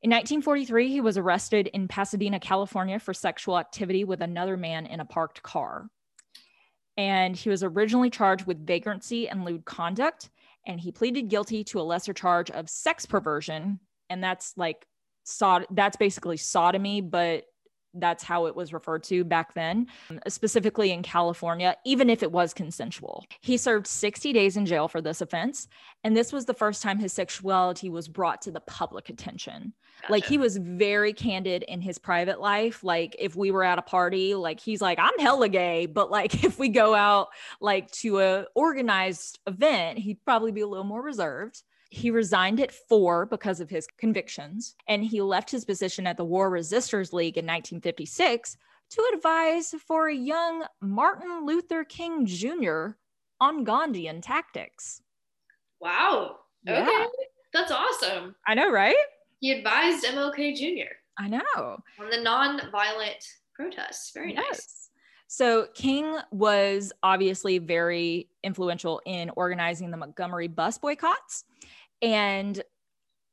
In 0.02 0.12
1943, 0.12 0.90
he 0.90 1.00
was 1.00 1.18
arrested 1.18 1.68
in 1.68 1.88
Pasadena, 1.88 2.38
California 2.38 3.00
for 3.00 3.14
sexual 3.14 3.58
activity 3.58 4.04
with 4.04 4.22
another 4.22 4.58
man 4.58 4.86
in 4.86 5.00
a 5.00 5.06
parked 5.06 5.42
car. 5.42 5.88
And 6.98 7.34
he 7.34 7.50
was 7.50 7.64
originally 7.64 8.10
charged 8.10 8.46
with 8.46 8.68
vagrancy 8.68 9.30
and 9.30 9.46
lewd 9.46 9.64
conduct. 9.64 10.30
And 10.68 10.82
he 10.82 10.92
pleaded 10.92 11.30
guilty 11.30 11.64
to 11.64 11.80
a 11.80 11.82
lesser 11.82 12.12
charge 12.12 12.52
of 12.52 12.70
sex 12.70 13.06
perversion. 13.06 13.80
And 14.10 14.22
that's 14.22 14.54
like, 14.58 14.86
sod- 15.24 15.68
that's 15.72 15.96
basically 15.96 16.38
sodomy, 16.38 17.00
but 17.00 17.46
that's 17.96 18.24
how 18.24 18.46
it 18.46 18.56
was 18.56 18.74
referred 18.74 19.04
to 19.06 19.24
back 19.24 19.54
then, 19.54 19.88
specifically 20.28 20.92
in 20.92 21.04
California, 21.04 21.76
even 21.86 22.10
if 22.10 22.24
it 22.24 22.32
was 22.32 22.54
consensual. 22.54 23.26
He 23.42 23.58
served 23.58 23.88
60 23.88 24.34
days 24.34 24.58
in 24.58 24.66
jail 24.66 24.88
for 24.88 25.02
this 25.02 25.22
offense. 25.22 25.68
And 26.04 26.16
this 26.16 26.32
was 26.32 26.46
the 26.46 26.54
first 26.54 26.84
time 26.84 27.00
his 27.00 27.14
sexuality 27.14 27.90
was 27.90 28.08
brought 28.08 28.42
to 28.44 28.52
the 28.52 28.60
public 28.60 29.10
attention. 29.10 29.74
Gotcha. 30.02 30.12
Like 30.12 30.26
he 30.26 30.38
was 30.38 30.58
very 30.58 31.14
candid 31.14 31.64
in 31.64 31.82
his 31.82 31.98
private 31.98 32.40
life. 32.40 32.84
Like 32.84 33.16
if 33.18 33.36
we 33.36 33.52
were 33.52 33.64
at 33.64 33.80
a 33.80 33.84
party, 33.84 34.36
like 34.36 34.60
he's 34.60 34.82
like, 34.82 35.00
I'm 35.00 35.18
hella 35.20 35.50
gay. 35.50 35.86
But 35.86 36.12
like 36.12 36.44
if 36.44 36.60
we 36.60 36.70
go 36.70 36.94
out 36.94 37.30
like 37.60 37.90
to 37.92 38.20
a 38.20 38.46
organized 38.56 39.40
event, 39.48 40.00
he'd 40.00 40.24
probably 40.26 40.52
be 40.52 40.62
a 40.62 40.68
little 40.68 40.86
more 40.86 41.02
reserved. 41.02 41.64
He 41.96 42.12
resigned 42.12 42.60
at 42.60 42.74
four 42.74 43.26
because 43.26 43.62
of 43.62 43.70
his 43.70 43.88
convictions, 43.98 44.76
and 44.90 45.02
he 45.02 45.22
left 45.22 45.50
his 45.50 45.64
position 45.64 46.06
at 46.06 46.18
the 46.18 46.26
War 46.26 46.50
Resisters 46.50 47.14
League 47.14 47.38
in 47.38 47.46
1956 47.46 48.58
to 48.90 49.12
advise 49.14 49.74
for 49.88 50.10
a 50.10 50.14
young 50.14 50.66
Martin 50.82 51.46
Luther 51.46 51.86
King 51.86 52.26
Jr. 52.26 52.98
on 53.40 53.66
Gandhian 53.66 54.22
tactics. 54.22 55.02
Wow. 55.80 56.40
Okay. 56.68 56.86
Yeah. 56.86 57.06
That's 57.54 57.72
awesome. 57.72 58.36
I 58.46 58.56
know, 58.56 58.70
right? 58.70 58.98
He 59.40 59.54
advised 59.54 60.04
MLK 60.04 60.54
Jr. 60.58 60.92
I 61.18 61.30
know. 61.30 61.80
On 61.98 62.10
the 62.12 62.20
non-violent 62.22 63.26
protests. 63.54 64.12
Very 64.14 64.34
yes. 64.34 64.46
nice. 64.50 64.86
So 65.28 65.68
King 65.74 66.18
was 66.32 66.92
obviously 67.04 67.58
very 67.58 68.30
influential 68.44 69.02
in 69.06 69.32
organizing 69.36 69.92
the 69.92 69.98
Montgomery 69.98 70.48
bus 70.48 70.78
boycotts. 70.78 71.46
And 72.02 72.62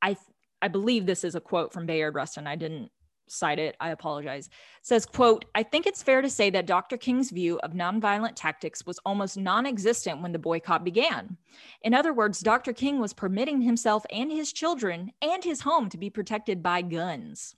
I 0.01 0.17
I 0.61 0.69
believe 0.69 1.07
this 1.07 1.25
is 1.25 1.35
a 1.35 1.41
quote 1.41 1.73
from 1.73 1.87
Bayard 1.87 2.15
Rustin. 2.15 2.47
I 2.47 2.57
didn't 2.57 2.91
cite 3.29 3.59
it. 3.59 3.77
I 3.81 3.91
apologize. 3.91 4.49
Says, 4.83 5.07
quote, 5.07 5.45
I 5.55 5.63
think 5.63 5.87
it's 5.87 6.03
fair 6.03 6.23
to 6.23 6.31
say 6.31 6.51
that 6.51 6.67
Dr. 6.67 6.97
King's 6.97 7.31
view 7.31 7.59
of 7.61 7.73
nonviolent 7.73 8.35
tactics 8.37 8.87
was 8.87 9.01
almost 9.05 9.37
non-existent 9.37 10.23
when 10.23 10.33
the 10.33 10.39
boycott 10.39 10.85
began. 10.85 11.37
In 11.83 11.95
other 11.95 12.13
words, 12.13 12.41
Dr. 12.41 12.73
King 12.73 13.01
was 13.01 13.13
permitting 13.13 13.61
himself 13.61 14.05
and 14.13 14.31
his 14.31 14.53
children 14.53 15.13
and 15.23 15.43
his 15.43 15.61
home 15.61 15.89
to 15.91 15.99
be 15.99 16.11
protected 16.11 16.63
by 16.63 16.83
guns. 16.83 17.57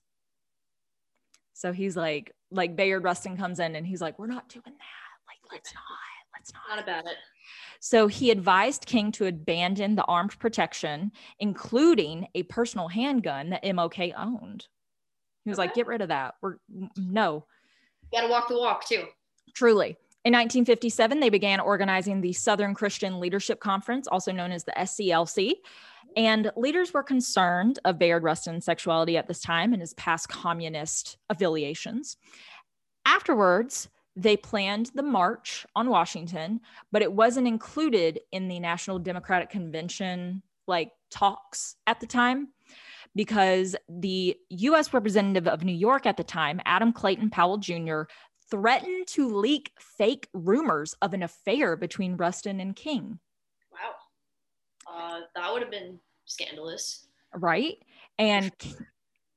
So 1.52 1.72
he's 1.72 1.96
like, 1.96 2.32
like 2.50 2.76
Bayard 2.76 3.04
Rustin 3.04 3.36
comes 3.36 3.60
in 3.60 3.76
and 3.76 3.86
he's 3.86 4.00
like, 4.00 4.18
we're 4.18 4.26
not 4.26 4.48
doing 4.48 4.64
that. 4.64 4.72
Like, 5.28 5.52
let's 5.52 5.74
not. 5.74 6.13
Let's 6.44 6.52
not. 6.68 6.76
Not 6.76 6.82
about 6.82 7.06
it. 7.06 7.16
So 7.80 8.06
he 8.06 8.30
advised 8.30 8.86
King 8.86 9.12
to 9.12 9.26
abandon 9.26 9.94
the 9.94 10.04
armed 10.04 10.38
protection, 10.38 11.12
including 11.38 12.26
a 12.34 12.42
personal 12.44 12.88
handgun 12.88 13.50
that 13.50 13.62
MLK 13.64 14.12
owned. 14.16 14.66
He 15.44 15.50
was 15.50 15.58
like, 15.58 15.74
get 15.74 15.86
rid 15.86 16.00
of 16.00 16.08
that. 16.08 16.34
We're 16.40 16.56
no, 16.96 17.44
You 18.12 18.20
gotta 18.20 18.30
walk 18.30 18.48
the 18.48 18.58
walk 18.58 18.86
too. 18.86 19.04
truly. 19.54 19.96
In 20.24 20.32
1957, 20.32 21.20
they 21.20 21.28
began 21.28 21.60
organizing 21.60 22.22
the 22.22 22.32
Southern 22.32 22.72
Christian 22.72 23.20
Leadership 23.20 23.60
Conference, 23.60 24.06
also 24.06 24.32
known 24.32 24.52
as 24.52 24.64
the 24.64 24.72
SCLC. 24.72 25.52
And 26.16 26.50
leaders 26.56 26.94
were 26.94 27.02
concerned 27.02 27.78
of 27.84 27.98
Bayard 27.98 28.22
Rustin's 28.22 28.64
sexuality 28.64 29.18
at 29.18 29.28
this 29.28 29.40
time 29.40 29.74
and 29.74 29.82
his 29.82 29.92
past 29.94 30.30
communist 30.30 31.18
affiliations. 31.28 32.16
Afterwards, 33.04 33.88
they 34.16 34.36
planned 34.36 34.90
the 34.94 35.02
march 35.02 35.66
on 35.74 35.90
Washington, 35.90 36.60
but 36.92 37.02
it 37.02 37.12
wasn't 37.12 37.48
included 37.48 38.20
in 38.32 38.48
the 38.48 38.60
National 38.60 38.98
Democratic 38.98 39.50
Convention 39.50 40.42
like 40.66 40.92
talks 41.10 41.76
at 41.86 42.00
the 42.00 42.06
time 42.06 42.48
because 43.14 43.76
the 43.88 44.36
US 44.50 44.92
representative 44.92 45.46
of 45.46 45.64
New 45.64 45.72
York 45.74 46.06
at 46.06 46.16
the 46.16 46.24
time, 46.24 46.60
Adam 46.64 46.92
Clayton 46.92 47.30
Powell 47.30 47.58
Jr., 47.58 48.02
threatened 48.50 49.06
to 49.08 49.34
leak 49.34 49.72
fake 49.78 50.28
rumors 50.32 50.94
of 51.02 51.14
an 51.14 51.22
affair 51.22 51.76
between 51.76 52.16
Rustin 52.16 52.60
and 52.60 52.76
King, 52.76 53.18
Wow. 53.72 53.94
Uh, 54.86 55.20
that 55.34 55.52
would 55.52 55.62
have 55.62 55.70
been 55.70 55.98
scandalous. 56.24 57.06
right? 57.34 57.78
And 58.18 58.52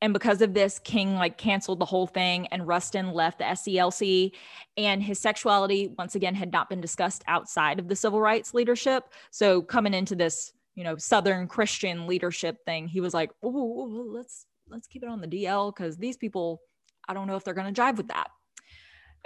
and 0.02 0.14
because 0.14 0.41
of 0.41 0.54
this, 0.54 0.80
King 0.80 1.16
like 1.16 1.38
canceled 1.38 1.80
the 1.80 1.86
whole 1.86 2.06
thing 2.06 2.48
and 2.48 2.68
Rustin 2.68 3.12
left 3.12 3.39
the 3.39 3.45
SCLC 3.45 4.32
and 4.78 5.02
his 5.02 5.20
sexuality 5.20 5.93
once 5.98 6.14
again 6.14 6.36
had 6.36 6.52
not 6.52 6.70
been 6.70 6.82
discussed 6.82 7.24
outside 7.28 7.80
of 7.80 7.88
the 7.88 7.95
civil 7.95 8.22
rights 8.22 8.54
leadership. 8.54 9.06
So 9.32 9.62
coming 9.62 9.95
into 9.95 10.16
this, 10.16 10.54
you 10.76 10.84
know, 10.84 10.98
Southern 10.98 11.48
Christian 11.48 12.06
leadership 12.06 12.58
thing, 12.66 12.88
he 12.88 13.02
was 13.02 13.14
like, 13.14 13.32
"Oh, 13.41 14.10
let's 14.14 14.45
let's 14.70 14.88
keep 14.88 15.02
it 15.02 15.10
on 15.10 15.22
the 15.22 15.28
DL 15.28 15.74
because 15.76 15.98
these 15.98 16.18
people, 16.18 16.62
I 17.08 17.14
don't 17.16 17.26
know 17.26 17.36
if 17.36 17.43
they're 17.43 17.56
going 17.56 17.74
to 17.74 17.82
jive 17.82 17.98
with 17.98 18.10
that." 18.10 18.28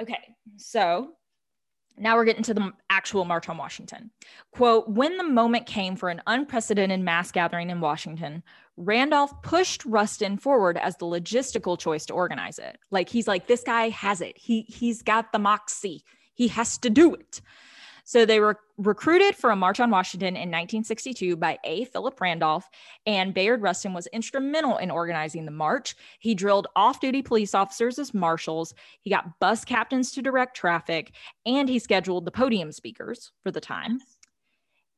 Okay, 0.02 0.36
so 0.56 1.12
now 1.98 2.16
we're 2.16 2.26
getting 2.26 2.44
to 2.44 2.54
the 2.54 2.72
actual 2.90 3.26
March 3.26 3.50
on 3.50 3.58
Washington. 3.58 4.12
Quote 4.54 4.90
When 4.90 5.18
the 5.18 5.24
moment 5.26 5.66
came 5.66 5.98
for 5.98 6.10
an 6.10 6.22
unprecedented 6.28 7.02
mass 7.02 7.32
gathering 7.32 7.70
in 7.70 7.82
Washington, 7.82 8.44
Randolph 8.78 9.42
pushed 9.42 9.86
Rustin 9.86 10.38
forward 10.38 10.78
as 10.78 10.98
the 10.98 11.06
logistical 11.06 11.78
choice 11.78 12.06
to 12.08 12.14
organize 12.14 12.58
it. 12.58 12.78
Like 12.90 13.10
he's 13.10 13.28
like, 13.28 13.48
this 13.48 13.64
guy 13.64 13.90
has 13.90 14.22
it. 14.22 14.38
He 14.38 14.62
he's 14.68 15.02
got 15.02 15.32
the 15.32 15.40
moxie. 15.40 16.04
He 16.34 16.48
has 16.50 16.78
to 16.80 16.90
do 16.90 17.14
it. 17.14 17.42
So 18.04 18.26
they 18.26 18.40
were 18.40 18.60
recruited 18.78 19.36
for 19.36 19.52
a 19.52 19.56
march 19.56 19.80
on 19.80 19.92
Washington 19.92 20.30
in 20.30 20.50
1962 20.50 21.36
by 21.36 21.60
A. 21.64 21.86
Philip 21.86 22.20
Randolph, 22.20 22.68
and 23.06 23.34
Bayard 23.34 23.62
Rustin 23.62 23.94
was 23.94 24.08
instrumental 24.08 24.78
in 24.78 24.90
organizing 24.90 25.46
the 25.46 25.52
march. 25.52 25.96
He 26.20 26.34
drilled 26.34 26.68
off-duty 26.76 27.22
police 27.22 27.54
officers 27.54 28.00
as 28.00 28.14
marshals. 28.14 28.74
He 29.02 29.10
got 29.10 29.40
bus 29.40 29.64
captains 29.64 30.12
to 30.14 30.22
direct 30.22 30.58
traffic, 30.58 31.14
and 31.46 31.70
he 31.70 31.80
scheduled 31.80 32.26
the 32.26 32.32
podium 32.32 32.72
speakers 32.72 33.32
for 33.44 33.52
the 33.52 33.62
time. 33.62 34.00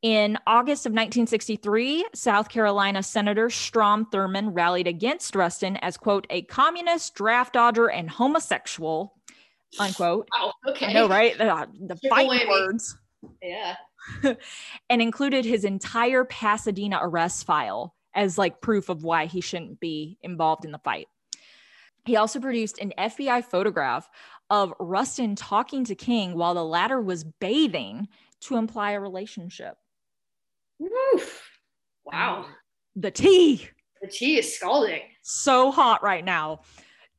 In 0.04 0.38
August 0.46 0.86
of 0.86 0.92
1963, 0.92 2.08
South 2.14 2.50
Carolina 2.50 3.02
Senator 3.02 3.50
Strom 3.50 4.06
Thurmond 4.12 4.50
rallied 4.52 4.86
against 4.86 5.34
Rustin 5.34 5.78
as, 5.78 5.96
quote, 5.96 6.28
a 6.30 6.42
communist, 6.42 7.16
draft 7.16 7.54
dodger, 7.54 7.90
and 7.90 8.10
homosexual, 8.10 9.16
unquote. 9.80 10.28
Wow. 10.38 10.52
Okay. 10.68 10.88
I 10.88 10.94
know, 10.94 11.08
right? 11.08 11.38
The, 11.38 11.70
the 11.88 12.10
fighting 12.10 12.50
words. 12.50 12.98
Yeah. 13.42 13.76
and 14.90 15.02
included 15.02 15.46
his 15.46 15.64
entire 15.64 16.26
Pasadena 16.26 17.00
arrest 17.02 17.46
file 17.46 17.96
as 18.14 18.38
like 18.38 18.60
proof 18.60 18.90
of 18.90 19.06
why 19.06 19.26
he 19.26 19.40
shouldn't 19.40 19.80
be 19.80 20.18
involved 20.22 20.66
in 20.66 20.74
the 20.74 20.80
fight. 20.80 21.08
He 22.04 22.18
also 22.18 22.42
produced 22.42 22.78
an 22.80 22.92
FBI 22.98 23.46
photograph 23.46 24.10
of 24.50 24.74
Rustin 24.82 25.38
talking 25.38 25.86
to 25.86 25.96
King 25.96 26.36
while 26.36 26.56
the 26.56 26.66
latter 26.66 27.00
was 27.00 27.24
bathing 27.24 28.10
to 28.42 28.58
imply 28.58 28.92
a 28.92 29.00
relationship. 29.00 29.78
Woof. 30.90 31.42
Wow. 32.06 32.46
The 32.96 33.12
tea. 33.12 33.68
The 34.02 34.08
tea 34.08 34.40
is 34.40 34.56
scalding. 34.56 35.02
so 35.22 35.72
hot 35.72 36.04
right 36.04 36.24
now. 36.26 36.62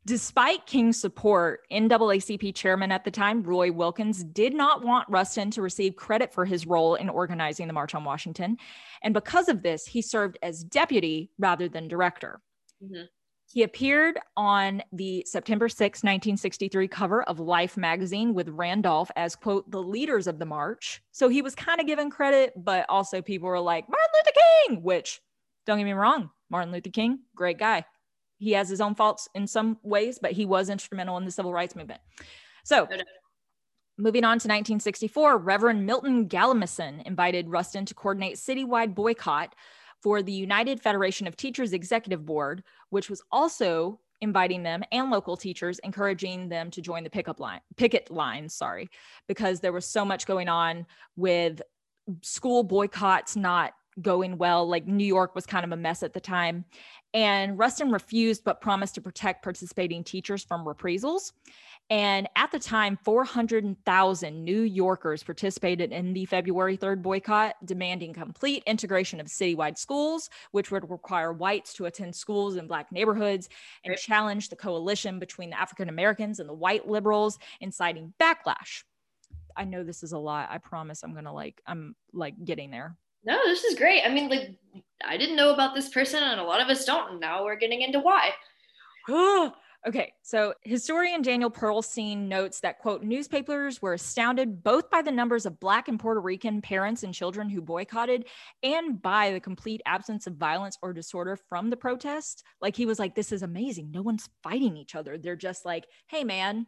Despite 0.06 0.66
King's 0.66 1.00
support, 1.00 1.60
NAACP 1.72 2.54
chairman 2.54 2.92
at 2.92 3.04
the 3.04 3.10
time, 3.10 3.42
Roy 3.42 3.72
Wilkins, 3.72 4.22
did 4.22 4.52
not 4.52 4.84
want 4.84 5.08
Rustin 5.08 5.50
to 5.52 5.62
receive 5.62 5.96
credit 5.96 6.30
for 6.30 6.44
his 6.44 6.66
role 6.66 6.96
in 6.96 7.08
organizing 7.08 7.66
the 7.68 7.72
March 7.72 7.94
on 7.94 8.04
Washington. 8.04 8.58
And 9.02 9.14
because 9.14 9.48
of 9.48 9.62
this, 9.62 9.86
he 9.86 10.02
served 10.02 10.36
as 10.42 10.62
deputy 10.62 11.30
rather 11.38 11.70
than 11.70 11.88
director. 11.88 12.42
Mhm. 12.82 13.08
He 13.54 13.62
appeared 13.62 14.18
on 14.36 14.82
the 14.90 15.24
September 15.28 15.68
6, 15.68 15.78
1963 15.78 16.88
cover 16.88 17.22
of 17.22 17.38
Life 17.38 17.76
magazine 17.76 18.34
with 18.34 18.48
Randolph 18.48 19.12
as, 19.14 19.36
quote, 19.36 19.70
the 19.70 19.80
leaders 19.80 20.26
of 20.26 20.40
the 20.40 20.44
march. 20.44 21.00
So 21.12 21.28
he 21.28 21.40
was 21.40 21.54
kind 21.54 21.80
of 21.80 21.86
given 21.86 22.10
credit, 22.10 22.52
but 22.56 22.84
also 22.88 23.22
people 23.22 23.48
were 23.48 23.60
like, 23.60 23.88
Martin 23.88 24.10
Luther 24.12 24.40
King, 24.66 24.82
which 24.82 25.20
don't 25.66 25.78
get 25.78 25.84
me 25.84 25.92
wrong, 25.92 26.30
Martin 26.50 26.72
Luther 26.72 26.90
King, 26.90 27.20
great 27.36 27.56
guy. 27.56 27.84
He 28.38 28.50
has 28.54 28.68
his 28.68 28.80
own 28.80 28.96
faults 28.96 29.28
in 29.36 29.46
some 29.46 29.78
ways, 29.84 30.18
but 30.20 30.32
he 30.32 30.46
was 30.46 30.68
instrumental 30.68 31.16
in 31.18 31.24
the 31.24 31.30
civil 31.30 31.52
rights 31.52 31.76
movement. 31.76 32.00
So, 32.64 32.88
moving 33.96 34.24
on 34.24 34.40
to 34.40 34.48
1964, 34.48 35.38
Reverend 35.38 35.86
Milton 35.86 36.28
Galamison 36.28 37.06
invited 37.06 37.48
Rustin 37.48 37.86
to 37.86 37.94
coordinate 37.94 38.34
citywide 38.34 38.96
boycott 38.96 39.54
for 40.04 40.22
the 40.22 40.32
United 40.32 40.82
Federation 40.82 41.26
of 41.26 41.34
Teachers 41.34 41.72
Executive 41.72 42.26
Board, 42.26 42.62
which 42.90 43.08
was 43.08 43.22
also 43.32 43.98
inviting 44.20 44.62
them 44.62 44.82
and 44.92 45.10
local 45.10 45.34
teachers, 45.34 45.78
encouraging 45.78 46.50
them 46.50 46.70
to 46.72 46.82
join 46.82 47.04
the 47.04 47.10
pickup 47.10 47.40
line, 47.40 47.60
picket 47.78 48.10
lines, 48.10 48.54
sorry, 48.54 48.90
because 49.28 49.60
there 49.60 49.72
was 49.72 49.86
so 49.86 50.04
much 50.04 50.26
going 50.26 50.46
on 50.46 50.84
with 51.16 51.62
school 52.20 52.62
boycotts 52.62 53.34
not 53.34 53.72
going 54.02 54.36
well. 54.36 54.68
Like 54.68 54.86
New 54.86 55.06
York 55.06 55.34
was 55.34 55.46
kind 55.46 55.64
of 55.64 55.72
a 55.72 55.76
mess 55.76 56.02
at 56.02 56.12
the 56.12 56.20
time. 56.20 56.66
And 57.14 57.58
Rustin 57.58 57.90
refused, 57.90 58.44
but 58.44 58.60
promised 58.60 58.96
to 58.96 59.00
protect 59.00 59.42
participating 59.42 60.04
teachers 60.04 60.44
from 60.44 60.68
reprisals. 60.68 61.32
And 61.90 62.28
at 62.34 62.50
the 62.50 62.58
time, 62.58 62.96
400,000 63.04 64.42
New 64.42 64.62
Yorkers 64.62 65.22
participated 65.22 65.92
in 65.92 66.14
the 66.14 66.24
February 66.24 66.78
3rd 66.78 67.02
boycott, 67.02 67.56
demanding 67.64 68.14
complete 68.14 68.62
integration 68.66 69.20
of 69.20 69.26
citywide 69.26 69.76
schools, 69.76 70.30
which 70.52 70.70
would 70.70 70.88
require 70.90 71.32
whites 71.32 71.74
to 71.74 71.84
attend 71.84 72.16
schools 72.16 72.56
in 72.56 72.66
Black 72.66 72.90
neighborhoods 72.90 73.50
and 73.84 73.90
Right. 73.90 73.98
challenge 73.98 74.48
the 74.48 74.56
coalition 74.56 75.18
between 75.18 75.50
the 75.50 75.60
African 75.60 75.90
Americans 75.90 76.40
and 76.40 76.48
the 76.48 76.54
white 76.54 76.88
liberals, 76.88 77.38
inciting 77.60 78.14
backlash. 78.18 78.84
I 79.54 79.64
know 79.64 79.84
this 79.84 80.02
is 80.02 80.12
a 80.12 80.18
lot. 80.18 80.48
I 80.50 80.58
promise 80.58 81.02
I'm 81.02 81.12
going 81.12 81.26
to 81.26 81.32
like, 81.32 81.60
I'm 81.66 81.94
like 82.14 82.34
getting 82.44 82.70
there. 82.70 82.96
No, 83.24 83.38
this 83.44 83.62
is 83.62 83.78
great. 83.78 84.02
I 84.04 84.08
mean, 84.08 84.30
like, 84.30 84.56
I 85.04 85.16
didn't 85.18 85.36
know 85.36 85.52
about 85.52 85.74
this 85.74 85.90
person, 85.90 86.22
and 86.22 86.40
a 86.40 86.44
lot 86.44 86.60
of 86.60 86.68
us 86.68 86.84
don't. 86.84 87.12
And 87.12 87.20
now 87.20 87.44
we're 87.44 87.56
getting 87.56 87.82
into 87.82 88.00
why. 88.00 88.32
okay, 89.86 90.12
so 90.22 90.54
historian 90.62 91.22
Daniel 91.22 91.50
Perlstein 91.50 92.26
notes 92.28 92.60
that, 92.60 92.78
quote, 92.78 93.02
newspapers 93.02 93.82
were 93.82 93.94
astounded 93.94 94.62
both 94.62 94.90
by 94.90 95.02
the 95.02 95.10
numbers 95.10 95.46
of 95.46 95.60
Black 95.60 95.88
and 95.88 96.00
Puerto 96.00 96.20
Rican 96.20 96.62
parents 96.62 97.02
and 97.02 97.12
children 97.12 97.48
who 97.48 97.60
boycotted 97.60 98.26
and 98.62 99.00
by 99.00 99.30
the 99.30 99.40
complete 99.40 99.82
absence 99.86 100.26
of 100.26 100.36
violence 100.36 100.78
or 100.82 100.92
disorder 100.92 101.36
from 101.36 101.70
the 101.70 101.76
protest. 101.76 102.44
Like, 102.60 102.76
he 102.76 102.86
was 102.86 102.98
like, 102.98 103.14
this 103.14 103.32
is 103.32 103.42
amazing. 103.42 103.90
No 103.90 104.02
one's 104.02 104.28
fighting 104.42 104.76
each 104.76 104.94
other. 104.94 105.18
They're 105.18 105.36
just 105.36 105.64
like, 105.64 105.84
hey, 106.08 106.24
man, 106.24 106.66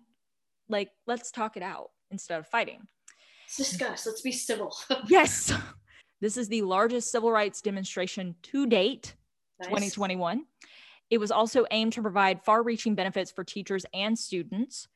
like, 0.68 0.90
let's 1.06 1.30
talk 1.30 1.56
it 1.56 1.62
out 1.62 1.90
instead 2.10 2.38
of 2.38 2.46
fighting. 2.46 2.80
Let's 3.46 3.56
discuss. 3.56 4.06
Let's 4.06 4.22
be 4.22 4.32
civil. 4.32 4.76
Yes. 5.08 5.52
This 6.18 6.38
is 6.38 6.48
the 6.48 6.62
largest 6.62 7.10
civil 7.10 7.30
rights 7.30 7.60
demonstration 7.60 8.34
to 8.44 8.66
date, 8.66 9.14
Nice. 9.60 9.68
2021. 9.68 10.44
It 11.10 11.18
was 11.18 11.30
also 11.30 11.64
aimed 11.70 11.92
to 11.94 12.02
provide 12.02 12.42
far 12.42 12.62
reaching 12.62 12.94
benefits 12.94 13.30
for 13.30 13.44
teachers 13.44 13.86
and 13.94 14.18
students. 14.18 14.88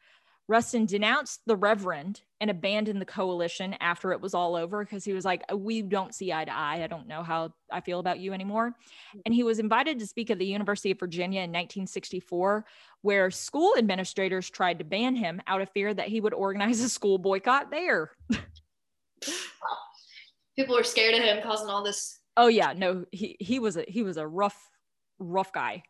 Rustin 0.50 0.84
denounced 0.84 1.42
the 1.46 1.54
Reverend 1.54 2.22
and 2.40 2.50
abandoned 2.50 3.00
the 3.00 3.06
coalition 3.06 3.76
after 3.80 4.10
it 4.10 4.20
was 4.20 4.34
all 4.34 4.56
over 4.56 4.84
because 4.84 5.04
he 5.04 5.12
was 5.12 5.24
like, 5.24 5.44
uh, 5.50 5.56
We 5.56 5.80
don't 5.80 6.12
see 6.12 6.32
eye 6.32 6.44
to 6.44 6.52
eye. 6.52 6.82
I 6.82 6.88
don't 6.88 7.06
know 7.06 7.22
how 7.22 7.54
I 7.70 7.80
feel 7.80 8.00
about 8.00 8.18
you 8.18 8.32
anymore. 8.32 8.70
Mm-hmm. 8.70 9.20
And 9.26 9.34
he 9.34 9.44
was 9.44 9.60
invited 9.60 10.00
to 10.00 10.08
speak 10.08 10.28
at 10.28 10.40
the 10.40 10.46
University 10.46 10.90
of 10.90 10.98
Virginia 10.98 11.42
in 11.42 11.50
1964, 11.50 12.64
where 13.02 13.30
school 13.30 13.74
administrators 13.78 14.50
tried 14.50 14.80
to 14.80 14.84
ban 14.84 15.14
him 15.14 15.40
out 15.46 15.60
of 15.60 15.70
fear 15.70 15.94
that 15.94 16.08
he 16.08 16.20
would 16.20 16.34
organize 16.34 16.80
a 16.80 16.88
school 16.88 17.18
boycott 17.18 17.70
there. 17.70 18.10
People 20.56 20.74
were 20.74 20.82
scared 20.82 21.14
of 21.14 21.22
him 21.22 21.44
causing 21.44 21.68
all 21.68 21.84
this. 21.84 22.18
Oh 22.36 22.48
yeah, 22.48 22.72
no, 22.76 23.04
he 23.12 23.36
he 23.38 23.60
was 23.60 23.76
a 23.76 23.84
he 23.86 24.02
was 24.02 24.16
a 24.16 24.26
rough 24.26 24.68
rough 25.20 25.52
guy. 25.52 25.84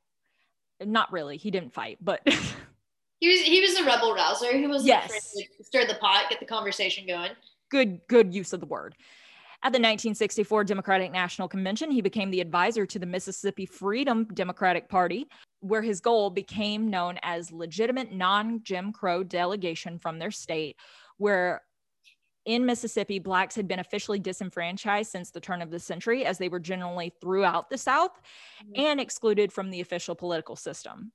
Not 0.84 1.12
really. 1.12 1.36
He 1.36 1.50
didn't 1.50 1.72
fight, 1.72 1.98
but 2.00 2.20
He 3.20 3.28
was 3.28 3.40
he 3.40 3.60
was 3.60 3.76
a 3.78 3.84
rebel 3.84 4.14
rouser. 4.14 4.56
He 4.56 4.66
was 4.66 4.86
Yes. 4.86 5.34
to 5.34 5.64
stir 5.64 5.86
the 5.86 5.96
pot, 5.96 6.24
get 6.30 6.40
the 6.40 6.46
conversation 6.46 7.06
going. 7.06 7.32
good 7.70 8.00
good 8.08 8.34
use 8.34 8.52
of 8.52 8.60
the 8.60 8.66
word. 8.66 8.94
At 9.62 9.72
the 9.72 9.78
1964 9.78 10.64
Democratic 10.64 11.12
National 11.12 11.46
Convention, 11.46 11.90
he 11.90 12.00
became 12.00 12.30
the 12.30 12.40
advisor 12.40 12.86
to 12.86 12.98
the 12.98 13.04
Mississippi 13.04 13.66
Freedom 13.66 14.24
Democratic 14.32 14.88
Party, 14.88 15.26
where 15.60 15.82
his 15.82 16.00
goal 16.00 16.30
became 16.30 16.88
known 16.88 17.18
as 17.22 17.52
legitimate 17.52 18.10
non-Jim 18.10 18.90
Crow 18.90 19.22
delegation 19.22 19.98
from 19.98 20.18
their 20.18 20.30
state, 20.30 20.76
where 21.18 21.60
in 22.44 22.64
Mississippi, 22.64 23.18
blacks 23.18 23.54
had 23.54 23.68
been 23.68 23.78
officially 23.78 24.18
disenfranchised 24.18 25.10
since 25.10 25.30
the 25.30 25.40
turn 25.40 25.62
of 25.62 25.70
the 25.70 25.78
century, 25.78 26.24
as 26.24 26.38
they 26.38 26.48
were 26.48 26.60
generally 26.60 27.12
throughout 27.20 27.68
the 27.68 27.78
South 27.78 28.12
mm-hmm. 28.64 28.80
and 28.80 29.00
excluded 29.00 29.52
from 29.52 29.70
the 29.70 29.80
official 29.80 30.14
political 30.14 30.56
system. 30.56 31.12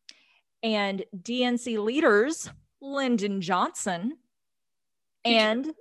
And 0.61 1.03
DNC 1.17 1.83
leaders, 1.83 2.49
Lyndon 2.81 3.41
Johnson 3.41 4.17
and 5.23 5.71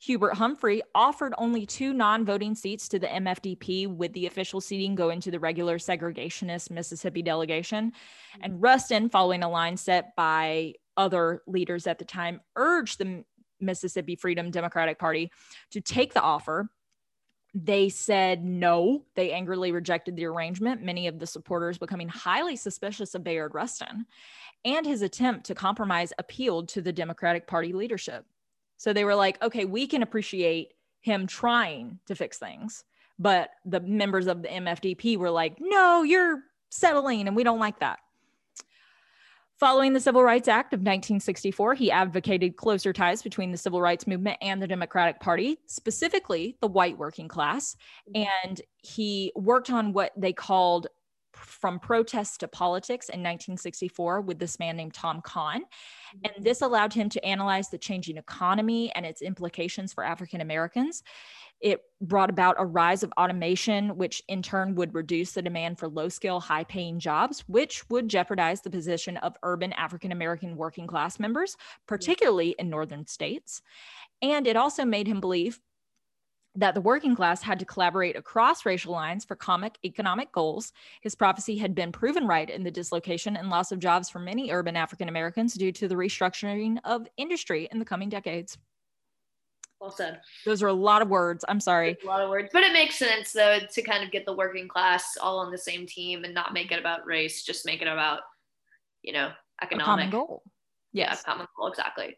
Hubert 0.00 0.34
Humphrey, 0.34 0.82
offered 0.94 1.34
only 1.38 1.66
two 1.66 1.92
non 1.92 2.24
voting 2.24 2.54
seats 2.54 2.88
to 2.88 2.98
the 2.98 3.06
MFDP, 3.06 3.86
with 3.86 4.12
the 4.14 4.26
official 4.26 4.60
seating 4.60 4.94
going 4.94 5.20
to 5.20 5.30
the 5.30 5.40
regular 5.40 5.78
segregationist 5.78 6.70
Mississippi 6.70 7.22
delegation. 7.22 7.90
Mm-hmm. 7.90 8.40
And 8.42 8.62
Rustin, 8.62 9.08
following 9.08 9.42
a 9.42 9.50
line 9.50 9.76
set 9.76 10.16
by 10.16 10.74
other 10.96 11.42
leaders 11.46 11.86
at 11.86 11.98
the 11.98 12.04
time, 12.04 12.40
urged 12.56 12.98
the 12.98 13.24
Mississippi 13.64 14.16
Freedom 14.16 14.50
Democratic 14.50 14.98
Party 14.98 15.30
to 15.70 15.80
take 15.80 16.14
the 16.14 16.22
offer. 16.22 16.68
They 17.54 17.88
said 17.88 18.44
no. 18.44 19.04
They 19.14 19.32
angrily 19.32 19.70
rejected 19.70 20.16
the 20.16 20.26
arrangement, 20.26 20.82
many 20.82 21.06
of 21.06 21.18
the 21.18 21.26
supporters 21.26 21.78
becoming 21.78 22.08
highly 22.08 22.56
suspicious 22.56 23.14
of 23.14 23.24
Bayard 23.24 23.54
Rustin. 23.54 24.06
And 24.64 24.86
his 24.86 25.02
attempt 25.02 25.46
to 25.46 25.54
compromise 25.54 26.12
appealed 26.18 26.68
to 26.70 26.82
the 26.82 26.92
Democratic 26.92 27.46
Party 27.46 27.72
leadership. 27.72 28.24
So 28.76 28.92
they 28.92 29.04
were 29.04 29.14
like, 29.14 29.40
okay, 29.42 29.64
we 29.64 29.86
can 29.86 30.02
appreciate 30.02 30.72
him 31.00 31.26
trying 31.26 32.00
to 32.06 32.14
fix 32.14 32.38
things. 32.38 32.84
But 33.18 33.50
the 33.64 33.80
members 33.80 34.26
of 34.26 34.42
the 34.42 34.48
MFDP 34.48 35.16
were 35.16 35.30
like, 35.30 35.58
no, 35.60 36.02
you're 36.02 36.40
settling, 36.70 37.28
and 37.28 37.36
we 37.36 37.44
don't 37.44 37.60
like 37.60 37.78
that. 37.80 38.00
Following 39.60 39.92
the 39.92 40.00
Civil 40.00 40.24
Rights 40.24 40.48
Act 40.48 40.72
of 40.74 40.80
1964, 40.80 41.74
he 41.74 41.90
advocated 41.90 42.56
closer 42.56 42.92
ties 42.92 43.22
between 43.22 43.52
the 43.52 43.56
civil 43.56 43.80
rights 43.80 44.06
movement 44.06 44.36
and 44.42 44.60
the 44.60 44.66
Democratic 44.66 45.20
Party, 45.20 45.58
specifically 45.66 46.56
the 46.60 46.66
white 46.66 46.98
working 46.98 47.28
class. 47.28 47.76
Mm-hmm. 48.14 48.28
And 48.44 48.60
he 48.78 49.32
worked 49.36 49.70
on 49.70 49.92
what 49.92 50.10
they 50.16 50.32
called 50.32 50.88
from 51.34 51.78
protests 51.78 52.36
to 52.38 52.48
politics 52.48 53.08
in 53.08 53.20
1964 53.20 54.20
with 54.22 54.38
this 54.38 54.58
man 54.58 54.76
named 54.76 54.94
Tom 54.94 55.20
Kahn. 55.22 55.62
Mm-hmm. 55.62 56.18
And 56.24 56.44
this 56.44 56.60
allowed 56.60 56.92
him 56.92 57.08
to 57.10 57.24
analyze 57.24 57.68
the 57.68 57.78
changing 57.78 58.16
economy 58.16 58.92
and 58.94 59.06
its 59.06 59.22
implications 59.22 59.92
for 59.92 60.04
African 60.04 60.40
Americans. 60.40 61.04
It 61.64 61.80
brought 62.02 62.28
about 62.28 62.56
a 62.58 62.66
rise 62.66 63.02
of 63.02 63.10
automation, 63.16 63.96
which 63.96 64.22
in 64.28 64.42
turn 64.42 64.74
would 64.74 64.94
reduce 64.94 65.32
the 65.32 65.40
demand 65.40 65.78
for 65.78 65.88
low 65.88 66.10
skill, 66.10 66.38
high 66.38 66.64
paying 66.64 67.00
jobs, 67.00 67.42
which 67.46 67.88
would 67.88 68.06
jeopardize 68.06 68.60
the 68.60 68.68
position 68.68 69.16
of 69.16 69.34
urban 69.42 69.72
African 69.72 70.12
American 70.12 70.58
working 70.58 70.86
class 70.86 71.18
members, 71.18 71.56
particularly 71.88 72.54
in 72.58 72.68
northern 72.68 73.06
states. 73.06 73.62
And 74.20 74.46
it 74.46 74.56
also 74.56 74.84
made 74.84 75.06
him 75.06 75.20
believe 75.20 75.58
that 76.54 76.74
the 76.74 76.82
working 76.82 77.16
class 77.16 77.40
had 77.40 77.58
to 77.60 77.64
collaborate 77.64 78.14
across 78.14 78.66
racial 78.66 78.92
lines 78.92 79.24
for 79.24 79.34
comic 79.34 79.78
economic 79.86 80.32
goals. 80.32 80.70
His 81.00 81.14
prophecy 81.14 81.56
had 81.56 81.74
been 81.74 81.92
proven 81.92 82.26
right 82.26 82.50
in 82.50 82.62
the 82.62 82.70
dislocation 82.70 83.38
and 83.38 83.48
loss 83.48 83.72
of 83.72 83.78
jobs 83.78 84.10
for 84.10 84.18
many 84.18 84.50
urban 84.50 84.76
African 84.76 85.08
Americans 85.08 85.54
due 85.54 85.72
to 85.72 85.88
the 85.88 85.94
restructuring 85.94 86.76
of 86.84 87.08
industry 87.16 87.68
in 87.72 87.78
the 87.78 87.86
coming 87.86 88.10
decades. 88.10 88.58
Well 89.84 89.90
said. 89.92 90.22
Those 90.46 90.62
are 90.62 90.68
a 90.68 90.72
lot 90.72 91.02
of 91.02 91.08
words. 91.10 91.44
I'm 91.46 91.60
sorry. 91.60 91.98
A 92.02 92.06
lot 92.06 92.22
of 92.22 92.30
words, 92.30 92.48
but 92.54 92.62
it 92.62 92.72
makes 92.72 92.96
sense 92.96 93.32
though 93.32 93.58
to 93.70 93.82
kind 93.82 94.02
of 94.02 94.10
get 94.10 94.24
the 94.24 94.32
working 94.32 94.66
class 94.66 95.18
all 95.20 95.38
on 95.38 95.52
the 95.52 95.58
same 95.58 95.86
team 95.86 96.24
and 96.24 96.32
not 96.32 96.54
make 96.54 96.72
it 96.72 96.78
about 96.78 97.04
race, 97.04 97.42
just 97.44 97.66
make 97.66 97.82
it 97.82 97.86
about, 97.86 98.20
you 99.02 99.12
know, 99.12 99.30
A 99.60 99.66
common 99.66 99.80
economic. 99.82 100.10
goal. 100.10 100.42
Yeah, 100.94 101.14
common 101.26 101.46
goal 101.54 101.66
exactly. 101.68 102.16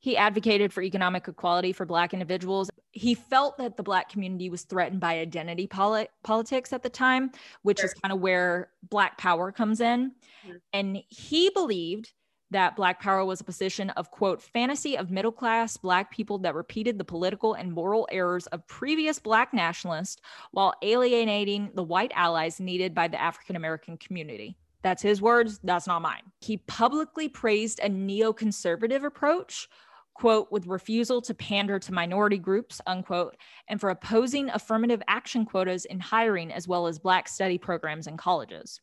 He 0.00 0.14
advocated 0.18 0.74
for 0.74 0.82
economic 0.82 1.26
equality 1.26 1.72
for 1.72 1.86
Black 1.86 2.12
individuals. 2.12 2.68
He 2.92 3.14
felt 3.14 3.56
that 3.56 3.78
the 3.78 3.82
Black 3.82 4.10
community 4.10 4.50
was 4.50 4.64
threatened 4.64 5.00
by 5.00 5.20
identity 5.20 5.66
poli- 5.66 6.08
politics 6.22 6.74
at 6.74 6.82
the 6.82 6.90
time, 6.90 7.30
which 7.62 7.82
is 7.82 7.94
kind 7.94 8.12
of 8.12 8.20
where 8.20 8.68
Black 8.90 9.16
power 9.16 9.52
comes 9.52 9.80
in. 9.80 10.12
Mhm. 10.46 10.60
And 10.74 10.98
he 11.08 11.48
believed 11.48 12.12
that 12.50 12.76
Black 12.76 13.00
power 13.00 13.24
was 13.24 13.40
a 13.40 13.44
position 13.44 13.90
of, 13.90 14.10
quote, 14.10 14.42
fantasy 14.42 14.96
of 14.96 15.10
middle 15.10 15.32
class 15.32 15.76
Black 15.76 16.10
people 16.10 16.38
that 16.38 16.54
repeated 16.54 16.98
the 16.98 17.04
political 17.04 17.54
and 17.54 17.72
moral 17.72 18.08
errors 18.10 18.46
of 18.48 18.66
previous 18.66 19.18
Black 19.18 19.54
nationalists 19.54 20.20
while 20.50 20.74
alienating 20.82 21.70
the 21.74 21.82
white 21.82 22.12
allies 22.14 22.60
needed 22.60 22.94
by 22.94 23.08
the 23.08 23.20
African 23.20 23.56
American 23.56 23.96
community. 23.96 24.56
That's 24.82 25.02
his 25.02 25.20
words, 25.20 25.60
that's 25.62 25.86
not 25.86 26.02
mine. 26.02 26.22
He 26.40 26.56
publicly 26.56 27.28
praised 27.28 27.80
a 27.80 27.88
neoconservative 27.88 29.04
approach, 29.04 29.68
quote, 30.14 30.50
with 30.50 30.66
refusal 30.66 31.20
to 31.22 31.34
pander 31.34 31.78
to 31.78 31.92
minority 31.92 32.38
groups, 32.38 32.80
unquote, 32.86 33.36
and 33.68 33.80
for 33.80 33.90
opposing 33.90 34.48
affirmative 34.50 35.02
action 35.06 35.44
quotas 35.44 35.84
in 35.84 36.00
hiring 36.00 36.52
as 36.52 36.66
well 36.66 36.86
as 36.86 36.98
Black 36.98 37.28
study 37.28 37.58
programs 37.58 38.06
in 38.06 38.16
colleges. 38.16 38.80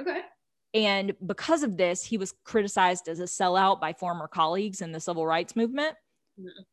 Okay. 0.00 0.22
And 0.74 1.16
because 1.26 1.62
of 1.62 1.76
this, 1.76 2.04
he 2.04 2.18
was 2.18 2.34
criticized 2.44 3.08
as 3.08 3.20
a 3.20 3.24
sellout 3.24 3.80
by 3.80 3.92
former 3.92 4.28
colleagues 4.28 4.82
in 4.82 4.92
the 4.92 5.00
civil 5.00 5.26
rights 5.26 5.56
movement. 5.56 5.96
Mhm. 6.36 6.64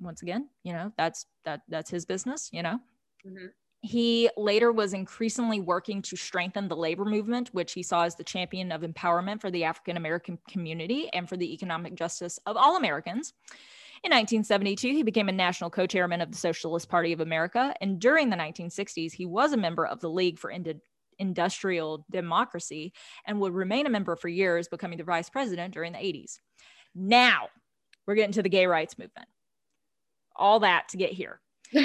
Once 0.00 0.22
again, 0.22 0.48
you 0.64 0.72
know, 0.72 0.92
that's 0.96 1.26
that 1.44 1.62
that's 1.68 1.90
his 1.90 2.06
business, 2.06 2.50
you 2.52 2.62
know. 2.62 2.80
hmm 3.24 3.52
He 3.84 4.30
later 4.36 4.70
was 4.70 4.94
increasingly 4.94 5.60
working 5.60 6.02
to 6.02 6.16
strengthen 6.16 6.68
the 6.68 6.76
labor 6.76 7.04
movement, 7.04 7.48
which 7.52 7.72
he 7.72 7.82
saw 7.82 8.04
as 8.04 8.14
the 8.14 8.22
champion 8.22 8.70
of 8.70 8.82
empowerment 8.82 9.40
for 9.40 9.50
the 9.50 9.64
African 9.64 9.96
American 9.96 10.38
community 10.48 11.08
and 11.12 11.28
for 11.28 11.36
the 11.36 11.52
economic 11.52 11.96
justice 11.96 12.38
of 12.46 12.56
all 12.56 12.76
Americans. 12.76 13.34
In 14.04 14.10
1972, 14.10 14.92
he 14.92 15.02
became 15.02 15.28
a 15.28 15.32
national 15.32 15.70
co 15.70 15.86
chairman 15.86 16.20
of 16.20 16.30
the 16.30 16.38
Socialist 16.38 16.88
Party 16.88 17.12
of 17.12 17.20
America. 17.20 17.74
And 17.80 18.00
during 18.00 18.30
the 18.30 18.36
1960s, 18.36 19.14
he 19.14 19.26
was 19.26 19.52
a 19.52 19.56
member 19.56 19.84
of 19.84 20.00
the 20.00 20.10
League 20.10 20.38
for 20.38 20.50
Indi- 20.50 20.80
Industrial 21.18 22.04
Democracy 22.10 22.92
and 23.26 23.40
would 23.40 23.54
remain 23.54 23.86
a 23.86 23.90
member 23.90 24.16
for 24.16 24.28
years, 24.28 24.68
becoming 24.68 24.98
the 24.98 25.04
vice 25.04 25.30
president 25.30 25.74
during 25.74 25.92
the 25.92 25.98
80s. 25.98 26.38
Now, 26.94 27.48
we're 28.06 28.14
getting 28.14 28.32
to 28.32 28.42
the 28.42 28.48
gay 28.48 28.66
rights 28.66 28.98
movement. 28.98 29.28
All 30.36 30.60
that 30.60 30.88
to 30.90 30.96
get 30.96 31.12
here. 31.12 31.40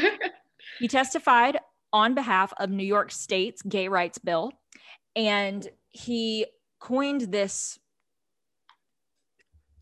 He 0.80 0.88
testified 0.88 1.60
on 1.94 2.14
behalf 2.14 2.54
of 2.58 2.70
New 2.70 2.84
York 2.84 3.12
State's 3.12 3.62
gay 3.62 3.88
rights 3.88 4.18
bill, 4.18 4.52
and 5.16 5.68
he 5.90 6.46
coined 6.80 7.22
this 7.22 7.80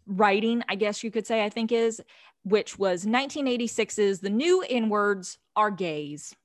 writing, 0.06 0.64
I 0.70 0.76
guess 0.76 1.04
you 1.04 1.12
could 1.12 1.28
say, 1.28 1.44
I 1.44 1.50
think 1.50 1.72
is, 1.72 2.02
which 2.44 2.78
was 2.78 3.06
1986's 3.06 4.20
The 4.20 4.30
New 4.30 4.62
N 4.62 4.90
Words 4.90 5.40
Are 5.56 5.72
Gays. 5.72 6.36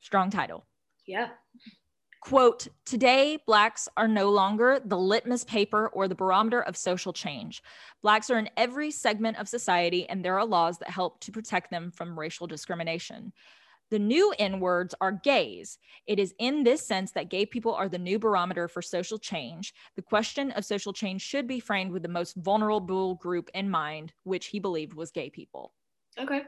Strong 0.00 0.30
title. 0.30 0.66
Yeah. 1.06 1.28
Quote, 2.22 2.68
today, 2.86 3.38
Blacks 3.46 3.88
are 3.96 4.06
no 4.06 4.30
longer 4.30 4.80
the 4.84 4.96
litmus 4.96 5.42
paper 5.42 5.88
or 5.88 6.06
the 6.06 6.14
barometer 6.14 6.62
of 6.62 6.76
social 6.76 7.12
change. 7.12 7.64
Blacks 8.00 8.30
are 8.30 8.38
in 8.38 8.48
every 8.56 8.92
segment 8.92 9.38
of 9.38 9.48
society, 9.48 10.08
and 10.08 10.24
there 10.24 10.38
are 10.38 10.46
laws 10.46 10.78
that 10.78 10.90
help 10.90 11.18
to 11.20 11.32
protect 11.32 11.72
them 11.72 11.90
from 11.90 12.16
racial 12.16 12.46
discrimination. 12.46 13.32
The 13.90 13.98
new 13.98 14.32
N 14.38 14.60
words 14.60 14.94
are 15.00 15.12
gays. 15.12 15.78
It 16.06 16.20
is 16.20 16.32
in 16.38 16.62
this 16.62 16.86
sense 16.86 17.10
that 17.12 17.28
gay 17.28 17.44
people 17.44 17.74
are 17.74 17.88
the 17.88 17.98
new 17.98 18.20
barometer 18.20 18.68
for 18.68 18.80
social 18.80 19.18
change. 19.18 19.74
The 19.96 20.02
question 20.02 20.52
of 20.52 20.64
social 20.64 20.92
change 20.92 21.22
should 21.22 21.48
be 21.48 21.60
framed 21.60 21.90
with 21.90 22.02
the 22.02 22.08
most 22.08 22.36
vulnerable 22.36 23.16
group 23.16 23.50
in 23.52 23.68
mind, 23.68 24.12
which 24.22 24.46
he 24.46 24.60
believed 24.60 24.94
was 24.94 25.10
gay 25.10 25.28
people. 25.28 25.74
Okay. 26.18 26.42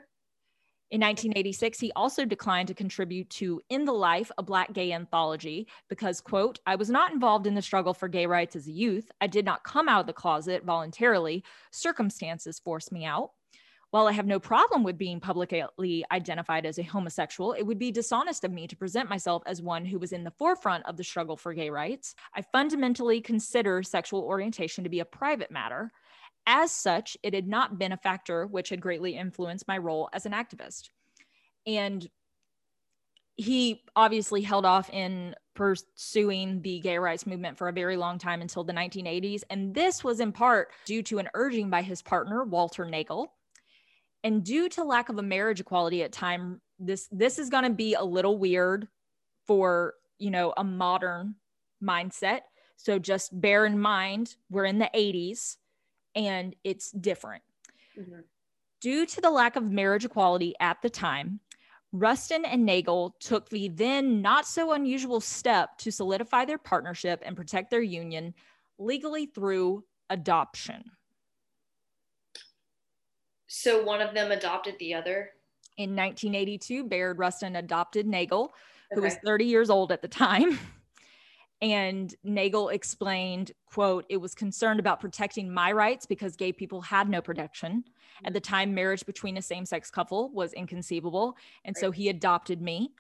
In 0.91 1.01
1986, 1.01 1.81
he 1.81 1.93
also 1.97 2.25
declined 2.25 2.69
to 2.69 2.75
contribute 2.75 3.29
to 3.31 3.61
In 3.69 3.85
the 3.85 3.93
Life, 3.93 4.31
a 4.39 4.43
Black 4.43 4.73
Gay 4.73 4.93
Anthology, 4.93 5.67
because, 5.89 6.21
quote, 6.21 6.61
I 6.67 6.77
was 6.77 6.91
not 6.91 7.13
involved 7.13 7.47
in 7.47 7.55
the 7.55 7.63
struggle 7.63 7.95
for 7.95 8.07
gay 8.07 8.27
rights 8.27 8.55
as 8.55 8.69
a 8.69 8.73
youth. 8.73 9.11
I 9.21 9.27
did 9.27 9.45
not 9.45 9.65
come 9.65 9.89
out 9.89 10.03
of 10.03 10.07
the 10.07 10.13
closet 10.13 10.63
voluntarily. 10.65 11.43
Circumstances 11.73 12.61
forced 12.61 12.93
me 12.93 13.05
out. 13.05 13.31
While 13.91 14.09
I 14.09 14.13
have 14.13 14.27
no 14.27 14.41
problem 14.41 14.83
with 14.83 14.99
being 14.99 15.21
publicly 15.21 16.05
identified 16.11 16.67
as 16.67 16.79
a 16.79 16.83
homosexual, 16.83 17.53
it 17.53 17.63
would 17.63 17.79
be 17.79 17.93
dishonest 17.93 18.43
of 18.45 18.53
me 18.53 18.67
to 18.67 18.77
present 18.77 19.09
myself 19.09 19.43
as 19.47 19.63
one 19.63 19.85
who 19.85 20.01
was 20.01 20.13
in 20.13 20.25
the 20.25 20.33
forefront 20.33 20.85
of 20.87 20.97
the 20.97 21.05
struggle 21.05 21.37
for 21.37 21.55
gay 21.55 21.71
rights. 21.71 22.15
I 22.35 22.43
fundamentally 22.43 23.21
consider 23.21 23.83
sexual 23.85 24.23
orientation 24.23 24.83
to 24.85 24.91
be 24.91 24.99
a 25.01 25.05
private 25.05 25.53
matter. 25.53 25.93
As 26.47 26.73
such, 26.73 27.17
it 27.23 27.33
had 27.33 27.49
not 27.49 27.79
been 27.79 27.93
a 27.93 27.97
factor 27.97 28.47
which 28.47 28.69
had 28.69 28.81
greatly 28.81 29.17
influenced 29.17 29.67
my 29.67 29.79
role 29.79 30.09
as 30.13 30.27
an 30.27 30.33
activist. 30.33 30.91
And 31.67 32.07
he 33.37 33.83
obviously 33.97 34.43
held 34.43 34.65
off 34.65 34.91
in 34.91 35.35
pursuing 35.55 36.61
the 36.63 36.81
gay 36.81 36.99
rights 36.99 37.27
movement 37.27 37.57
for 37.57 37.69
a 37.69 37.73
very 37.73 37.97
long 37.97 38.19
time 38.19 38.43
until 38.43 38.65
the 38.65 38.73
1980s. 38.73 39.43
And 39.51 39.75
this 39.75 40.05
was 40.05 40.21
in 40.21 40.33
part 40.33 40.69
due 40.85 41.03
to 41.05 41.19
an 41.19 41.29
urging 41.35 41.71
by 41.71 41.83
his 41.83 42.03
partner, 42.03 42.45
Walter 42.45 42.85
Nagel. 42.85 43.33
And 44.23 44.45
due 44.45 44.69
to 44.71 44.85
lack 44.85 45.09
of 45.09 45.19
a 45.19 45.23
marriage 45.23 45.61
equality 45.61 46.03
at 46.03 46.13
time, 46.13 46.61
this 46.79 47.09
this 47.13 47.39
is 47.39 47.51
going 47.51 47.65
to 47.65 47.71
be 47.71 47.95
a 47.95 48.03
little 48.03 48.39
weird 48.39 48.89
for, 49.47 49.95
you 50.19 50.31
know, 50.31 50.53
a 50.57 50.65
modern 50.65 51.37
mindset. 51.83 52.41
So 52.77 52.99
just 52.99 53.39
bear 53.39 53.67
in 53.67 53.79
mind, 53.79 54.35
we're 54.51 54.65
in 54.65 54.79
the 54.79 54.91
80s 54.95 55.57
and 56.15 56.55
it's 56.65 56.91
different. 56.91 57.43
Mm-hmm. 57.99 58.21
Due 58.81 59.07
to 59.07 59.21
the 59.21 59.31
lack 59.31 59.57
of 59.57 59.65
marriage 59.65 60.05
equality 60.05 60.55
at 60.61 60.81
the 60.83 60.91
time, 60.91 61.41
Rustin 61.93 62.45
and 62.45 62.67
Nagel 62.67 63.15
took 63.21 63.49
the 63.49 63.69
then 63.69 64.21
not 64.21 64.47
so 64.47 64.73
unusual 64.73 65.21
step 65.21 65.79
to 65.79 65.93
solidify 65.93 66.45
their 66.45 66.59
partnership 66.59 67.23
and 67.25 67.37
protect 67.37 67.71
their 67.71 67.83
union 67.83 68.35
legally 68.79 69.27
through 69.27 69.85
adoption. 70.11 70.83
So 73.47 73.85
one 73.85 74.01
of 74.01 74.13
them 74.13 74.33
adopted 74.33 74.75
the 74.81 74.95
other? 74.95 75.31
In 75.77 75.91
1982, 75.91 76.85
Bayard 76.85 77.19
Rustin 77.19 77.57
adopted 77.57 78.07
Nagel, 78.07 78.53
who 78.91 79.01
okay. 79.01 79.07
was 79.07 79.17
30 79.25 79.45
years 79.45 79.71
old 79.71 79.93
at 79.93 80.03
the 80.03 80.09
time. 80.09 80.59
and 81.63 82.15
nagel 82.25 82.69
explained 82.69 83.53
quote 83.67 84.05
it 84.09 84.17
was 84.17 84.35
concerned 84.35 84.81
about 84.81 85.01
protecting 85.01 85.53
my 85.53 85.73
rights 85.73 86.07
because 86.07 86.37
gay 86.37 86.53
people 86.53 86.81
had 86.81 87.09
no 87.09 87.21
protection. 87.21 87.85
At 88.25 88.33
the 88.33 88.41
time 88.41 88.75
marriage 88.75 89.05
between 89.07 89.37
a 89.37 89.43
same-sex 89.43 89.91
couple 89.91 90.31
was 90.31 90.53
inconceivable 90.53 91.37
and 91.65 91.77
so 91.77 91.91
he 91.91 92.09
adopted 92.09 92.63
me. 92.63 92.93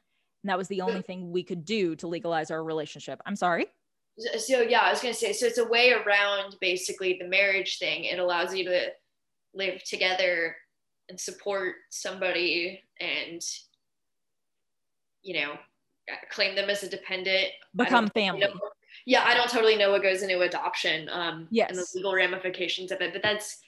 And 0.42 0.50
that 0.50 0.58
was 0.58 0.68
the 0.68 0.82
only 0.82 1.02
thing 1.02 1.30
we 1.30 1.42
could 1.42 1.64
do 1.64 1.96
to 1.96 2.06
legalize 2.06 2.50
our 2.50 2.62
relationship. 2.62 3.20
I'm 3.24 3.36
sorry? 3.36 3.66
So 4.38 4.60
yeah 4.60 4.82
i 4.82 4.90
was 4.90 5.00
going 5.00 5.12
to 5.12 5.18
say 5.18 5.32
so 5.32 5.46
it's 5.46 5.58
a 5.58 5.66
way 5.66 5.90
around 5.90 6.56
basically 6.60 7.18
the 7.20 7.28
marriage 7.28 7.78
thing. 7.78 8.04
It 8.04 8.18
allows 8.18 8.54
you 8.54 8.64
to 8.64 8.88
live 9.54 9.82
together 9.84 10.56
and 11.08 11.18
support 11.18 11.76
somebody 11.90 12.80
and 13.00 13.40
you 15.22 15.40
know 15.40 15.54
claim 16.30 16.54
them 16.54 16.70
as 16.70 16.82
a 16.82 16.88
dependent. 16.88 17.48
Become 17.74 18.08
family. 18.08 18.40
know, 18.40 18.52
yeah 19.06 19.24
i 19.26 19.34
don't 19.34 19.50
totally 19.50 19.76
know 19.76 19.90
what 19.90 20.02
goes 20.02 20.22
into 20.22 20.40
adoption 20.40 21.08
um 21.10 21.48
yes 21.50 21.68
and 21.68 21.78
the 21.78 21.86
legal 21.94 22.14
ramifications 22.14 22.92
of 22.92 23.00
it 23.00 23.12
but 23.12 23.22
that's 23.22 23.58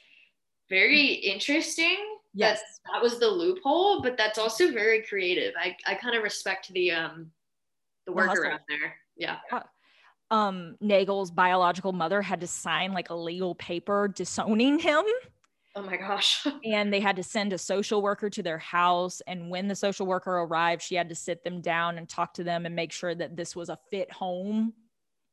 very 0.69 1.05
interesting 1.05 1.97
yes. 2.35 2.61
that, 2.61 2.93
that 2.95 3.03
was 3.03 3.19
the 3.19 3.29
loophole 3.29 4.03
but 4.03 4.17
that's 4.17 4.39
also 4.39 4.73
very 4.73 5.03
creative. 5.03 5.55
I 5.59 5.77
i 5.87 5.95
kind 5.95 6.17
of 6.17 6.23
respect 6.23 6.73
the 6.73 6.93
um 6.93 7.31
the 8.07 8.13
workaround 8.13 8.61
there. 8.69 8.97
Yeah. 9.17 9.39
Um 10.31 10.77
nagel's 10.81 11.31
biological 11.31 11.93
mother 11.93 12.23
had 12.23 12.41
to 12.41 12.47
sign 12.47 12.93
like 12.93 13.11
a 13.11 13.15
legal 13.15 13.55
paper 13.55 14.09
disowning 14.09 14.79
him 14.79 15.05
Oh 15.77 15.83
my 15.83 15.99
gosh. 15.99 16.47
and 16.65 16.93
they 16.93 17.01
had 17.01 17.17
to 17.17 17.23
send 17.23 17.53
a 17.53 17.59
social 17.59 18.01
worker 18.01 18.31
to 18.31 18.43
their 18.43 18.59
house. 18.59 19.21
And 19.27 19.51
when 19.51 19.69
the 19.69 19.77
social 19.77 20.07
worker 20.07 20.33
arrived, 20.33 20.83
she 20.83 20.95
had 20.95 21.11
to 21.11 21.15
sit 21.15 21.45
them 21.45 21.61
down 21.61 21.99
and 21.99 22.09
talk 22.09 22.33
to 22.35 22.45
them 22.45 22.65
and 22.65 22.75
make 22.75 22.93
sure 22.93 23.15
that 23.15 23.37
this 23.37 23.55
was 23.55 23.69
a 23.69 23.79
fit 23.91 24.11
home 24.11 24.73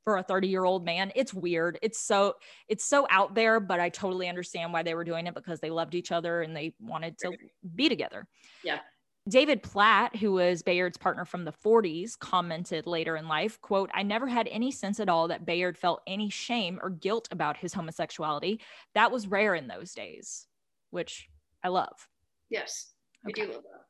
for 0.04 0.18
a 0.18 0.24
30 0.24 0.50
year 0.50 0.66
old 0.66 0.84
man. 0.84 1.14
It's 1.16 1.34
weird. 1.34 1.80
It's 1.82 1.98
so, 1.98 2.36
it's 2.68 2.84
so 2.84 3.08
out 3.10 3.36
there, 3.36 3.62
but 3.62 3.80
I 3.80 3.88
totally 3.88 4.28
understand 4.28 4.74
why 4.74 4.84
they 4.84 4.96
were 4.96 5.06
doing 5.06 5.28
it 5.28 5.34
because 5.34 5.62
they 5.62 5.70
loved 5.70 5.96
each 5.96 6.12
other 6.12 6.42
and 6.42 6.54
they 6.54 6.76
wanted 6.82 7.18
to 7.20 7.32
be 7.74 7.88
together. 7.88 8.28
Yeah. 8.66 8.80
David 9.28 9.64
Platt, 9.64 10.18
who 10.18 10.34
was 10.34 10.64
Bayard's 10.64 10.98
partner 10.98 11.24
from 11.24 11.46
the 11.46 11.54
40s, 11.54 12.20
commented 12.20 12.86
later 12.86 13.16
in 13.16 13.30
life, 13.30 13.60
quote, 13.62 13.90
I 13.94 14.04
never 14.04 14.28
had 14.28 14.50
any 14.52 14.70
sense 14.70 15.00
at 15.00 15.08
all 15.08 15.30
that 15.30 15.46
Bayard 15.46 15.78
felt 15.78 16.02
any 16.06 16.30
shame 16.30 16.78
or 16.82 16.90
guilt 16.90 17.30
about 17.32 17.56
his 17.56 17.74
homosexuality. 17.74 18.60
That 18.96 19.14
was 19.14 19.28
rare 19.28 19.56
in 19.56 19.68
those 19.68 19.94
days, 19.94 20.48
which 20.90 21.30
I 21.64 21.70
love. 21.70 22.10
Yes, 22.50 22.92
I 23.26 23.30
okay. 23.30 23.46
do 23.46 23.54
love 23.54 23.64
that. 23.64 23.86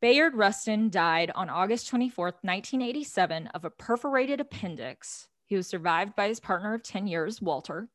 Bayard 0.00 0.36
Rustin 0.36 0.88
died 0.88 1.32
on 1.34 1.50
August 1.50 1.90
24th, 1.90 2.38
1987, 2.42 3.48
of 3.48 3.64
a 3.64 3.70
perforated 3.70 4.40
appendix. 4.40 5.26
He 5.44 5.56
was 5.56 5.66
survived 5.66 6.14
by 6.14 6.28
his 6.28 6.38
partner 6.38 6.74
of 6.74 6.84
10 6.84 7.08
years, 7.08 7.42
Walter, 7.42 7.88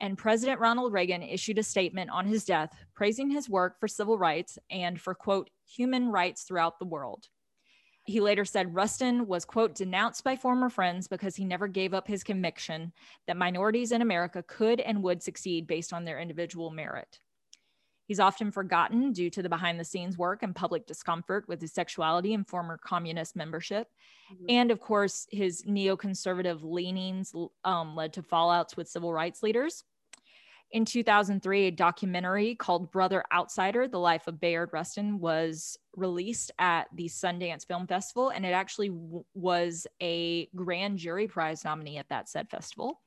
and 0.00 0.18
President 0.18 0.60
Ronald 0.60 0.92
Reagan 0.92 1.22
issued 1.22 1.58
a 1.58 1.62
statement 1.62 2.10
on 2.10 2.26
his 2.26 2.44
death 2.44 2.74
praising 2.94 3.30
his 3.30 3.48
work 3.48 3.78
for 3.78 3.88
civil 3.88 4.18
rights 4.18 4.58
and 4.70 5.00
for, 5.00 5.14
quote, 5.14 5.50
human 5.66 6.08
rights 6.08 6.42
throughout 6.42 6.78
the 6.78 6.84
world. 6.84 7.28
He 8.04 8.20
later 8.20 8.44
said 8.44 8.74
Rustin 8.74 9.26
was, 9.26 9.44
quote, 9.44 9.76
denounced 9.76 10.24
by 10.24 10.34
former 10.34 10.68
friends 10.68 11.06
because 11.06 11.36
he 11.36 11.44
never 11.44 11.68
gave 11.68 11.94
up 11.94 12.08
his 12.08 12.24
conviction 12.24 12.92
that 13.26 13.36
minorities 13.36 13.92
in 13.92 14.02
America 14.02 14.42
could 14.42 14.80
and 14.80 15.02
would 15.02 15.22
succeed 15.22 15.68
based 15.68 15.92
on 15.92 16.04
their 16.04 16.18
individual 16.18 16.70
merit. 16.70 17.20
He's 18.12 18.20
often 18.20 18.50
forgotten 18.50 19.12
due 19.12 19.30
to 19.30 19.40
the 19.40 19.48
behind 19.48 19.80
the 19.80 19.86
scenes 19.86 20.18
work 20.18 20.42
and 20.42 20.54
public 20.54 20.86
discomfort 20.86 21.48
with 21.48 21.62
his 21.62 21.72
sexuality 21.72 22.34
and 22.34 22.46
former 22.46 22.76
communist 22.76 23.34
membership. 23.34 23.88
Mm-hmm. 24.30 24.44
And 24.50 24.70
of 24.70 24.80
course, 24.80 25.26
his 25.30 25.62
neoconservative 25.62 26.58
leanings 26.62 27.34
um, 27.64 27.96
led 27.96 28.12
to 28.12 28.22
fallouts 28.22 28.76
with 28.76 28.86
civil 28.86 29.14
rights 29.14 29.42
leaders. 29.42 29.84
In 30.72 30.86
2003, 30.86 31.66
a 31.66 31.70
documentary 31.70 32.54
called 32.54 32.90
Brother 32.90 33.22
Outsider 33.30 33.88
The 33.88 33.98
Life 33.98 34.26
of 34.26 34.40
Bayard 34.40 34.70
Rustin 34.72 35.20
was 35.20 35.78
released 35.96 36.50
at 36.58 36.88
the 36.94 37.10
Sundance 37.10 37.66
Film 37.66 37.86
Festival, 37.86 38.30
and 38.30 38.46
it 38.46 38.52
actually 38.52 38.88
w- 38.88 39.22
was 39.34 39.86
a 40.00 40.46
grand 40.56 40.96
jury 40.96 41.28
prize 41.28 41.62
nominee 41.62 41.98
at 41.98 42.08
that 42.08 42.30
said 42.30 42.48
festival. 42.48 43.02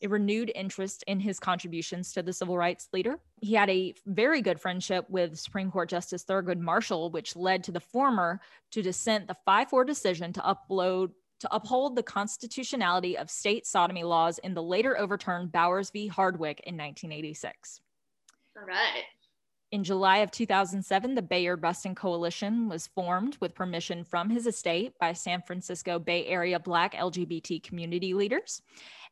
It 0.00 0.08
renewed 0.08 0.52
interest 0.54 1.02
in 1.08 1.18
his 1.18 1.40
contributions 1.40 2.12
to 2.12 2.22
the 2.22 2.32
civil 2.32 2.56
rights 2.56 2.88
leader. 2.92 3.18
He 3.40 3.54
had 3.54 3.68
a 3.70 3.92
very 4.06 4.40
good 4.40 4.60
friendship 4.60 5.04
with 5.10 5.36
Supreme 5.36 5.72
Court 5.72 5.88
Justice 5.88 6.24
Thurgood 6.24 6.60
Marshall, 6.60 7.10
which 7.10 7.34
led 7.34 7.64
to 7.64 7.72
the 7.72 7.80
former 7.80 8.40
to 8.70 8.82
dissent 8.82 9.26
the 9.26 9.36
5 9.44 9.68
4 9.68 9.84
decision 9.84 10.32
to 10.32 10.40
upload 10.42 11.10
to 11.40 11.54
uphold 11.54 11.96
the 11.96 12.02
constitutionality 12.02 13.18
of 13.18 13.30
state 13.30 13.66
sodomy 13.66 14.04
laws 14.04 14.38
in 14.38 14.54
the 14.54 14.62
later 14.62 14.98
overturned 14.98 15.52
Bowers 15.52 15.90
v. 15.90 16.06
Hardwick 16.06 16.60
in 16.60 16.76
1986. 16.76 17.80
All 18.56 18.66
right. 18.66 19.04
In 19.72 19.84
July 19.84 20.18
of 20.18 20.32
2007, 20.32 21.14
the 21.14 21.22
Bayard 21.22 21.62
Rustin 21.62 21.94
Coalition 21.94 22.68
was 22.68 22.88
formed 22.88 23.36
with 23.40 23.54
permission 23.54 24.02
from 24.02 24.28
his 24.28 24.48
estate 24.48 24.94
by 24.98 25.12
San 25.12 25.42
Francisco 25.42 26.00
Bay 26.00 26.26
Area 26.26 26.58
Black 26.58 26.94
LGBT 26.94 27.62
community 27.62 28.12
leaders. 28.12 28.62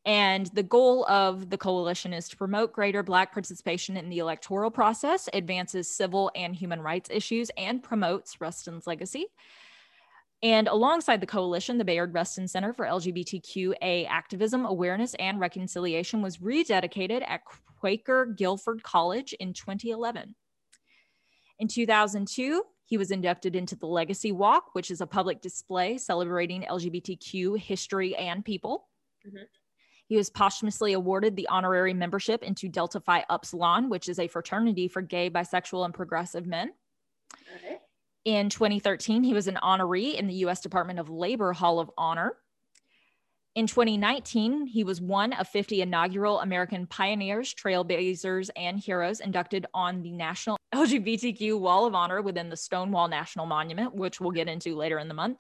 And 0.05 0.47
the 0.49 0.65
goal 0.65 1.07
of 1.07 1.49
the 1.49 1.59
coalition 1.59 2.13
is 2.13 2.29
to 2.31 2.37
promote 2.37 2.73
greater 2.73 3.05
Black 3.05 3.33
participation 3.33 3.97
in 3.97 4.09
the 4.09 4.19
electoral 4.19 4.71
process, 4.71 5.29
advances 5.33 5.89
civil 5.89 6.31
and 6.35 6.57
human 6.57 6.83
rights 6.83 7.09
issues, 7.13 7.51
and 7.57 7.81
promotes 7.81 8.41
Rustin's 8.41 8.87
legacy. 8.87 9.27
And 10.43 10.69
alongside 10.69 11.21
the 11.21 11.27
coalition, 11.27 11.79
the 11.79 11.85
Bayard 11.85 12.15
Rustin 12.15 12.47
Center 12.47 12.73
for 12.73 12.87
LGBTQA 12.87 14.09
Activism, 14.09 14.65
Awareness, 14.65 15.15
and 15.15 15.41
Reconciliation 15.41 16.23
was 16.23 16.39
rededicated 16.39 17.29
at 17.29 17.43
Quaker 17.81 18.27
Guilford 18.27 18.83
College 18.83 19.33
in 19.35 19.53
2011. 19.53 20.35
In 21.59 21.67
2002, 21.67 22.63
he 22.85 22.97
was 22.97 23.11
inducted 23.11 23.57
into 23.57 23.75
the 23.75 23.87
Legacy 23.87 24.31
Walk, 24.31 24.75
which 24.75 24.93
is 24.93 25.01
a 25.01 25.07
public 25.07 25.41
display 25.41 25.99
celebrating 25.99 26.63
LGBTQ 26.63 27.59
history 27.59 28.15
and 28.15 28.45
people. 28.45 28.89
Mm-hmm. 29.27 29.45
He 30.07 30.17
was 30.17 30.31
posthumously 30.31 30.95
awarded 30.95 31.37
the 31.37 31.49
honorary 31.49 31.93
membership 31.93 32.43
into 32.43 32.69
Delta 32.69 33.01
Phi 33.01 33.25
Upsilon, 33.29 33.91
which 33.91 34.09
is 34.09 34.19
a 34.19 34.29
fraternity 34.29 34.89
for 34.89 35.03
gay, 35.03 35.29
bisexual, 35.29 35.85
and 35.85 35.93
progressive 35.93 36.47
men. 36.47 36.73
In 38.29 38.51
2013, 38.51 39.23
he 39.23 39.33
was 39.33 39.49
an 39.49 39.59
honoree 39.63 40.15
in 40.15 40.27
the 40.27 40.35
US 40.45 40.61
Department 40.61 40.99
of 40.99 41.09
Labor 41.09 41.55
Hall 41.55 41.81
of 41.81 41.91
Honor. 41.97 42.37
In 43.55 43.67
2019, 43.67 44.67
he 44.67 44.85
was 44.85 45.01
one 45.01 45.33
of 45.33 45.49
50 45.49 45.81
inaugural 45.81 46.41
American 46.41 46.87
pioneers, 46.87 47.55
trailblazers, 47.55 48.51
and 48.55 48.79
heroes 48.79 49.21
inducted 49.21 49.65
on 49.73 50.03
the 50.03 50.13
National 50.13 50.59
LGBTQ 50.75 51.59
Wall 51.59 51.87
of 51.87 51.95
Honor 51.95 52.21
within 52.21 52.51
the 52.51 52.57
Stonewall 52.59 53.09
National 53.09 53.47
Monument, 53.47 53.95
which 53.95 54.21
we'll 54.21 54.31
get 54.31 54.47
into 54.47 54.77
later 54.77 54.99
in 54.99 55.09
the 55.09 55.15
month. 55.15 55.39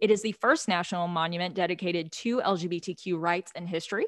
It 0.00 0.10
is 0.10 0.22
the 0.22 0.32
first 0.32 0.66
national 0.66 1.08
monument 1.08 1.54
dedicated 1.54 2.10
to 2.12 2.40
LGBTQ 2.40 3.20
rights 3.20 3.52
and 3.54 3.68
history. 3.68 4.06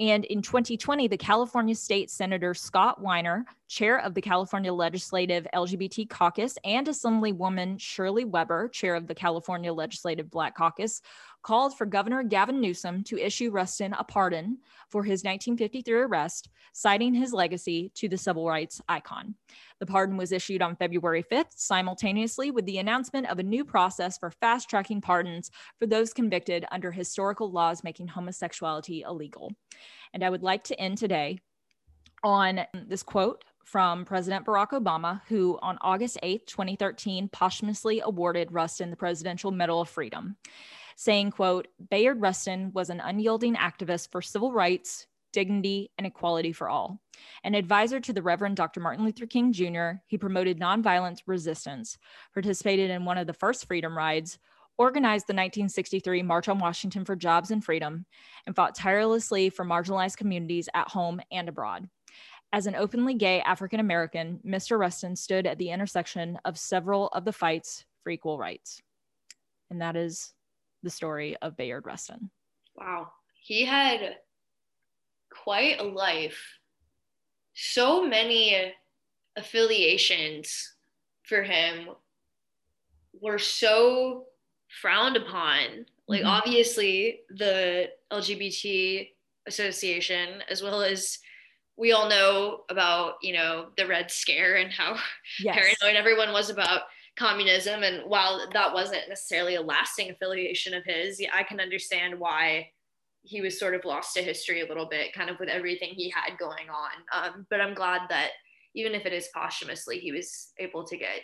And 0.00 0.24
in 0.26 0.42
2020, 0.42 1.08
the 1.08 1.16
California 1.16 1.74
State 1.74 2.08
Senator 2.08 2.54
Scott 2.54 3.02
Wiener, 3.02 3.44
chair 3.66 3.98
of 3.98 4.14
the 4.14 4.20
California 4.20 4.72
Legislative 4.72 5.44
LGBT 5.52 6.08
Caucus, 6.08 6.56
and 6.62 6.86
Assemblywoman 6.86 7.80
Shirley 7.80 8.24
Weber, 8.24 8.68
chair 8.68 8.94
of 8.94 9.08
the 9.08 9.14
California 9.14 9.72
Legislative 9.72 10.30
Black 10.30 10.56
Caucus, 10.56 11.02
called 11.42 11.76
for 11.76 11.84
Governor 11.84 12.22
Gavin 12.22 12.60
Newsom 12.60 13.02
to 13.04 13.18
issue 13.18 13.50
Rustin 13.50 13.92
a 13.92 14.04
pardon 14.04 14.58
for 14.88 15.02
his 15.02 15.24
1953 15.24 15.92
arrest, 15.92 16.48
citing 16.72 17.12
his 17.12 17.32
legacy 17.32 17.90
to 17.96 18.08
the 18.08 18.18
civil 18.18 18.46
rights 18.46 18.80
icon. 18.88 19.34
The 19.80 19.86
pardon 19.86 20.16
was 20.16 20.32
issued 20.32 20.62
on 20.62 20.76
February 20.76 21.22
5th, 21.22 21.56
simultaneously 21.56 22.50
with 22.50 22.66
the 22.66 22.78
announcement 22.78 23.28
of 23.28 23.38
a 23.38 23.44
new 23.44 23.64
process 23.64 24.18
for 24.18 24.30
fast 24.30 24.68
tracking 24.68 25.00
pardons 25.00 25.50
for 25.78 25.86
those 25.86 26.12
convicted 26.12 26.64
under 26.70 26.90
historical 26.90 27.50
laws 27.50 27.84
making 27.84 28.08
homosexuality 28.08 29.02
illegal. 29.02 29.52
And 30.12 30.24
I 30.24 30.30
would 30.30 30.42
like 30.42 30.64
to 30.64 30.80
end 30.80 30.98
today 30.98 31.38
on 32.24 32.60
this 32.74 33.02
quote 33.02 33.44
from 33.64 34.04
President 34.04 34.46
Barack 34.46 34.70
Obama, 34.70 35.20
who 35.28 35.58
on 35.60 35.78
August 35.82 36.18
8, 36.22 36.46
2013, 36.46 37.28
posthumously 37.28 38.00
awarded 38.00 38.50
Rustin 38.50 38.90
the 38.90 38.96
Presidential 38.96 39.50
Medal 39.50 39.82
of 39.82 39.90
Freedom, 39.90 40.36
saying, 40.96 41.30
quote, 41.30 41.68
Bayard 41.90 42.20
Rustin 42.20 42.72
was 42.72 42.88
an 42.88 43.00
unyielding 43.00 43.54
activist 43.54 44.10
for 44.10 44.22
civil 44.22 44.52
rights, 44.52 45.06
dignity, 45.38 45.88
and 45.96 46.04
equality 46.04 46.50
for 46.50 46.68
all. 46.68 47.00
An 47.44 47.54
advisor 47.54 48.00
to 48.00 48.12
the 48.12 48.22
Reverend 48.22 48.56
Dr. 48.56 48.80
Martin 48.80 49.04
Luther 49.04 49.24
King 49.24 49.52
Jr., 49.52 50.00
he 50.08 50.18
promoted 50.18 50.58
nonviolent 50.58 51.22
resistance, 51.26 51.96
participated 52.34 52.90
in 52.90 53.04
one 53.04 53.18
of 53.18 53.28
the 53.28 53.32
first 53.32 53.64
freedom 53.66 53.96
rides, 53.96 54.40
organized 54.78 55.28
the 55.28 55.34
1963 55.34 56.24
March 56.24 56.48
on 56.48 56.58
Washington 56.58 57.04
for 57.04 57.14
Jobs 57.14 57.52
and 57.52 57.64
Freedom, 57.64 58.04
and 58.46 58.56
fought 58.56 58.74
tirelessly 58.74 59.48
for 59.48 59.64
marginalized 59.64 60.16
communities 60.16 60.68
at 60.74 60.88
home 60.88 61.20
and 61.30 61.48
abroad. 61.48 61.88
As 62.52 62.66
an 62.66 62.74
openly 62.74 63.14
gay 63.14 63.40
African 63.42 63.78
American, 63.78 64.40
Mr. 64.44 64.76
Rustin 64.76 65.14
stood 65.14 65.46
at 65.46 65.58
the 65.58 65.70
intersection 65.70 66.36
of 66.44 66.58
several 66.58 67.06
of 67.10 67.24
the 67.24 67.32
fights 67.32 67.84
for 68.02 68.10
equal 68.10 68.38
rights. 68.38 68.82
And 69.70 69.80
that 69.82 69.94
is 69.94 70.34
the 70.82 70.90
story 70.90 71.36
of 71.42 71.56
Bayard 71.56 71.86
Rustin. 71.86 72.28
Wow. 72.74 73.12
He 73.40 73.64
had 73.64 74.16
quite 75.30 75.80
a 75.80 75.84
life. 75.84 76.58
So 77.54 78.06
many 78.06 78.72
affiliations 79.36 80.74
for 81.24 81.42
him 81.42 81.88
were 83.20 83.38
so 83.38 84.26
frowned 84.80 85.16
upon. 85.16 85.86
Like, 86.06 86.20
mm-hmm. 86.20 86.28
obviously, 86.28 87.20
the 87.30 87.90
LGBT 88.12 89.10
association, 89.46 90.42
as 90.48 90.62
well 90.62 90.82
as 90.82 91.18
we 91.76 91.92
all 91.92 92.08
know 92.08 92.64
about, 92.70 93.14
you 93.22 93.32
know, 93.32 93.68
the 93.76 93.86
Red 93.86 94.10
Scare 94.10 94.56
and 94.56 94.72
how 94.72 94.96
yes. 95.40 95.56
paranoid 95.56 95.96
everyone 95.96 96.32
was 96.32 96.50
about 96.50 96.82
communism. 97.16 97.82
And 97.82 98.08
while 98.08 98.48
that 98.52 98.72
wasn't 98.72 99.08
necessarily 99.08 99.56
a 99.56 99.62
lasting 99.62 100.10
affiliation 100.10 100.74
of 100.74 100.84
his, 100.84 101.20
I 101.32 101.42
can 101.42 101.60
understand 101.60 102.18
why 102.18 102.70
he 103.22 103.40
was 103.40 103.58
sort 103.58 103.74
of 103.74 103.84
lost 103.84 104.14
to 104.14 104.22
history 104.22 104.60
a 104.60 104.66
little 104.66 104.86
bit, 104.86 105.12
kind 105.12 105.30
of 105.30 105.38
with 105.38 105.48
everything 105.48 105.90
he 105.94 106.10
had 106.10 106.38
going 106.38 106.68
on. 106.70 106.90
Um, 107.12 107.46
but 107.50 107.60
I'm 107.60 107.74
glad 107.74 108.02
that 108.08 108.30
even 108.74 108.94
if 108.94 109.06
it 109.06 109.12
is 109.12 109.28
posthumously, 109.34 109.98
he 109.98 110.12
was 110.12 110.52
able 110.58 110.84
to 110.84 110.96
get 110.96 111.22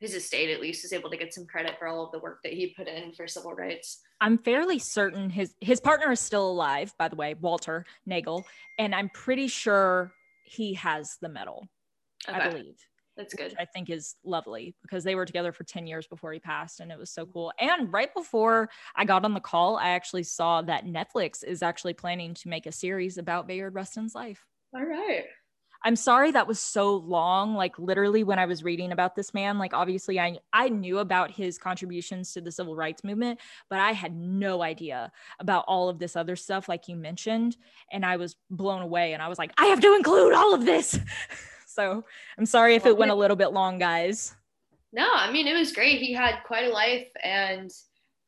his 0.00 0.14
estate 0.14 0.50
at 0.50 0.60
least 0.60 0.84
is 0.84 0.92
able 0.92 1.10
to 1.10 1.16
get 1.16 1.34
some 1.34 1.46
credit 1.46 1.74
for 1.78 1.88
all 1.88 2.04
of 2.04 2.12
the 2.12 2.20
work 2.20 2.40
that 2.44 2.52
he 2.52 2.74
put 2.76 2.86
in 2.86 3.12
for 3.12 3.26
civil 3.26 3.52
rights. 3.52 4.00
I'm 4.20 4.38
fairly 4.38 4.78
certain 4.78 5.28
his 5.30 5.54
his 5.60 5.80
partner 5.80 6.12
is 6.12 6.20
still 6.20 6.48
alive, 6.48 6.94
by 6.98 7.08
the 7.08 7.16
way, 7.16 7.34
Walter 7.40 7.84
Naegle, 8.08 8.44
and 8.78 8.94
I'm 8.94 9.08
pretty 9.10 9.48
sure 9.48 10.12
he 10.44 10.74
has 10.74 11.16
the 11.20 11.28
medal. 11.28 11.68
Okay. 12.28 12.38
I 12.38 12.48
believe. 12.48 12.76
That's 13.18 13.34
good. 13.34 13.52
I 13.58 13.64
think 13.64 13.90
is 13.90 14.14
lovely 14.24 14.76
because 14.80 15.02
they 15.02 15.16
were 15.16 15.26
together 15.26 15.50
for 15.50 15.64
10 15.64 15.88
years 15.88 16.06
before 16.06 16.32
he 16.32 16.38
passed 16.38 16.78
and 16.78 16.92
it 16.92 16.98
was 16.98 17.10
so 17.10 17.24
mm-hmm. 17.24 17.32
cool. 17.32 17.52
And 17.60 17.92
right 17.92 18.14
before 18.14 18.70
I 18.94 19.04
got 19.04 19.24
on 19.24 19.34
the 19.34 19.40
call, 19.40 19.76
I 19.76 19.90
actually 19.90 20.22
saw 20.22 20.62
that 20.62 20.86
Netflix 20.86 21.42
is 21.44 21.60
actually 21.60 21.94
planning 21.94 22.32
to 22.34 22.48
make 22.48 22.66
a 22.66 22.72
series 22.72 23.18
about 23.18 23.48
Bayard 23.48 23.74
Rustin's 23.74 24.14
life. 24.14 24.46
All 24.72 24.84
right. 24.84 25.24
I'm 25.84 25.96
sorry 25.96 26.30
that 26.32 26.46
was 26.46 26.60
so 26.60 26.96
long. 26.96 27.54
Like 27.54 27.78
literally 27.78 28.22
when 28.22 28.38
I 28.38 28.46
was 28.46 28.62
reading 28.64 28.92
about 28.92 29.16
this 29.16 29.34
man, 29.34 29.58
like 29.58 29.74
obviously 29.74 30.20
I 30.20 30.38
I 30.52 30.68
knew 30.68 30.98
about 30.98 31.32
his 31.32 31.58
contributions 31.58 32.32
to 32.32 32.40
the 32.40 32.52
civil 32.52 32.76
rights 32.76 33.02
movement, 33.02 33.40
but 33.68 33.80
I 33.80 33.92
had 33.92 34.14
no 34.14 34.62
idea 34.62 35.10
about 35.40 35.64
all 35.66 35.88
of 35.88 35.98
this 35.98 36.14
other 36.14 36.36
stuff 36.36 36.68
like 36.68 36.88
you 36.88 36.94
mentioned 36.94 37.56
and 37.92 38.06
I 38.06 38.16
was 38.16 38.36
blown 38.50 38.82
away 38.82 39.12
and 39.12 39.22
I 39.22 39.28
was 39.28 39.38
like, 39.38 39.52
I 39.58 39.66
have 39.66 39.80
to 39.80 39.94
include 39.94 40.34
all 40.34 40.54
of 40.54 40.64
this. 40.64 40.98
So 41.78 42.04
I'm 42.36 42.46
sorry 42.46 42.74
if 42.74 42.86
it 42.86 42.96
went 42.96 43.12
a 43.12 43.14
little 43.14 43.36
bit 43.36 43.52
long, 43.52 43.78
guys. 43.78 44.34
No, 44.92 45.08
I 45.14 45.30
mean, 45.30 45.46
it 45.46 45.56
was 45.56 45.72
great. 45.72 46.00
He 46.00 46.12
had 46.12 46.42
quite 46.44 46.64
a 46.64 46.72
life 46.72 47.06
and 47.22 47.70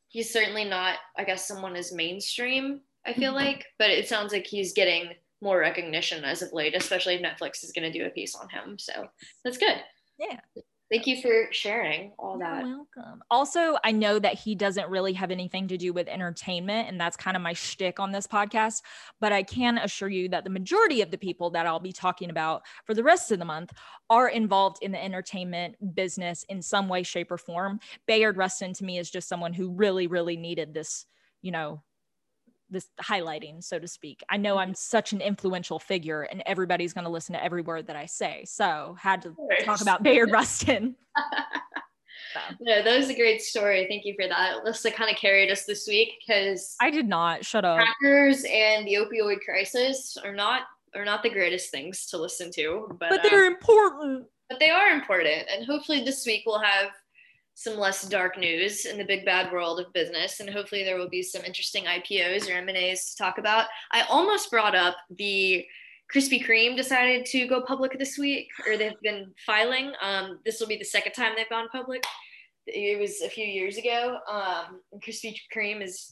he's 0.07 0.31
certainly 0.31 0.63
not, 0.63 0.95
I 1.17 1.25
guess, 1.25 1.47
someone 1.47 1.75
as 1.75 1.91
mainstream, 1.91 2.79
I 3.05 3.11
feel 3.11 3.33
mm-hmm. 3.33 3.47
like, 3.47 3.65
but 3.77 3.89
it 3.89 4.07
sounds 4.07 4.31
like 4.31 4.47
he's 4.47 4.71
getting 4.71 5.09
more 5.41 5.59
recognition 5.59 6.23
as 6.23 6.41
of 6.41 6.53
late, 6.53 6.75
especially 6.77 7.15
if 7.15 7.21
Netflix 7.21 7.63
is 7.63 7.73
going 7.73 7.91
to 7.91 7.97
do 7.97 8.05
a 8.05 8.09
piece 8.09 8.35
on 8.35 8.47
him. 8.47 8.79
So 8.79 9.07
that's 9.43 9.57
good. 9.57 9.81
Yeah. 10.17 10.39
Thank 10.91 11.07
you 11.07 11.21
for 11.21 11.47
sharing 11.51 12.11
all 12.19 12.37
You're 12.37 12.49
that. 12.49 12.65
welcome. 12.65 13.23
Also, 13.31 13.77
I 13.81 13.93
know 13.93 14.19
that 14.19 14.33
he 14.33 14.55
doesn't 14.55 14.89
really 14.89 15.13
have 15.13 15.31
anything 15.31 15.69
to 15.69 15.77
do 15.77 15.93
with 15.93 16.09
entertainment, 16.09 16.89
and 16.89 16.99
that's 16.99 17.15
kind 17.15 17.37
of 17.37 17.41
my 17.41 17.53
shtick 17.53 17.97
on 18.01 18.11
this 18.11 18.27
podcast. 18.27 18.81
But 19.21 19.31
I 19.31 19.41
can 19.41 19.77
assure 19.77 20.09
you 20.09 20.27
that 20.29 20.43
the 20.43 20.49
majority 20.49 21.01
of 21.01 21.09
the 21.09 21.17
people 21.17 21.49
that 21.51 21.65
I'll 21.65 21.79
be 21.79 21.93
talking 21.93 22.29
about 22.29 22.63
for 22.83 22.93
the 22.93 23.03
rest 23.03 23.31
of 23.31 23.39
the 23.39 23.45
month 23.45 23.71
are 24.09 24.27
involved 24.27 24.79
in 24.81 24.91
the 24.91 25.01
entertainment 25.01 25.95
business 25.95 26.43
in 26.49 26.61
some 26.61 26.89
way, 26.89 27.03
shape, 27.03 27.31
or 27.31 27.37
form. 27.37 27.79
Bayard 28.05 28.35
Rustin 28.35 28.73
to 28.73 28.83
me 28.83 28.97
is 28.97 29.09
just 29.09 29.29
someone 29.29 29.53
who 29.53 29.71
really, 29.71 30.07
really 30.07 30.35
needed 30.35 30.73
this, 30.73 31.05
you 31.41 31.53
know, 31.53 31.81
this 32.71 32.87
highlighting, 33.01 33.63
so 33.63 33.77
to 33.77 33.87
speak. 33.87 34.23
I 34.29 34.37
know 34.37 34.57
I'm 34.57 34.73
such 34.73 35.13
an 35.13 35.21
influential 35.21 35.77
figure 35.77 36.23
and 36.23 36.41
everybody's 36.45 36.93
going 36.93 37.03
to 37.03 37.11
listen 37.11 37.33
to 37.33 37.43
every 37.43 37.61
word 37.61 37.87
that 37.87 37.95
I 37.95 38.05
say. 38.05 38.43
So 38.45 38.95
had 38.99 39.21
to 39.23 39.35
talk 39.63 39.81
about 39.81 40.03
Bayard 40.03 40.31
Rustin. 40.33 40.95
so. 42.33 42.39
No, 42.61 42.81
that 42.81 42.97
was 42.97 43.09
a 43.09 43.15
great 43.15 43.41
story. 43.41 43.85
Thank 43.87 44.05
you 44.05 44.15
for 44.19 44.27
that. 44.27 44.63
Alyssa 44.63 44.93
kind 44.93 45.11
of 45.11 45.17
carried 45.17 45.51
us 45.51 45.65
this 45.65 45.87
week 45.87 46.13
because 46.25 46.75
I 46.79 46.89
did 46.89 47.07
not. 47.07 47.45
Shut 47.45 47.65
up. 47.65 47.79
Hackers 47.79 48.43
and 48.49 48.87
the 48.87 48.95
opioid 48.95 49.41
crisis 49.41 50.17
are 50.23 50.33
not 50.33 50.63
are 50.95 51.05
not 51.05 51.23
the 51.23 51.29
greatest 51.29 51.71
things 51.71 52.07
to 52.07 52.17
listen 52.17 52.51
to, 52.51 52.87
but, 52.99 53.09
but 53.09 53.23
they're 53.23 53.45
um, 53.45 53.53
important. 53.53 54.25
But 54.49 54.59
they 54.59 54.69
are 54.69 54.89
important, 54.89 55.47
and 55.49 55.65
hopefully 55.65 56.03
this 56.03 56.25
week 56.25 56.43
we'll 56.45 56.59
have 56.59 56.89
some 57.61 57.77
less 57.77 58.07
dark 58.07 58.39
news 58.39 58.85
in 58.85 58.97
the 58.97 59.03
big 59.03 59.23
bad 59.23 59.51
world 59.51 59.79
of 59.79 59.93
business 59.93 60.39
and 60.39 60.49
hopefully 60.49 60.83
there 60.83 60.97
will 60.97 61.09
be 61.09 61.21
some 61.21 61.43
interesting 61.45 61.83
ipos 61.85 62.49
or 62.49 62.53
m&as 62.53 63.11
to 63.11 63.17
talk 63.17 63.37
about. 63.37 63.67
I 63.91 64.01
almost 64.09 64.49
brought 64.49 64.75
up 64.75 64.95
the 65.15 65.63
krispy 66.13 66.43
kreme 66.43 66.75
decided 66.75 67.25
to 67.27 67.47
go 67.47 67.61
public 67.61 67.99
this 67.99 68.17
week 68.17 68.47
or 68.65 68.77
they've 68.77 68.99
been 69.03 69.31
filing. 69.45 69.93
Um, 70.01 70.39
this 70.43 70.59
will 70.59 70.67
be 70.67 70.77
the 70.77 70.83
second 70.83 71.13
time 71.13 71.33
they've 71.35 71.49
gone 71.49 71.69
public. 71.69 72.03
It 72.65 72.99
was 72.99 73.21
a 73.21 73.29
few 73.29 73.45
years 73.45 73.77
ago. 73.77 74.17
Um, 74.27 74.81
krispy 74.99 75.35
kreme 75.55 75.83
is 75.83 76.11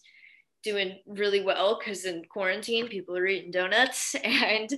doing 0.63 0.99
really 1.07 1.41
well 1.41 1.79
because 1.79 2.05
in 2.05 2.23
quarantine 2.29 2.87
people 2.87 3.17
are 3.17 3.25
eating 3.25 3.51
donuts. 3.51 4.15
And 4.23 4.69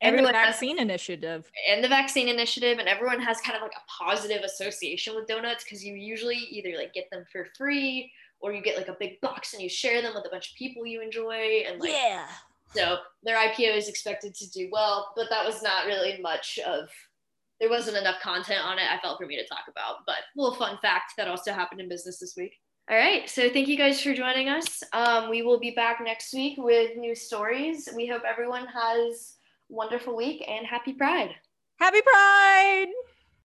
and 0.00 0.14
everyone 0.14 0.32
the 0.32 0.38
vaccine 0.38 0.78
has, 0.78 0.84
initiative. 0.84 1.50
And 1.68 1.82
the 1.82 1.88
vaccine 1.88 2.28
initiative 2.28 2.78
and 2.78 2.88
everyone 2.88 3.20
has 3.20 3.40
kind 3.40 3.56
of 3.56 3.62
like 3.62 3.72
a 3.72 4.04
positive 4.04 4.42
association 4.42 5.14
with 5.14 5.26
donuts 5.26 5.64
because 5.64 5.84
you 5.84 5.94
usually 5.94 6.36
either 6.36 6.76
like 6.76 6.94
get 6.94 7.10
them 7.10 7.24
for 7.32 7.46
free 7.56 8.12
or 8.40 8.52
you 8.52 8.62
get 8.62 8.76
like 8.76 8.88
a 8.88 8.96
big 8.98 9.20
box 9.20 9.52
and 9.52 9.62
you 9.62 9.68
share 9.68 10.00
them 10.02 10.12
with 10.14 10.26
a 10.26 10.30
bunch 10.30 10.50
of 10.50 10.56
people 10.56 10.86
you 10.86 11.00
enjoy 11.00 11.62
and 11.66 11.80
like 11.80 11.90
yeah. 11.90 12.26
so 12.74 12.98
their 13.22 13.36
ipo 13.36 13.76
is 13.76 13.88
expected 13.88 14.34
to 14.34 14.48
do 14.50 14.68
well 14.72 15.12
but 15.16 15.26
that 15.30 15.44
was 15.44 15.62
not 15.62 15.86
really 15.86 16.20
much 16.20 16.58
of 16.66 16.88
there 17.60 17.70
wasn't 17.70 17.96
enough 17.96 18.20
content 18.22 18.64
on 18.64 18.78
it 18.78 18.84
i 18.90 18.98
felt 19.00 19.18
for 19.18 19.26
me 19.26 19.36
to 19.36 19.46
talk 19.46 19.64
about 19.68 19.96
but 20.06 20.16
a 20.16 20.40
little 20.40 20.54
fun 20.54 20.78
fact 20.80 21.12
that 21.16 21.28
also 21.28 21.52
happened 21.52 21.80
in 21.80 21.88
business 21.88 22.18
this 22.18 22.34
week. 22.36 22.54
All 22.90 22.96
right 22.96 23.28
so 23.28 23.50
thank 23.50 23.68
you 23.68 23.76
guys 23.76 24.00
for 24.00 24.14
joining 24.14 24.48
us. 24.48 24.82
Um, 24.92 25.28
we 25.28 25.42
will 25.42 25.58
be 25.58 25.72
back 25.72 26.00
next 26.02 26.32
week 26.32 26.54
with 26.56 26.96
new 26.96 27.14
stories. 27.14 27.88
We 27.94 28.06
hope 28.06 28.22
everyone 28.26 28.66
has 28.66 29.37
wonderful 29.68 30.16
week 30.16 30.42
and 30.46 30.66
happy 30.66 30.92
Pride. 30.92 31.34
Happy 31.78 32.00
Pride! 32.02 32.88